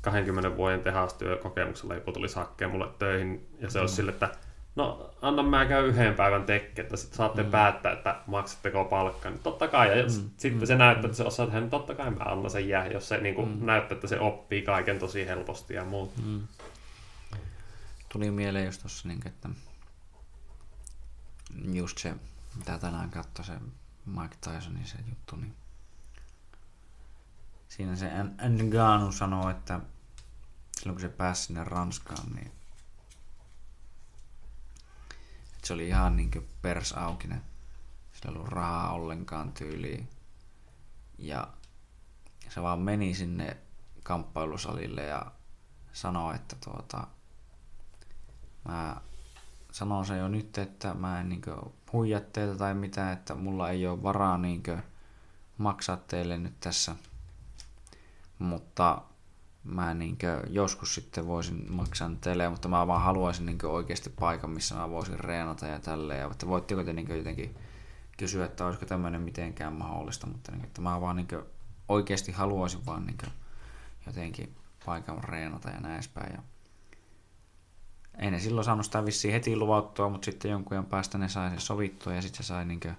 [0.00, 3.80] 20 vuoden tehastyökokemuksella joku tuli hakkeen mulle töihin, ja se mm.
[3.80, 4.30] olisi sille, että
[4.76, 7.50] no anna mä käy yhden päivän tekki, että sitten saatte mm.
[7.50, 9.30] päättää, että maksatteko palkkaa.
[9.30, 10.30] Niin totta kai, ja jos mm.
[10.36, 10.66] sitten mm.
[10.66, 13.18] se näyttää, että se osaa tehdä, niin totta kai mä annan sen jää, jos se
[13.18, 13.66] niin kuin mm.
[13.66, 16.12] näyttää, että se oppii kaiken tosi helposti ja muuta.
[16.24, 16.40] Mm
[18.08, 19.48] tuli mieleen just tossa, niin, että
[21.72, 22.16] just se,
[22.56, 23.58] mitä tänään katsoi se
[24.06, 25.56] Mike Tysonin se juttu, niin
[27.68, 28.10] siinä se
[28.48, 29.80] Ngannou sanoo, että
[30.76, 32.52] silloin kun se pääsi sinne Ranskaan, niin
[35.58, 37.42] että se oli ihan niin pers aukinen.
[38.12, 40.08] Sillä ei ollut rahaa ollenkaan tyyliin.
[41.18, 41.48] Ja
[42.48, 43.56] se vaan meni sinne
[44.02, 45.32] kamppailusalille ja
[45.92, 47.06] sanoi, että tuota,
[48.64, 48.96] Mä
[49.72, 51.56] sanon sen jo nyt, että mä en niinkö
[51.92, 54.78] huijaa teitä tai mitään, että mulla ei ole varaa niinkö
[55.58, 56.96] maksaa teille nyt tässä.
[58.38, 59.02] Mutta
[59.64, 64.74] mä niinkö joskus sitten voisin maksaa teille, mutta mä vaan haluaisin niinkö oikeasti paikan, missä
[64.74, 66.30] mä voisin reenata ja tälleen.
[66.30, 67.56] Että voitteko te niinkö jotenkin
[68.16, 71.46] kysyä, että olisiko tämmöinen mitenkään mahdollista, mutta niinkö, että mä vaan niinkö
[71.88, 73.18] oikeasti haluaisin vaan niin
[74.06, 74.56] jotenkin
[74.86, 76.32] paikan reenata ja näin edespäin.
[76.32, 76.42] Ja
[78.18, 81.50] ei ne silloin saanut sitä vissiin heti luvattua, mutta sitten jonkun ajan päästä ne sai
[81.50, 82.92] sen sovittua ja sitten se sai niinkö,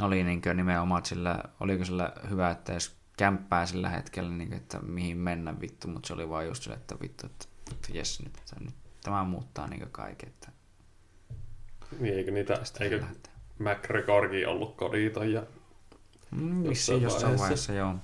[0.00, 5.16] oli niinkö nimenomaan sillä, oliko sillä hyvä, että edes kämppää sillä hetkellä, niinkö, että mihin
[5.18, 8.74] mennä vittu, mutta se oli vaan just sillä, että vittu, että, että jes, nyt, nyt
[9.02, 10.48] tämä muuttaa niinkö kaiken, että
[12.00, 13.32] Niin, eikö niitä, eikö lähtee.
[13.58, 15.42] McGregorkin ollut koditon ja
[16.30, 17.38] Mm, jossain vaiheessa.
[17.38, 17.94] vaiheessa, joo.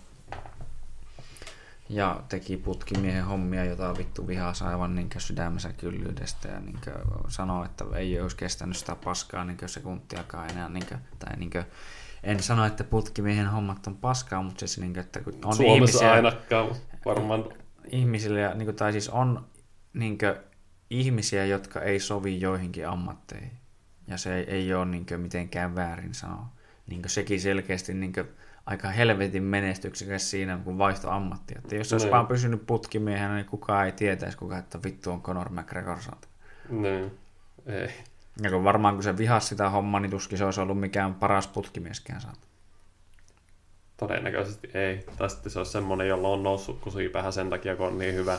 [1.88, 6.78] Ja teki putkimiehen hommia, jota vittu vihaa aivan niin sydämensä kyllyydestä ja niin
[7.28, 10.68] sanoi, että ei olisi kestänyt sitä paskaa niin sekuntiakaan enää.
[10.68, 11.64] Niin kuin, tai niin kuin,
[12.22, 15.74] en sano, että putkimiehen hommat on paskaa, mutta siis niin kuin, että kun on Suomessa
[15.74, 16.68] ihmisiä, ainakaan,
[17.04, 17.44] varmaan
[17.90, 19.46] ihmisille, ja, niin kuin, tai siis on
[19.92, 20.34] niin kuin,
[20.90, 23.52] ihmisiä, jotka ei sovi joihinkin ammatteihin.
[24.06, 26.48] Ja se ei, ei ole niin kuin, mitenkään väärin sanoa.
[26.86, 28.28] Niin kuin, sekin selkeästi niin kuin,
[28.68, 31.58] aika helvetin menestyksekäs siinä, kun vaihto ammattia.
[31.58, 32.12] Että jos olisi Niin.
[32.12, 36.28] vaan pysynyt putkimiehenä, niin kukaan ei tietäisi, kuka, että vittu on Conor McGregor saat.
[36.70, 37.18] niin,
[37.66, 37.88] ei.
[38.42, 41.46] Ja kun varmaan kun se vihasi sitä hommaa, niin tuskin se olisi ollut mikään paras
[41.46, 42.38] putkimieskään saat.
[43.96, 45.04] Todennäköisesti ei.
[45.18, 48.38] Tai sitten se olisi semmonen, jolla on noussut kusipäähän sen takia, kun on niin hyvä.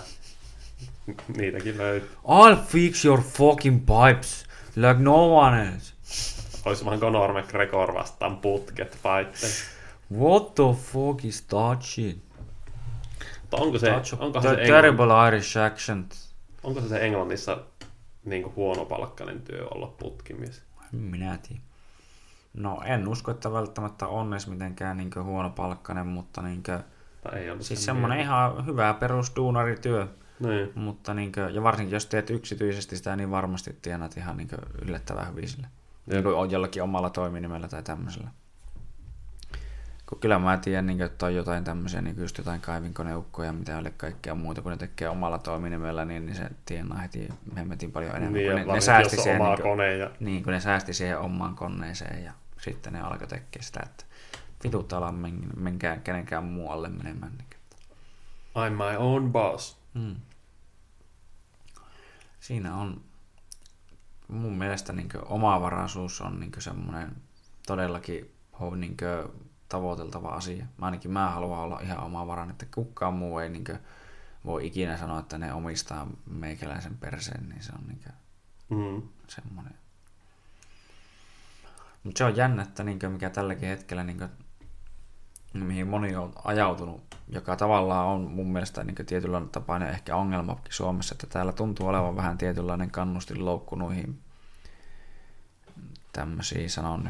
[1.37, 2.09] Niitäkin löytyy.
[2.23, 4.45] I'll fix your fucking pipes
[4.75, 5.93] like no one else.
[6.65, 9.35] Olisi vaan Conor McGregor vastaan putket fight.
[10.17, 12.17] What the fuck is that shit?
[13.41, 16.15] Mutta onko se, a onkohan se, Englann, terrible Irish accent.
[16.63, 17.57] onko se, se Englannissa
[18.25, 20.61] niin huono palkkainen työ olla putkimies?
[20.91, 21.63] Minä tiedän.
[22.53, 26.79] No en usko, että välttämättä on edes mitenkään niin huono palkkainen, mutta niin kuin,
[27.23, 28.49] Tai ei siis semmoinen mieleen.
[28.51, 30.07] ihan hyvä perusduunarityö.
[30.39, 30.71] Niin.
[30.75, 34.49] Mutta niin kuin, ja varsinkin jos teet yksityisesti sitä, niin varmasti tienaat ihan niin
[34.81, 35.67] yllättävän hyvin sille.
[36.05, 38.29] Niin jollakin omalla toiminimellä tai tämmöisellä.
[40.09, 43.53] Kun kyllä mä tiedän, niin kuin, että on jotain tämmöisiä, niin kuin just jotain kaivinkoneukkoja,
[43.53, 47.29] mitä ei ole kaikkea muuta, kun ne tekee omalla toiminimellä, niin, niin se tienaa heti
[47.57, 48.33] hemmetin paljon enemmän.
[48.33, 51.55] Niin, kun ne, ne säästi siihen, niin kuin, ja niin, kun ne säästi siihen omaan
[51.55, 54.05] koneeseen ja sitten ne alkoi tekemään sitä, että
[54.63, 57.31] vitut ala men, menkää kenenkään muualle menemään.
[57.37, 57.49] Niin.
[58.55, 59.77] I'm my own boss.
[59.93, 60.15] Mm.
[62.39, 63.01] Siinä on
[64.27, 67.15] mun mielestä niin omavaraisuus on niin semmoinen
[67.67, 68.35] todellakin
[68.75, 68.97] niin
[69.69, 70.65] tavoiteltava asia.
[70.77, 73.65] Mä ainakin mä haluan olla ihan omavarainen, että kukaan muu ei niin
[74.45, 77.99] voi ikinä sanoa, että ne omistaa meikäläisen perseen, niin se on niin
[78.69, 79.01] Mm.
[79.27, 79.73] semmoinen.
[82.03, 84.29] Mutta se on jännä, että niinkö, mikä tälläkin hetkellä, niinkö,
[85.53, 91.15] mihin moni on ajautunut, joka tavallaan on mun mielestä niinkö, tietyllä tapainen ehkä ongelmakin Suomessa,
[91.15, 94.19] että täällä tuntuu olevan vähän tietynlainen kannustinloukku noihin
[96.13, 97.09] tämmöisiin sanon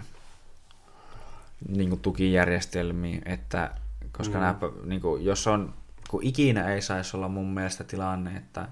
[1.67, 3.71] niin kuin tukijärjestelmiin, että
[4.11, 4.41] koska Mm.
[4.41, 4.55] nämä,
[4.85, 5.73] niin kuin, jos on,
[6.09, 8.67] kun ikinä ei saisi olla mun mielestä tilanne, että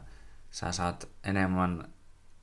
[0.52, 1.84] sä saat enemmän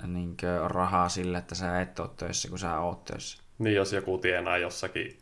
[0.06, 3.42] niin rahaa sille, että sä et ole töissä, kun sä oot töissä.
[3.58, 5.18] Niin jos joku tienaa jossakin,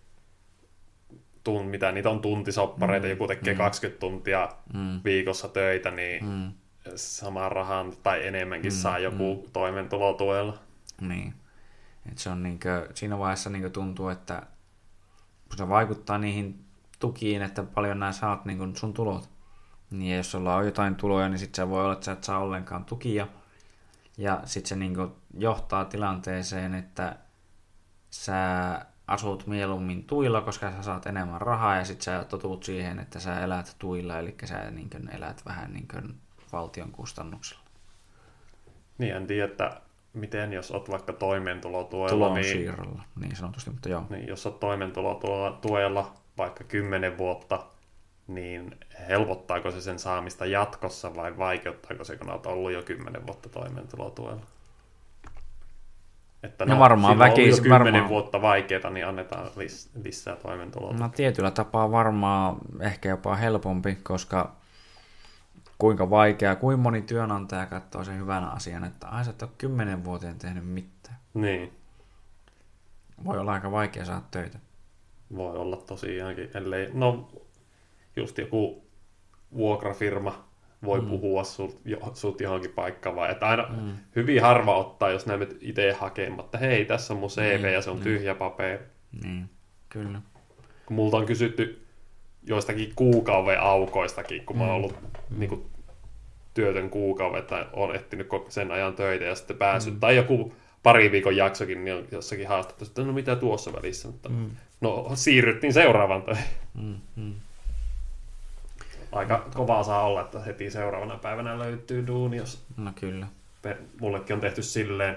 [1.45, 3.11] tun, mitä niitä on tuntisoppareita, mm.
[3.11, 3.59] joku tekee mm.
[3.59, 5.01] 20 tuntia Mm.
[5.05, 6.53] viikossa töitä, niin mm.
[6.97, 8.77] Saman rahan tai enemmänkin mm.
[8.77, 9.51] saa joku mm.
[9.53, 10.59] toimeentulotuella.
[11.01, 11.35] Niin.
[12.13, 14.43] Et se on niinkö, siinä vaiheessa niinkö tuntuu, että
[15.53, 16.65] kun se vaikuttaa niihin
[16.99, 19.31] tukiin, että paljon nää saat niin sun tulot.
[19.91, 22.39] Niin jos sulla on jotain tuloja, niin sit se voi olla, että sä et saa
[22.39, 23.29] ollenkaan tukia.
[24.19, 24.97] Ja sit se niin
[25.39, 27.17] johtaa tilanteeseen, että
[28.11, 28.35] sä
[29.07, 33.41] asut mieluummin tuilla, koska sä saat enemmän rahaa ja sit sä totut siihen, että sä
[33.41, 35.89] elät tuilla, eli sä niin elät vähän niin
[36.53, 37.63] valtion kustannuksella.
[38.99, 39.81] Niin en tiedä, että
[40.15, 44.05] miten jos oot vaikka toimeentulotuella, Tulon niin, siirrolla, niin sanotusti, mutta joo.
[44.11, 47.65] niin jos oot toimeentulotuella vaikka 10 vuotta,
[48.29, 48.77] niin
[49.09, 54.43] helpottaako se sen saamista jatkossa vai vaikeuttaako se, kun olet ollut jo 10 vuotta toimeentulotuella?
[56.43, 58.09] Että No varmaan silloin on ollut väkis- jo 10 varmaan.
[58.09, 60.93] vuotta vaikeaa, niin annetaan lis- lisää toimeentuloa.
[60.93, 64.53] No tietyllä tapaa varmaan ehkä jopa helpompi, koska
[65.83, 70.05] kuinka vaikea, kuinka moni työnantaja katsoo sen hyvänä asian, että ai sä et ole kymmenen
[70.05, 71.17] vuoteen tehnyt mitään.
[71.35, 71.73] Niin,
[73.25, 74.59] Voi olla aika vaikea saada töitä.
[75.37, 77.29] voi olla tosiaankin, ellei, no
[78.17, 78.85] just joku
[79.57, 80.45] vuokrafirma
[80.85, 81.09] voi mm.
[81.09, 83.93] puhua sut, jo, sut johonkin paikkaan, vai että aina mm.
[84.17, 87.91] hyvin harva ottaa, jos näet itse hakematta, hei, tässä on mun CV Niin, ja se
[87.91, 88.05] on niin.
[88.05, 88.85] tyhjä paperi.
[89.25, 89.51] Niin,
[89.89, 90.21] kyllä.
[90.87, 91.87] Kun multa on kysytty
[92.43, 95.39] joistakin kuukauden aukoistakin, kun mä oon ollut Mm.
[95.39, 95.72] niin kuin,
[96.55, 100.01] työtön kuukauden tai on etsinyt sen ajan töitä ja sitten päässyt, mm.
[100.01, 104.29] tai joku pari viikon jaksokin, niin on jossakin haastattelussa, että no mitä tuossa välissä, mutta
[104.29, 104.51] Mm.
[104.81, 106.45] no siirryttiin seuraavaan töihin.
[106.75, 107.35] Mm, mm.
[109.13, 113.27] aika kovaa saa olla, että heti seuraavana päivänä löytyy duuni, jos No kyllä.
[113.63, 115.17] pe- mullekin on tehty silleen,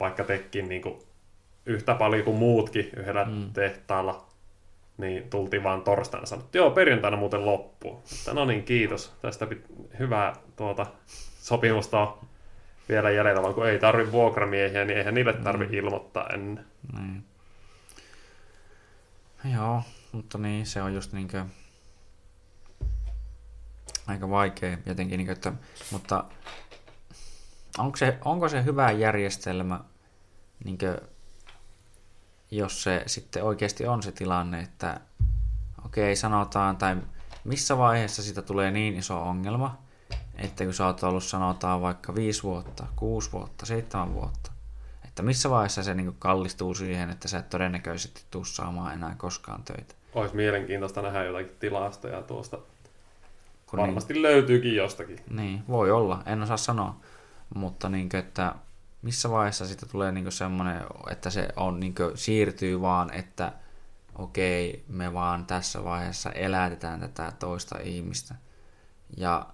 [0.00, 0.98] vaikka tekin niin kuin
[1.66, 3.52] yhtä paljon kuin muutkin yhdellä mm.
[3.52, 4.24] tehtaalla,
[4.98, 8.02] niin tultiin vaan torstaina sanottu, joo, perjantaina muuten loppuu.
[8.32, 9.12] No niin, kiitos.
[9.22, 10.86] Tästä pit- hyvää tuota,
[11.40, 12.28] sopimusta on
[12.88, 15.74] vielä jäljellä, vaan kun ei tarvi vuokramiehiä, niin eihän niille tarvi mm.
[15.74, 16.66] ilmoittaa ennen.
[16.98, 17.24] Niin.
[19.54, 19.82] Joo,
[20.12, 21.44] mutta niin, se on just niinkö
[24.06, 25.52] aika vaikea jotenkin, niinkö, että,
[25.90, 26.24] mutta
[27.78, 29.80] onko se, onko se hyvä järjestelmä,
[30.64, 31.00] niinkö,
[32.50, 35.00] jos se sitten oikeasti on se tilanne, että
[35.84, 36.96] okei, sanotaan, tai
[37.44, 39.87] missä vaiheessa sitä tulee niin iso ongelma,
[40.38, 44.52] että kun sä oot ollut sanotaan vaikka viisi vuotta, kuusi vuotta, seitsemän vuotta,
[45.04, 49.62] että missä vaiheessa se niin kallistuu siihen, että sä et todennäköisesti tuu saamaan enää koskaan
[49.62, 49.94] töitä.
[50.14, 52.58] Olisi mielenkiintoista nähdä jotakin tilastoja tuosta.
[53.66, 55.20] Kun Varmasti niin, löytyykin jostakin.
[55.30, 56.96] Niin, voi olla, en osaa sanoa.
[57.54, 58.54] Mutta niin kuin, että
[59.02, 63.52] missä vaiheessa siitä tulee niin semmoinen, että se on, niin kuin, siirtyy vaan, että
[64.14, 68.34] okei, me vaan tässä vaiheessa elätetään tätä toista ihmistä.
[69.16, 69.46] Ja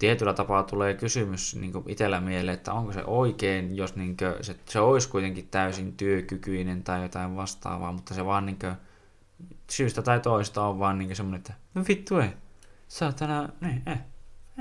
[0.00, 4.56] tietyllä tapaa tulee kysymys niin itsellä mieleen, että onko se oikein, jos niin kuin, se,
[4.64, 8.74] se olisi kuitenkin täysin työkykyinen tai jotain vastaavaa, mutta se vaan niin kuin,
[9.70, 12.28] syystä tai toista on vaan niin semmoinen, että no vittu ei,
[12.88, 13.98] saatana, niin, eh.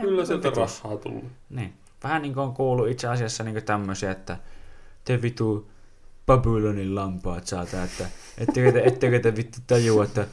[0.01, 1.25] Kyllä sieltä rahaa tullut.
[1.49, 1.73] Niin.
[2.03, 4.37] Vähän niin kuin on kuullut itse asiassa niin tämmöisiä, että
[5.05, 5.71] te vitu
[6.25, 8.05] Babylonin lampaat saata, että
[8.37, 10.27] ettekö te, ettekö te vittu tajua, että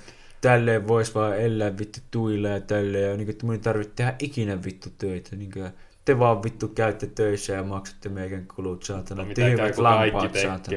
[0.51, 3.93] tälleen vois vaan elää vittu tuilla ja tälleen, ja niin kuin, että mun ei tarvitse
[3.97, 5.71] tehdä ikinä vittu töitä, niin kuin,
[6.05, 9.85] te vaan vittu käytte töissä ja maksatte meikän kulut, saatana, No, mitä käy, tyhmät kun
[9.85, 10.77] lampaat, kaikki saatana.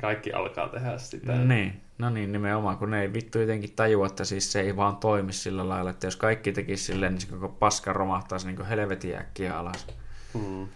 [0.00, 1.32] kaikki alkaa tehdä sitä.
[1.32, 4.96] Niin, no niin, nimenomaan, kun ne ei vittu jotenkin tajua, että siis se ei vaan
[4.96, 9.16] toimi sillä lailla, että jos kaikki tekisi silleen, niin se koko paska romahtaisi niin helvetin
[9.16, 9.86] äkkiä alas.
[10.34, 10.68] Hmm.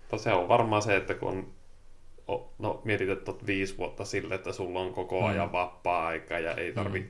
[0.00, 1.52] Mutta se on varmaan se, että kun
[2.28, 5.52] on, no mietit, että viisi vuotta sille, että sulla on koko ajan Mm.
[5.52, 7.06] vapaa-aika ja ei tarvi Mm.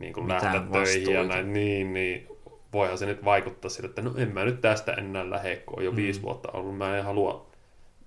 [0.00, 2.28] Niin kuin lähteä töihin ja näin, niin, niin
[2.72, 5.84] voihan se nyt vaikuttaa sille, että no en mä nyt tästä enää lähde, kun on
[5.84, 5.96] jo Mm.
[5.96, 7.46] viisi vuotta ollut, mä en halua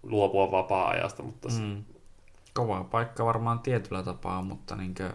[0.03, 1.83] luopua vapaa-ajasta, mutta mm.
[2.53, 5.09] Kova paikka varmaan tietyllä tapaa, mutta niinkö,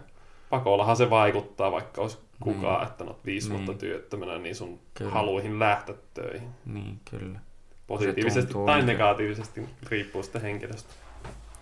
[0.49, 2.87] pakollahan se vaikuttaa, vaikka olisi kukaan, Niin.
[2.91, 3.65] että olet viisi Niin.
[3.65, 5.11] vuotta työttömänä, niin sun Kyllä.
[5.11, 6.49] haluihin lähteä töihin.
[6.65, 7.39] niin kyllä.
[7.87, 10.93] Positiivisesti tuntuu tai negatiivisesti riippuu sitten henkilöstä.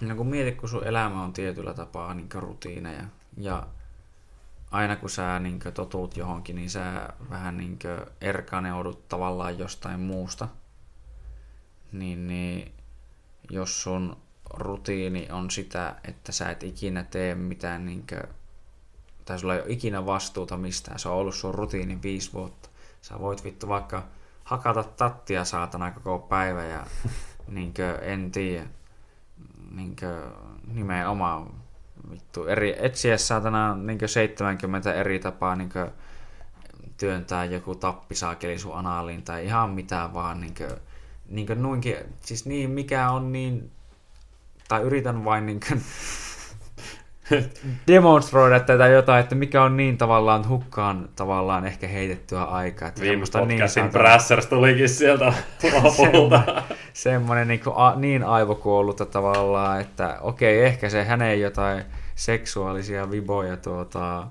[0.01, 3.03] No kun mietit, kun sun elämä on tietyllä tapaa niin rutiineja
[3.37, 3.63] ja
[4.71, 7.79] aina kun sä niin totuut johonkin, niin sä vähän niin
[8.21, 10.47] erkaneudut tavallaan jostain muusta.
[11.91, 12.71] Niin, niin
[13.49, 14.17] jos sun
[14.53, 18.33] rutiini on sitä, että sä et ikinä tee mitään niin kuin,
[19.25, 22.69] tai sulla ei ole ikinä vastuuta mistään, se on ollut sun rutiini viisi vuotta.
[23.01, 24.03] Sä voit vittu vaikka
[24.43, 26.85] hakata tattia saatana koko päivä ja
[27.47, 28.67] niin kuin, en tiedä,
[29.71, 30.33] niin kuin,
[30.67, 31.53] nimenomaan
[32.11, 35.69] vittu, eri, etsiä saatana niin 70 eri tapaa niin
[36.97, 40.71] työntää joku tappisaakeli sun anaaliin tai ihan mitä vaan niin kuin,
[41.29, 43.71] niin kuin nuinkin, siis niin mikä on niin,
[44.67, 45.81] tai yritän vain niin kuin,
[47.87, 52.87] demonstroida tätä jotain, että mikä on niin tavallaan hukkaan tavallaan ehkä heitettyä aikaa.
[52.87, 55.33] Että Viime semmoista podcastin saatana- Brassers tulikin sieltä
[55.83, 56.63] lopulta.
[56.93, 61.83] semmoinen niin, a, niin aivokuollutta tavallaan, että okei, ehkä se hänen jotain
[62.15, 64.27] seksuaalisia viboja tuota,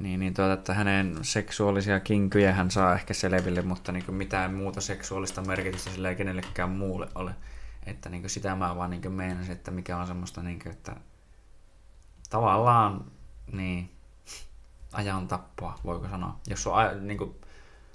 [0.00, 4.80] niin, niin tuota, että hänen seksuaalisia kinkyjä hän saa ehkä selville, mutta niin mitään muuta
[4.80, 7.30] seksuaalista merkitystä sillä ei kenellekään muulle ole.
[7.86, 10.96] Että niin sitä mä vaan niin meinasin, että mikä on semmoista, niin kuin, että
[12.30, 13.04] tavallaan
[13.52, 13.90] niin,
[14.92, 16.36] ajan tappoa, voiko sanoa.
[16.46, 17.34] Jos on a, niin kuin,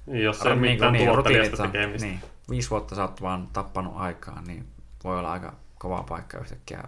[0.07, 2.07] Jos se on mitään niin, tuottelijasta tekemistä.
[2.07, 2.19] Niin,
[2.49, 4.67] viisi vuotta sä oot vaan tappanut aikaa, niin
[5.03, 6.83] voi olla aika kova paikka yhtäkkiä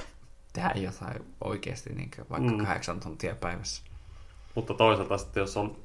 [0.52, 2.56] tehdä jotain oikeasti, niin vaikka Mm.
[2.56, 2.64] mm.
[2.64, 3.82] kahdeksan tuntia päivässä.
[4.54, 5.76] Mutta toisaalta sitten, jos on,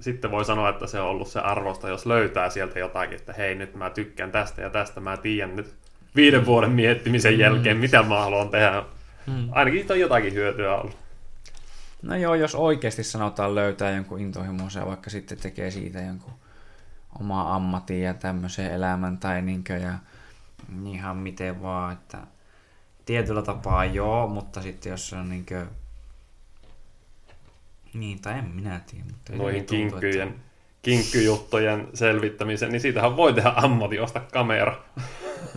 [0.00, 3.54] sitten voi sanoa, että se on ollut se arvosta, jos löytää sieltä jotakin, että hei
[3.54, 5.74] nyt mä tykkään tästä ja tästä, mä tiedän nyt
[6.16, 8.82] viiden vuoden miettimisen jälkeen, mitä mä haluan tehdä.
[9.26, 9.48] Mm.
[9.52, 10.96] Ainakin siitä on jotakin hyötyä ollut.
[12.02, 16.34] No joo, jos oikeasti sanotaan löytää jonkun intohimoisen ja vaikka sitten tekee siitä jonkun
[17.20, 19.94] oma ammatin ja tämmöisen elämän tai niinkö ja
[20.86, 22.18] ihan miten vaan, että
[23.06, 25.66] tietyllä tapaa joo, mutta sitten jos se on niinkö
[27.94, 30.34] niin, tai en minä tiedä, mutta Noihin tuntuu, kinkkyjen,
[30.84, 34.76] kinkkyjuttujen selvittämiseen, niin siitähän voi tehdä ammatti, osta kamera.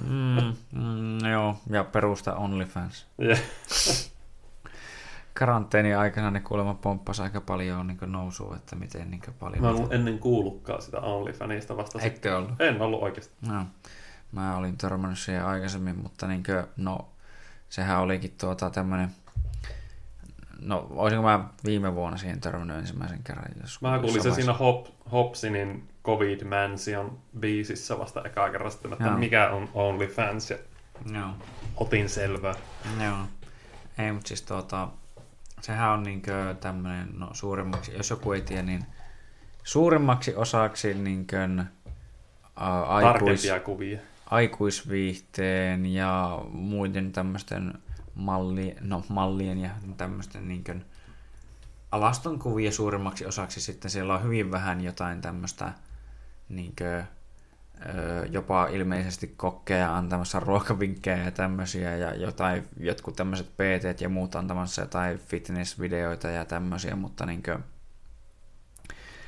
[0.08, 3.08] Mm, mm, joo, ja perusta OnlyFans.
[3.18, 3.38] Ja,
[5.34, 9.62] karanteeni aikana ne kuulemma pomppasi aika paljon niin nousua, että miten niin paljon...
[9.62, 12.00] Mä en ollut ennen kuullutkaan sitä OnlyFanista vasta.
[12.02, 12.62] Eikö ollut?
[12.62, 13.34] En ollut oikeasti.
[13.48, 13.66] No,
[14.32, 17.10] mä olin törmännyt siihen aikaisemmin, mutta niin kuin, no,
[17.70, 19.10] sehän olikin tuota tämmönen,
[20.62, 23.46] no olisinko mä viime vuonna siihen törmännyt ensimmäisen kerran.
[23.62, 29.06] Jos mä kuulin se siinä Hop, Hopsinin Covid Mansion biisissä vasta ekaa kerran sitten, että
[29.06, 29.18] Joo.
[29.18, 30.58] mikä on OnlyFans ja
[31.14, 31.30] Joo.
[31.76, 32.54] otin selvää.
[33.04, 33.18] Joo.
[33.98, 34.88] Ei, mutta siis tuota,
[35.62, 38.86] sehän on niinkö tämmöinen, no suurimmaksi, jos joku ei tiedä, niin
[39.64, 41.48] suurimmaksi osaksi niinkö
[42.56, 44.00] aikuis, kuvia.
[44.26, 47.74] aikuisviihteen ja muiden tämmöisten
[48.18, 50.76] malli, no, mallien ja tämmöisten niinkö
[51.92, 55.74] alastonkuvia suurimmaksi osaksi sitten siellä on hyvin vähän jotain tämmöistä
[56.50, 57.04] niinkö,
[58.30, 64.82] jopa ilmeisesti kokkeja antamassa ruokavinkkejä ja tämmöisiä ja jotain, jotkut tämmöiset PT ja muut antamassa
[64.82, 67.64] jotain fitness-videoita ja tämmöisiä, mutta niin kuin,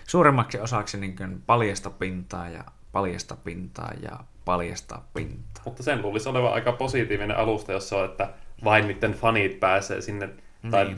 [0.08, 5.64] suuremmaksi osaksi niin kuin paljasta pintaa ja paljasta pintaa ja paljasta pintaa.
[5.66, 8.34] Mutta sen luulisi olevan aika positiivinen alusta, jos se on, että
[8.64, 10.30] vain niiden fanit pääsee sinne.
[10.64, 10.72] Niin.
[10.72, 10.98] Tai,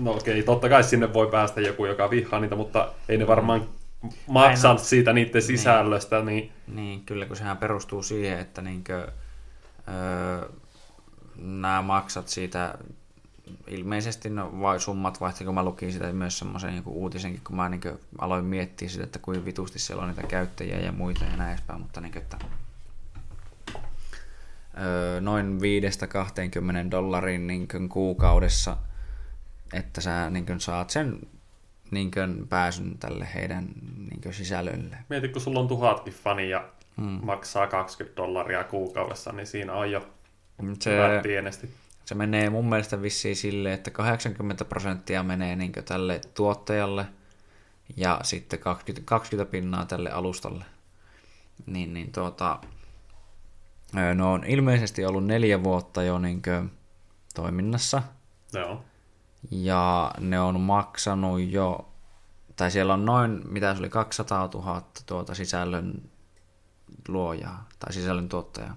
[0.00, 3.68] no okei, totta kai sinne voi päästä joku, joka vihaa niitä, mutta ei ne varmaan
[4.26, 5.42] maksaa siitä niiden niin.
[5.42, 6.22] sisällöstä.
[6.22, 6.52] Niin...
[6.66, 9.08] niin, kyllä kun sehän perustuu siihen, että niinkö,
[9.88, 10.48] öö,
[11.36, 12.74] nämä maksat siitä
[13.66, 17.68] ilmeisesti no, vai summat vaihti, kun mä lukin sitä myös semmoisen niin uutisenkin, kun mä
[17.68, 17.80] niin
[18.18, 21.80] aloin miettiä sitä, että kuinka vitusti siellä on niitä käyttäjiä ja muita ja näin edespäin,
[21.80, 22.38] mutta niin kuin, että
[25.20, 25.58] noin
[26.86, 28.76] 5-20 dollarin niin kuukaudessa,
[29.72, 31.20] että sä niin saat sen
[31.92, 33.68] niin kuin, pääsyn tälle heidän
[34.10, 34.96] niin kuin, sisällölle.
[35.08, 37.20] Mieti, kun sulla on tuhatkin fani ja hmm.
[37.22, 40.08] maksaa 20 dollaria kuukaudessa, niin siinä on jo
[40.80, 40.90] se,
[41.22, 41.70] pienesti.
[42.04, 47.06] Se menee mun mielestä vissiin silleen, että 80 prosenttia menee niin kuin, tälle tuottajalle
[47.96, 50.64] ja sitten 20, 20 pinnaa tälle alustalle.
[51.66, 52.58] Niin, niin tuota,
[54.14, 56.72] no on ilmeisesti ollut neljä vuotta jo niin kuin,
[57.34, 58.02] toiminnassa.
[58.52, 58.84] Joo.
[59.50, 61.88] Ja ne on maksanut jo,
[62.56, 66.02] tai siellä on noin, mitä se oli, 200 000 tuota sisällön
[67.08, 68.76] luojaa tai sisällön tuottajaa.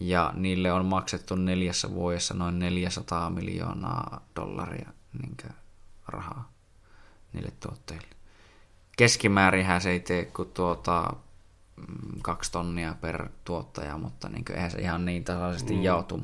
[0.00, 4.90] Ja niille on maksettu neljässä vuodessa noin 400 miljoonaa dollaria
[5.22, 5.36] niin
[6.08, 6.52] rahaa
[7.32, 8.06] niille tuotteille.
[8.96, 11.12] Keskimäärinhän se ei tee kuin tuota,
[12.22, 15.82] kaksi tonnia per tuottaja, mutta niin kuin, eihän se ihan niin tasaisesti mm.
[15.82, 16.22] jaotu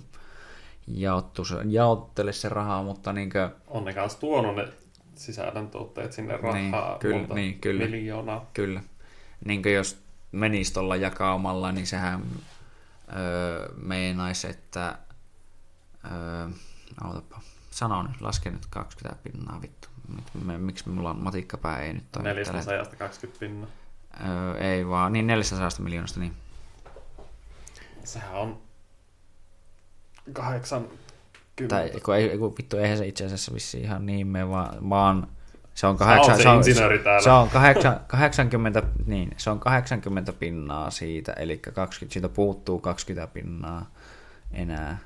[0.94, 3.50] jaottu, jaottele se rahaa, mutta niin kuin...
[3.66, 4.68] On ne kanssa tuonut ne
[5.14, 8.50] sisällöntuotteet sinne rahaa niin, kyllä, monta niin, kyllä, miljoonaa.
[8.54, 8.82] Kyllä.
[9.44, 10.02] Niin kuin jos
[10.32, 12.22] menisi tuolla jakaumalla, niin sehän
[13.16, 14.98] öö, meinaisi, että
[16.04, 16.48] öö,
[17.04, 17.40] ootapa,
[17.70, 19.88] sano nyt, laske nyt 20 pinnaa vittu.
[20.58, 22.28] Miksi mulla on matikkapää ei nyt toimi?
[22.28, 23.70] 420 pinnaa.
[24.26, 26.32] Öö, ei vaan, niin 400 miljoonasta, niin.
[28.04, 28.58] Sehän on
[30.32, 30.88] kahdeksan
[31.68, 35.28] Tai kun, ei, kun vittu, eihän se itse asiassa vissi ihan niin mene, vaan, vaan
[35.74, 36.74] se on, kahdeksan, se, on, se,
[37.22, 43.32] se on kahdeksan, 80, niin, se on 80 pinnaa siitä, eli 20, siitä puuttuu 20
[43.32, 43.90] pinnaa
[44.52, 44.98] enää.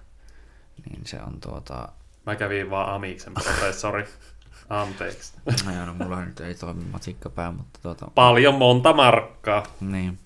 [0.90, 1.88] Niin se on tuota...
[2.26, 4.04] Mä kävin vaan Amiksen professori.
[4.72, 5.32] Anteeksi.
[5.66, 8.10] No no mulla nyt ei toimi matikkapää, mutta tuota...
[8.14, 9.62] Paljon monta markkaa.
[9.80, 10.18] Niin.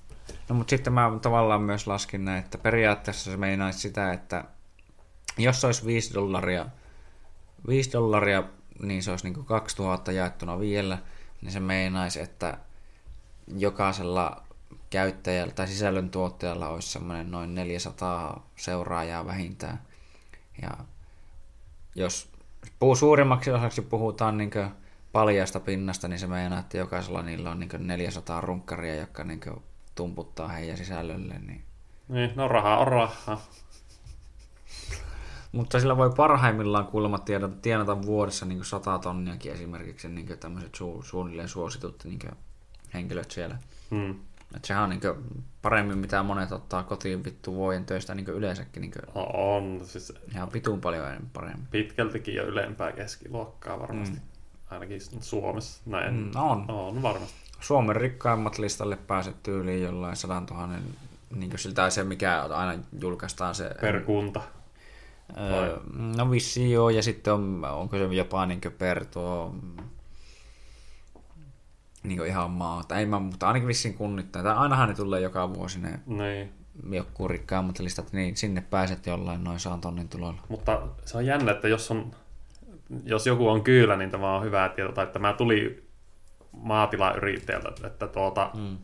[0.49, 4.45] No mutta sitten mä tavallaan myös laskin näin, että periaatteessa se meinaisi sitä, että
[5.39, 6.67] jos se olisi 5 dollaria,
[7.69, 8.43] 5 dollaria,
[8.83, 10.99] niin se olisi niin kuin 2000 jaettuna vielä,
[11.43, 12.59] niin se meinaisi, että
[13.57, 14.43] jokaisella
[14.91, 19.83] käyttäjällä tai sisällöntuottajalla olisi semmoinen noin 400 seuraajaa vähintään.
[20.63, 20.71] Ja
[21.95, 22.36] jos
[22.79, 24.51] puu suurimmaksi osaksi puhutaan niin
[25.13, 29.41] paljasta pinnasta, niin se meinaa, että jokaisella niillä on niin 400 runkkaria, jotka niin
[29.95, 31.39] tumputtaa heidän sisällölle.
[31.39, 31.63] Niin...
[32.09, 33.41] niin, no rahaa on rahaa.
[35.53, 37.19] Mutta sillä voi parhaimmillaan kuulemma
[37.63, 42.19] tienata vuodessa niin 100 tonniakin esimerkiksi niin tämmöiset su, suunnilleen suositut niin
[42.95, 43.59] henkilöt siellä.
[43.91, 44.15] Hmm.
[44.57, 45.01] Et sehän on niin
[45.63, 48.81] paremmin, mitä monet ottaa kotiin vittu vuoden töistä niin yleensäkin.
[48.81, 48.93] Niin
[49.35, 49.81] on.
[49.85, 51.67] Siis ihan vitun paljon paremmin.
[51.71, 54.17] Pitkältikin jo ylempää keskiluokkaa varmasti.
[54.17, 54.27] Hmm.
[54.71, 56.15] Ainakin Suomessa näin.
[56.15, 56.71] Hmm, on.
[56.71, 57.37] On varmasti.
[57.61, 60.69] Suomen rikkaimmat listalle pääset tyyliin jollain 100 000,
[61.35, 63.71] niin siltä se mikä aina julkaistaan se...
[63.81, 64.41] Per kunta.
[65.39, 65.81] Öö,
[66.17, 69.55] no vissi joo, ja sitten on, onko se jopa niin per tuo
[72.09, 72.99] niin ihan maata.
[72.99, 74.45] Ei mä, mutta ainakin vissiin kunnittain.
[74.45, 76.53] Tai ainahan ne tulee joka vuosi ne niin.
[76.91, 80.41] joku rikkaammat listat, niin sinne pääset jollain noin saan tonnin tuloilla.
[80.49, 82.13] Mutta se on jännä, että jos on
[83.05, 85.87] jos joku on kyylä, niin tämä on hyvä tieto, että mä tuli
[86.53, 88.79] maatilayrittäjältä, että tuota, mm.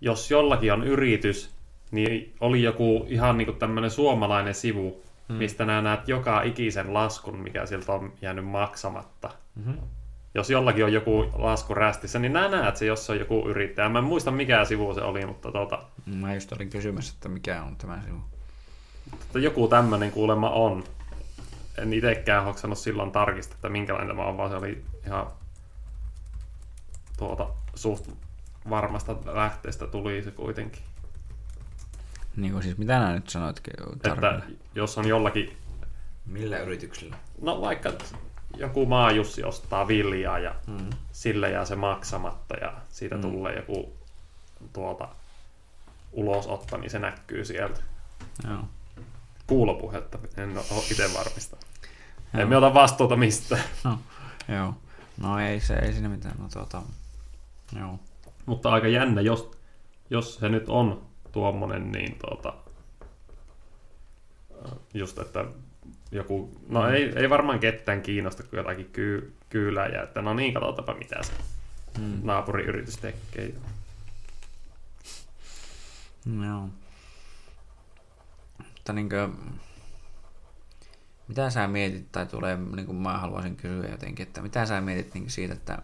[0.00, 1.50] jos jollakin on yritys,
[1.90, 5.34] niin oli joku ihan niin tämmöinen suomalainen sivu, mm.
[5.34, 9.30] mistä nämä näet joka ikisen laskun, mikä sieltä on jäänyt maksamatta.
[9.54, 9.78] Mm-hmm.
[10.34, 13.88] Jos jollakin on joku lasku rästissä, niin nämä näet se, jos on joku yrittäjä.
[13.88, 15.82] Mä en muista mikä sivu se oli, mutta tuota...
[16.06, 18.20] Mä just olin kysymässä, että mikä on tämä sivu.
[19.10, 20.84] Mutta joku tämmöinen kuulemma on.
[21.78, 25.26] En itsekään hoksannut silloin tarkistaa, että minkälainen tämä on, vaan se oli ihan
[27.18, 28.08] tuota, suht
[28.70, 30.82] varmasta lähteestä tuli se kuitenkin.
[32.36, 33.60] Niin kuin siis mitä nämä nyt sanoit?
[33.94, 34.42] Että
[34.74, 35.56] jos on jollakin...
[36.26, 37.16] Millä yrityksellä?
[37.40, 37.92] No vaikka
[38.56, 40.90] joku maajussi ostaa viljaa ja mm.
[41.12, 43.22] sille jää se maksamatta ja siitä mm.
[43.22, 43.92] tulee joku
[44.72, 45.08] tuota,
[46.12, 47.80] ulosotta, niin se näkyy sieltä.
[48.48, 48.64] Joo.
[49.46, 51.56] Kuulopuhetta, en ole itse varmista.
[52.34, 53.62] Emme ota vastuuta mistään.
[53.84, 53.98] No,
[54.48, 54.74] joo.
[55.20, 56.34] No ei se, ei siinä mitään.
[56.38, 56.82] No, tuota,
[57.78, 57.98] joo.
[58.46, 59.50] Mutta aika jännä, jos,
[60.10, 61.02] jos se nyt on
[61.32, 62.52] tuommoinen, niin tuota,
[64.94, 65.44] just, että
[66.12, 70.94] joku, no ei, ei varmaan ketään kiinnosta, kun jotakin kyy, ja että no niin, katsotaanpa
[70.94, 71.32] mitä se
[71.98, 72.20] mm.
[72.22, 73.54] naapuriyritys tekee.
[76.44, 76.68] Joo.
[78.58, 79.60] Mutta niin kuin,
[81.28, 85.14] mitä sä mietit, tai tulee, niin kuin mä haluaisin kysyä jotenkin, että mitä sä mietit
[85.14, 85.82] niin siitä, että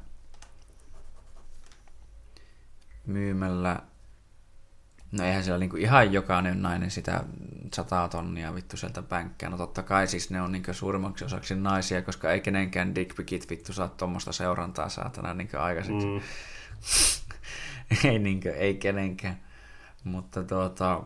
[3.06, 3.82] myymällä
[5.12, 7.24] No eihän siellä niinku ihan jokainen nainen sitä
[7.74, 9.50] sataa tonnia vittu sieltä pänkkää.
[9.50, 13.72] No totta kai siis ne on niinku suurimmaksi osaksi naisia, koska ei kenenkään dickpikit vittu
[13.72, 16.06] saa tuommoista seurantaa saatana niinku aikaiseksi.
[16.06, 16.20] Mm.
[18.10, 19.40] ei, niinku, ei kenenkään.
[20.04, 21.02] Mutta tuota,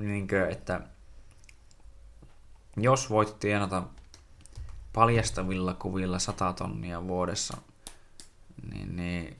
[0.00, 0.80] niinku, että
[2.76, 3.82] jos voit tienata
[4.92, 7.56] paljastavilla kuvilla 100 tonnia vuodessa,
[8.72, 9.36] niin, niin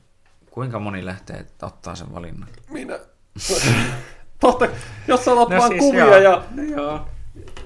[0.51, 2.49] kuinka moni lähtee ottaa sen valinnan?
[2.71, 2.99] Minä.
[4.41, 4.69] Totta,
[5.09, 6.19] jos sanot no vaan siis kuvia joo.
[6.19, 6.45] ja...
[6.55, 7.01] No joo.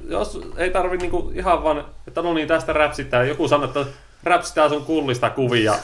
[0.08, 3.28] Jos ei tarvi niinku ihan vaan, että no niin, tästä räpsitään.
[3.28, 3.84] Joku sanoo, että
[4.22, 5.74] räpsitään sun kullista kuvia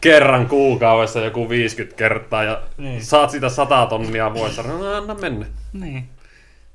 [0.00, 3.04] kerran kuukaudessa joku 50 kertaa ja niin.
[3.04, 4.62] saat sitä 100 tonnia vuodessa.
[4.62, 5.46] No anna mennä.
[5.72, 6.08] Niin.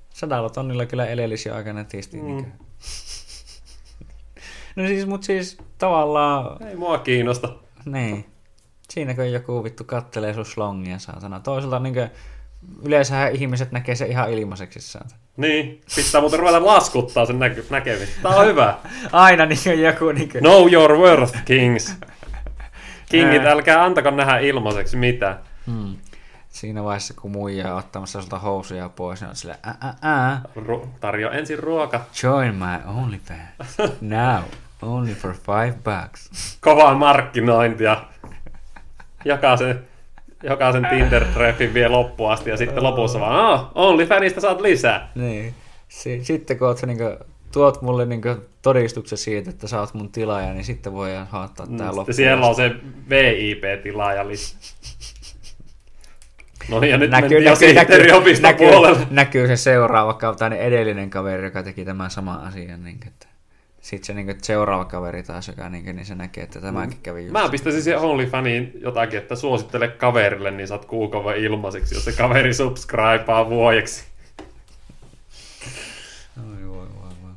[0.10, 2.18] Sadalla tonnilla kyllä elelisi aika nätisti.
[2.18, 2.26] Mm.
[2.26, 2.54] Niin
[4.76, 6.68] no siis, mut siis tavallaan...
[6.68, 7.50] Ei mua kiinnosta.
[7.86, 8.26] Niin.
[8.96, 11.40] Siinäkö joku vittu kattelee sun slongia, saatana.
[11.40, 12.10] Toisaalta niin kuin,
[12.84, 15.20] yleensä ihmiset näkee se ihan ilmaiseksi, saatana.
[15.38, 18.22] Niin, pitää muuten ruveta laskuttaa sen näky- näkemistä.
[18.22, 18.78] Tää on hyvä.
[19.12, 20.44] Aina niin kuin joku niin kuin...
[20.44, 21.96] Know your worth, kings.
[23.10, 25.38] Kingit, älkää antako nähdä ilmaiseksi mitä.
[25.66, 25.96] Hmm
[26.50, 30.42] siinä vaiheessa, kun muija on ottamassa sulta housuja pois, niin on sille ää, ää, ää.
[30.58, 32.02] Ru- tarjo ensin ruoka.
[32.24, 33.78] Join my OnlyFans.
[34.02, 34.44] Now,
[34.82, 36.30] only for five bucks.
[36.62, 38.04] Kovaa markkinointia.
[39.26, 39.80] Jakaa sen,
[40.44, 45.12] jakaa sen Tinder-treffin vielä loppuun asti ja sitten lopussa vaan, oh, OnlyFanista saat lisää.
[45.16, 45.54] Niin.
[46.22, 47.18] sitten kun oot niin kuin,
[47.52, 48.22] tuot mulle niin
[48.62, 52.14] todistuksen siitä, että sä oot mun tilaaja, niin sitten voidaan haattaa tää mm, loppuun.
[52.14, 52.72] Siellä on se
[53.10, 54.26] VIP-tilaaja
[56.70, 58.70] No ja nyt näkyy, näkyy, näkyy, näkyy,
[59.10, 62.84] näkyy, se seuraava kaveri, edellinen kaveri, joka teki tämän saman asian.
[62.84, 63.28] Niin, että
[63.86, 66.98] sitten se niin kuin, seuraava kaveri taas, joka niin, kuin, niin se näkee, että tämäkin
[67.04, 67.32] kävi just.
[67.32, 72.54] Mä pistäisin siihen OnlyFaniin jotakin, että suosittele kaverille, niin saat kuukauden ilmaiseksi, jos se kaveri
[72.54, 74.04] subscribea vuodeksi.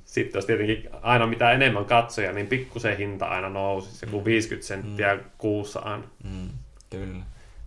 [0.04, 5.14] Sitten jos tietenkin aina mitä enemmän katsoja, niin pikkusen hinta aina nousisi, joku 50 senttiä
[5.14, 5.20] mm.
[5.38, 6.04] kuussa aina.
[6.24, 6.48] Mm,
[6.90, 7.24] kyllä,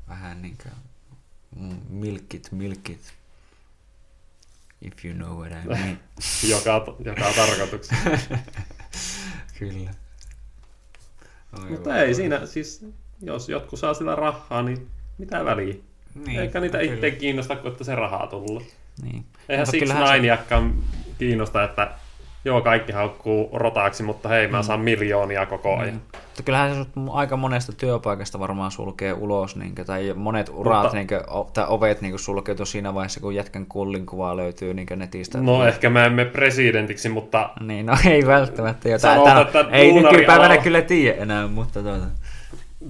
[0.09, 0.73] vähän niin kuin
[1.89, 3.13] milkit, milkit.
[4.81, 5.99] If you know what I mean.
[6.49, 7.95] joka, joka tarkoituksessa.
[9.59, 9.91] Kyllä.
[11.63, 12.85] Oi, Mutta oi, ei siinä, siis
[13.21, 14.87] jos jotkut saa sitä rahaa, niin
[15.17, 15.75] mitä väliä?
[16.25, 18.63] Niin, Eikä niitä no itse kiinnosta, kun että se rahaa tullut.
[19.03, 19.25] Niin.
[19.49, 19.81] Eihän Six
[20.13, 21.11] Nineakaan se...
[21.17, 21.91] kiinnosta, että
[22.45, 24.63] joo, kaikki haukkuu rotaaksi, mutta hei, mä mm.
[24.63, 25.93] saan miljoonia koko ajan.
[25.93, 26.01] Mm.
[26.13, 30.97] Mutta kyllähän se aika monesta työpaikasta varmaan sulkee ulos, niin kuin, tai monet urat mutta,
[30.97, 31.21] niin kuin,
[31.53, 35.41] tai ovet niin sulkeutuu siinä vaiheessa, kun jätkän kullin kuva löytyy niin netistä.
[35.41, 37.49] No ehkä mä emme presidentiksi, mutta...
[37.59, 38.89] Niin, no ei välttämättä.
[38.89, 39.23] Jotain.
[39.23, 42.05] Sanot, että ei nykypäivänä kyllä tiedä enää, mutta tuota...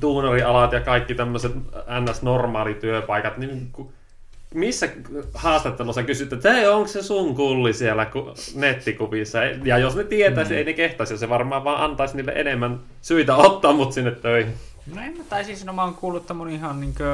[0.01, 1.51] Duunarialat ja kaikki tämmöiset
[1.99, 3.71] ns-normaalityöpaikat, niin
[4.53, 4.89] missä
[5.33, 8.07] haastattelussa kysyt, että onko se sun kulli siellä
[8.55, 9.43] nettikuvissa?
[9.43, 10.57] Ja jos ne tietäisi, mm.
[10.57, 14.53] ei ne kehtaisi, se varmaan vaan antaisi niille enemmän syitä ottaa mut sinne töihin.
[14.95, 17.05] No en mä, tai siis no mä oon kuullut, että mun ihan niinkö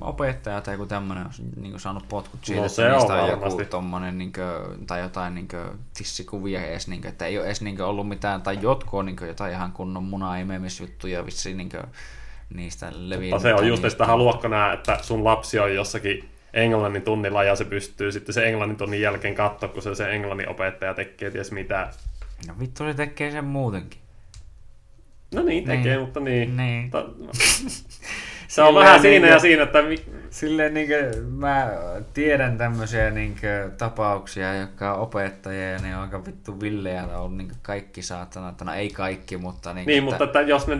[0.00, 3.64] opettaja tai joku tämmönen on niinkö saanut potkut siitä, No että se niistä on joku
[3.70, 5.64] tommonen niinkö, tai jotain niinkö
[5.98, 9.52] tissikuvia edes, niinkö, että ei ole edes niinkö ollut mitään, tai jotkut on niinkö jotain
[9.52, 11.82] ihan kunnon munaimemisjuttuja vissiin niinkö
[12.54, 13.30] niistä leviää.
[13.30, 17.56] Mutta se on just, että haluatko nää, että sun lapsi on jossakin englannin tunnilla ja
[17.56, 21.52] se pystyy sitten se englannin tunnin jälkeen katsoa, kun se, se englannin opettaja tekee ties
[21.52, 21.88] mitä.
[22.48, 24.00] No vittu se tekee sen muutenkin.
[25.34, 26.00] No niin, tekee, Niin.
[26.00, 26.56] mutta niin.
[26.56, 26.90] Niin.
[26.90, 27.04] Ta-
[28.48, 31.70] se on Silleen vähän siinä niinkö- ja siinä, että mi- Silleen niinkö mä
[32.14, 37.36] tiedän tämmöisiä niinkö tapauksia, jotka on opettajia ja ne on aika vittu villejä on ollut
[37.36, 40.76] niinkö kaikki saatana, että no ei kaikki, mutta niinkö, niin, että mutta että jos ne...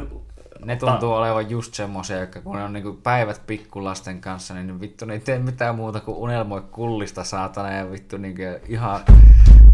[0.64, 5.04] ne tuntuu olevan just semmoisia, jotka kun ne on niinku päivät pikkulasten kanssa, niin vittu
[5.04, 9.00] ne ei tee mitään muuta kuin unelmoi kullista saatana ja vittu niinkö ihan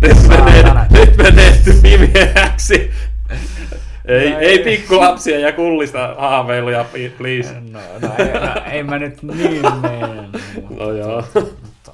[0.03, 1.53] Nyt menee, nyt menee
[1.83, 2.91] pimeäksi.
[4.05, 4.59] Ei, No ei ei.
[4.65, 6.85] pikkulapsia ja kullista haaveiluja,
[7.19, 7.61] please.
[7.61, 10.29] No, no, ei, no, ei mä nyt niin mene.
[10.79, 11.25] No joo.
[11.35, 11.93] Mutta,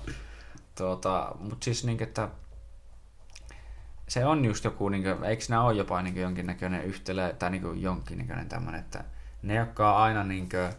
[0.79, 2.29] tuota, mutta siis niin, että
[4.09, 7.83] se on just joku, niin kuin, eikö nämä ole jopa niin jonkinnäköinen yhtälö, tai niin
[7.83, 9.05] jonkinnäköinen tämmöinen, että
[9.43, 10.73] ne, jotka on aina niin kuin,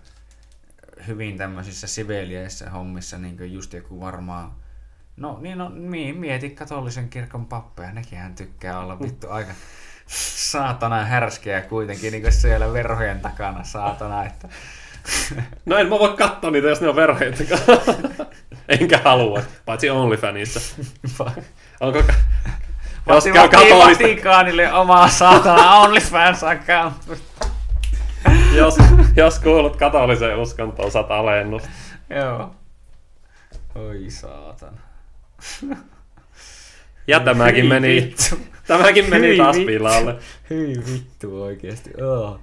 [1.08, 4.52] hyvin tämmöisissä sivelieissä hommissa, niin kuin just joku varmaan,
[5.18, 9.52] no niin on, mi- mieti katolisen kirkon pappeja, nekinhän tykkää olla vittu aika
[10.08, 14.50] saatana härskejä kuitenkin niin kuin siellä verhojen takana, saatana, että
[15.66, 17.82] No en mä voi katsoa niitä, jos ne on verhojen takana.
[18.80, 20.60] Enkä halua, paitsi OnlyFanissa.
[21.80, 22.04] Onko...
[23.08, 26.96] Jos käy katolista, Vatikaanille omaa saatana OnlyFans account.
[28.56, 28.76] jos,
[29.16, 31.70] jos kuulut katoliseen uskontoon, saat alennusta.
[32.10, 32.56] Joo.
[33.76, 34.78] Oi saatana.
[37.08, 38.40] Ja tämäkin Hyi meni, vittu.
[38.68, 39.68] tämäkin meni Hyi taas vittu.
[39.72, 40.16] pilalle.
[40.50, 41.90] Hyi vittu oikeesti.
[42.04, 42.40] Oh.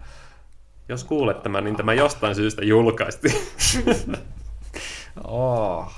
[0.88, 3.34] Jos kuulet tämän, niin tämä jostain syystä julkaistiin.
[5.24, 5.92] Oh.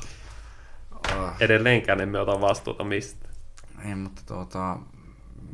[1.16, 1.30] Oh.
[1.40, 3.25] Edelleenkään emme ota vastuuta mistä.
[3.88, 4.78] Ei, mutta tuota,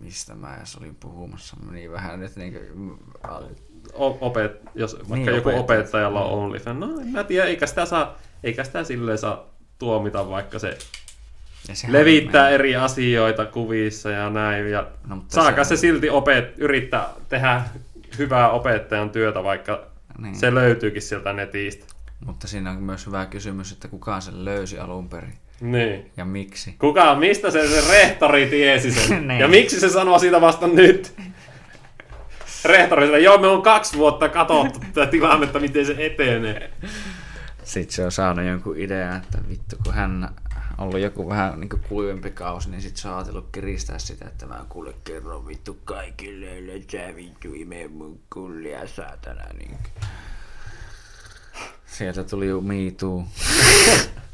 [0.03, 2.61] mistä mä edes olin puhumassa, meni vähän nyt niinkö...
[3.95, 5.63] O- opet, jos vaikka Niin, joku opettajat.
[5.65, 6.45] opettajalla on Mm.
[6.45, 9.45] OnlyFans, no en mä tiedä, eikä sitä, saa, eikä sitä silleen saa
[9.79, 10.79] tuomita, vaikka se
[11.89, 12.55] levittää menee.
[12.55, 14.71] eri asioita kuvissa ja näin.
[14.71, 17.63] Ja No, saaka se sehän- silti opet, yrittää tehdä
[18.19, 19.87] hyvää opettajan työtä, vaikka
[20.19, 20.35] Niin.
[20.37, 21.87] se löytyykin sieltä netistä.
[22.27, 26.11] Mutta siinä on myös hyvä kysymys, että kuka sen löysi alun perin Niin.
[26.17, 26.75] ja miksi.
[26.79, 29.13] Kuka, mistä se, se rehtori tiesi sen?
[29.29, 29.41] Niin.
[29.41, 31.15] ja miksi se sanoo siitä vasta nyt?
[32.65, 36.71] Rehtori sanoi, joo, me on kaksi vuotta katsottu tätä tilannetta, miten se etenee.
[37.65, 40.25] Sitten se on saanut jonkun idean, että vittu kun hän
[40.79, 44.47] on ollut joku vähän niin kuivempi kausi, niin sitten se on ajatellut kiristää sitä, että
[44.47, 49.45] mä kuule kerron vittu kaikille, että sä vittu ime mun kullia saatana.
[49.59, 49.79] Niin.
[51.87, 52.63] Sieltä tuli jo
[52.99, 53.25] Too.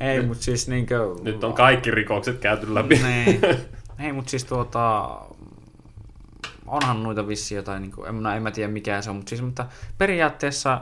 [0.00, 1.14] Ei, mutta siis niinkö...
[1.22, 2.94] Nyt on kaikki rikokset käyty läpi.
[2.94, 3.40] Niin.
[4.06, 5.10] Ei, mutta siis tuota...
[6.66, 9.28] Onhan noita vissi jotain, niin kuin, en, mä- en mä tiedä mikä se on, mutta
[9.28, 9.66] siis mutta
[9.98, 10.80] periaatteessa...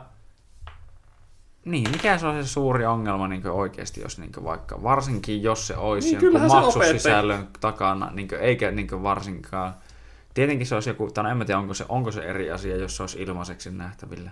[1.64, 5.76] Niin, mikä se on se suuri ongelma niin oikeasti, jos niin vaikka, varsinkin jos se
[5.76, 9.74] olisi Niin, jonkun maksusisällön takana, niin eikä niin varsinkaan.
[10.34, 12.96] Tietenkin se olisi joku, tai en mä tiedä, onko se, onko se eri asia, jos
[12.96, 14.30] se olisi ilmaiseksi nähtävillä.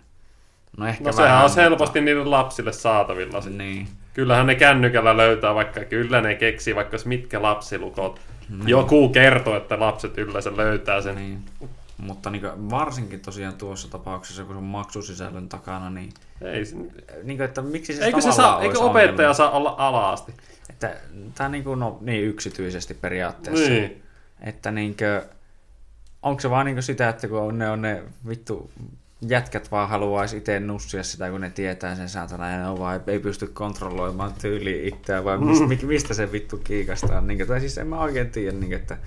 [0.78, 3.40] No ehkä No sehän vähän, on mutta- helposti niille lapsille saatavilla.
[3.40, 3.52] sit.
[3.56, 3.88] Niin.
[4.14, 8.20] Kyllähän ne kännykällä löytää, vaikka kyllä ne keksii vaikka mitkä lapsilukot.
[8.66, 11.14] Joku kertoo, että lapset yleensä löytää sen.
[11.16, 11.38] Niin.
[11.98, 16.10] Mutta niin varsinkin tosiaan tuossa tapauksessa, kun se on maksusisällön takana, niin,
[16.42, 16.76] Ei, se-
[17.22, 19.34] niin kuin, että miksi se eikö, se saa, eikö opettaja ongelma?
[19.34, 20.34] saa olla alaasti?
[20.70, 20.96] Että,
[21.34, 23.70] tämä niin, kuin, no, niin yksityisesti periaatteessa.
[23.70, 24.02] Niin.
[24.40, 25.30] Että niin kuin,
[26.22, 28.70] onko se vaan niin sitä, että kun ne on ne vittu
[29.20, 33.18] jätkät vaan haluaisi itse nussia sitä, kun ne tietää sen saatana, ja ne vaan, ei
[33.18, 35.86] pysty kontrolloimaan tyyliä itseään, vai mistä, Mm.
[35.86, 37.20] mistä se vittu kiikastaa.
[37.20, 38.98] Niin tai siis en mä oikein tiedä, niin että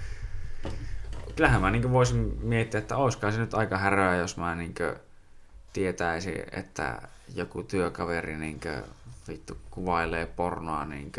[1.35, 4.73] kyllähän mä niin voisin miettiä, että olisiko se nyt aika häröä, jos mä niin
[5.73, 7.01] tietäisin, että
[7.35, 8.59] joku työkaveri niin
[9.27, 11.11] vittu kuvailee pornoa niin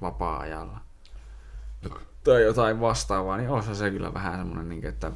[0.00, 0.78] vapaa-ajalla.
[2.24, 5.12] Tai jotain vastaavaa, niin olisi se kyllä vähän semmoinen, niin että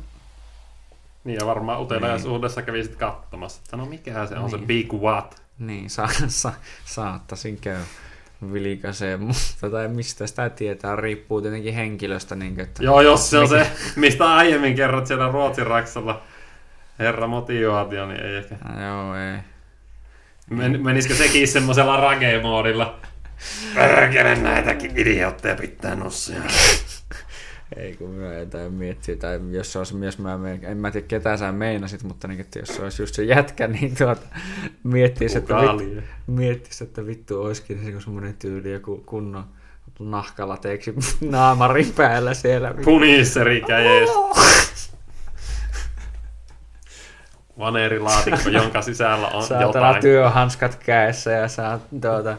[1.24, 4.66] Niin ja varmaan uteliaisuudessa kävi sitten katsomassa, että no mikä se on se Niin.
[4.66, 5.42] big what?
[5.58, 6.52] niin, sa, sa,
[6.84, 7.80] saattaisin käy
[8.52, 12.34] vilikaiseen, mutta tai mistä sitä tietää, riippuu tietenkin henkilöstä.
[12.34, 16.22] Niin kuin, että Joo, jos se on se, mistä aiemmin kerrot siellä Ruotsin raksalla
[16.98, 18.56] herra motivaatio, niin ei ehkä.
[18.68, 19.38] No, joo, ei.
[20.50, 22.94] Men, menisikö sekin semmoisella rage-moodilla?
[23.74, 26.40] Pörkele näitäkin idiootteja pitää nussia.
[27.76, 31.06] Ei kun mä jotain miettiä, tai jos se olisi mies, mä menen, en mä tiedä
[31.06, 34.20] ketä sä meinasit, mutta niin, että jos se olisi just se jätkä, niin tuota,
[34.82, 39.44] miettisi, että, vittu, miettisi, että vittu olisikin se semmoinen tyyli, joku kunnon
[40.00, 40.94] nahkalateeksi
[41.30, 42.74] naamarin päällä siellä.
[42.84, 44.10] Puniserikä jees.
[47.58, 50.02] Vaneerilaatikko, jonka sisällä on Saatana jotain.
[50.02, 52.36] työhanskat kädessä ja saa tuota,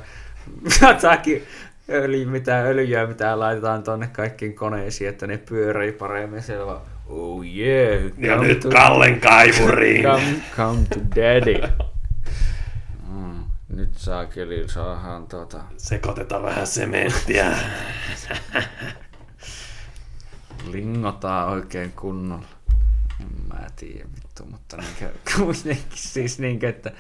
[0.82, 1.44] jotakin
[1.90, 7.46] öljy, mitä öljyä, mitä laitetaan tuonne kaikkiin koneisiin, että ne pyörii paremmin siellä vaan, oh
[7.46, 8.04] yeah.
[8.18, 10.04] Ja nyt to- Kallen kaivuriin.
[10.04, 11.62] Come, come to daddy.
[13.10, 17.52] Mm, nyt saa kyllä saadaan tuota, Sekoitetaan vähän sementtiä.
[20.72, 22.46] lingotaan oikein kunnolla.
[23.22, 26.92] En mä tiedä vittu, mutta niinkö, kuitenkin siis niinkö, että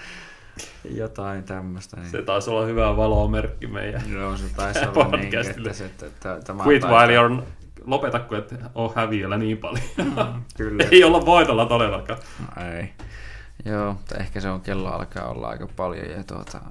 [0.83, 1.97] jotain tämmöistä.
[1.99, 2.11] Niin.
[2.11, 4.01] Se taisi olla hyvä valomerkki meidän.
[4.13, 5.69] Joo, se taisi olla Podcastille.
[5.69, 7.43] että se, että, että tämä Quit while you're...
[7.85, 9.83] Lopeta, kun et ole häviöllä niin paljon.
[10.57, 10.83] Kyllä.
[10.91, 12.19] Ei olla voitolla todellakaan.
[12.39, 12.93] No, ei.
[13.65, 16.61] Joo, mutta ehkä se on kello alkaa olla aika paljon ja tuota,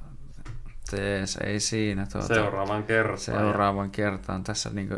[0.91, 2.07] tees, ei siinä.
[2.13, 3.19] Tuota, Seuraavan kertaan.
[3.19, 4.45] seuraavan kertaan.
[4.45, 4.89] Tässä niin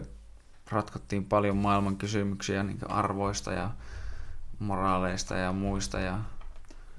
[0.71, 3.71] ratkottiin paljon maailman kysymyksiä niin arvoista ja
[4.59, 6.19] moraaleista ja muista ja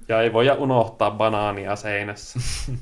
[0.09, 2.39] Ja ei voi unohtaa banaania seinässä.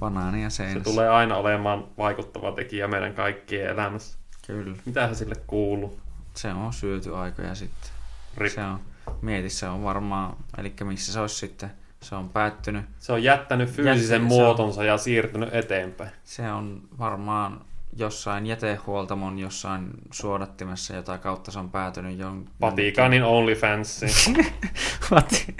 [0.00, 0.84] banaania Se seinässä.
[0.84, 4.18] tulee aina olemaan vaikuttava tekijä meidän kaikkien elämässä.
[4.46, 4.76] Kyllä.
[4.84, 6.00] Mitähän sille kuuluu?
[6.34, 7.90] Se on syöty aikoja sitten.
[8.36, 8.52] Rip.
[8.52, 8.80] Se on,
[9.22, 11.70] mieti, se on varmaan, eli missä se olisi sitten,
[12.00, 12.84] se on päättynyt.
[12.98, 16.10] Se on jättänyt fyysisen Jättänyt, se on- muotonsa ja siirtynyt eteenpäin.
[16.24, 17.60] Se on varmaan
[17.96, 22.50] jossain jätehuoltamon jossain suodattimessa, jota kautta se on päätynyt jon...
[22.60, 24.46] Vatikanin OnlyFansiin.
[25.10, 25.56] Vati-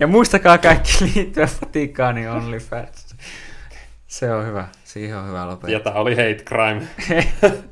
[0.00, 3.16] ja muistakaa kaikki liittyä Vatikanin OnlyFans.
[4.06, 4.68] Se on hyvä.
[4.84, 5.70] Siihen on hyvä lopettaa.
[5.70, 6.88] ja tää oli hate crime.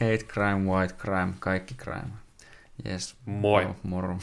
[0.00, 2.08] Hate crime, white crime, kaikki crime.
[2.86, 3.16] Yes.
[3.26, 3.68] Moi.
[3.82, 4.18] Moro.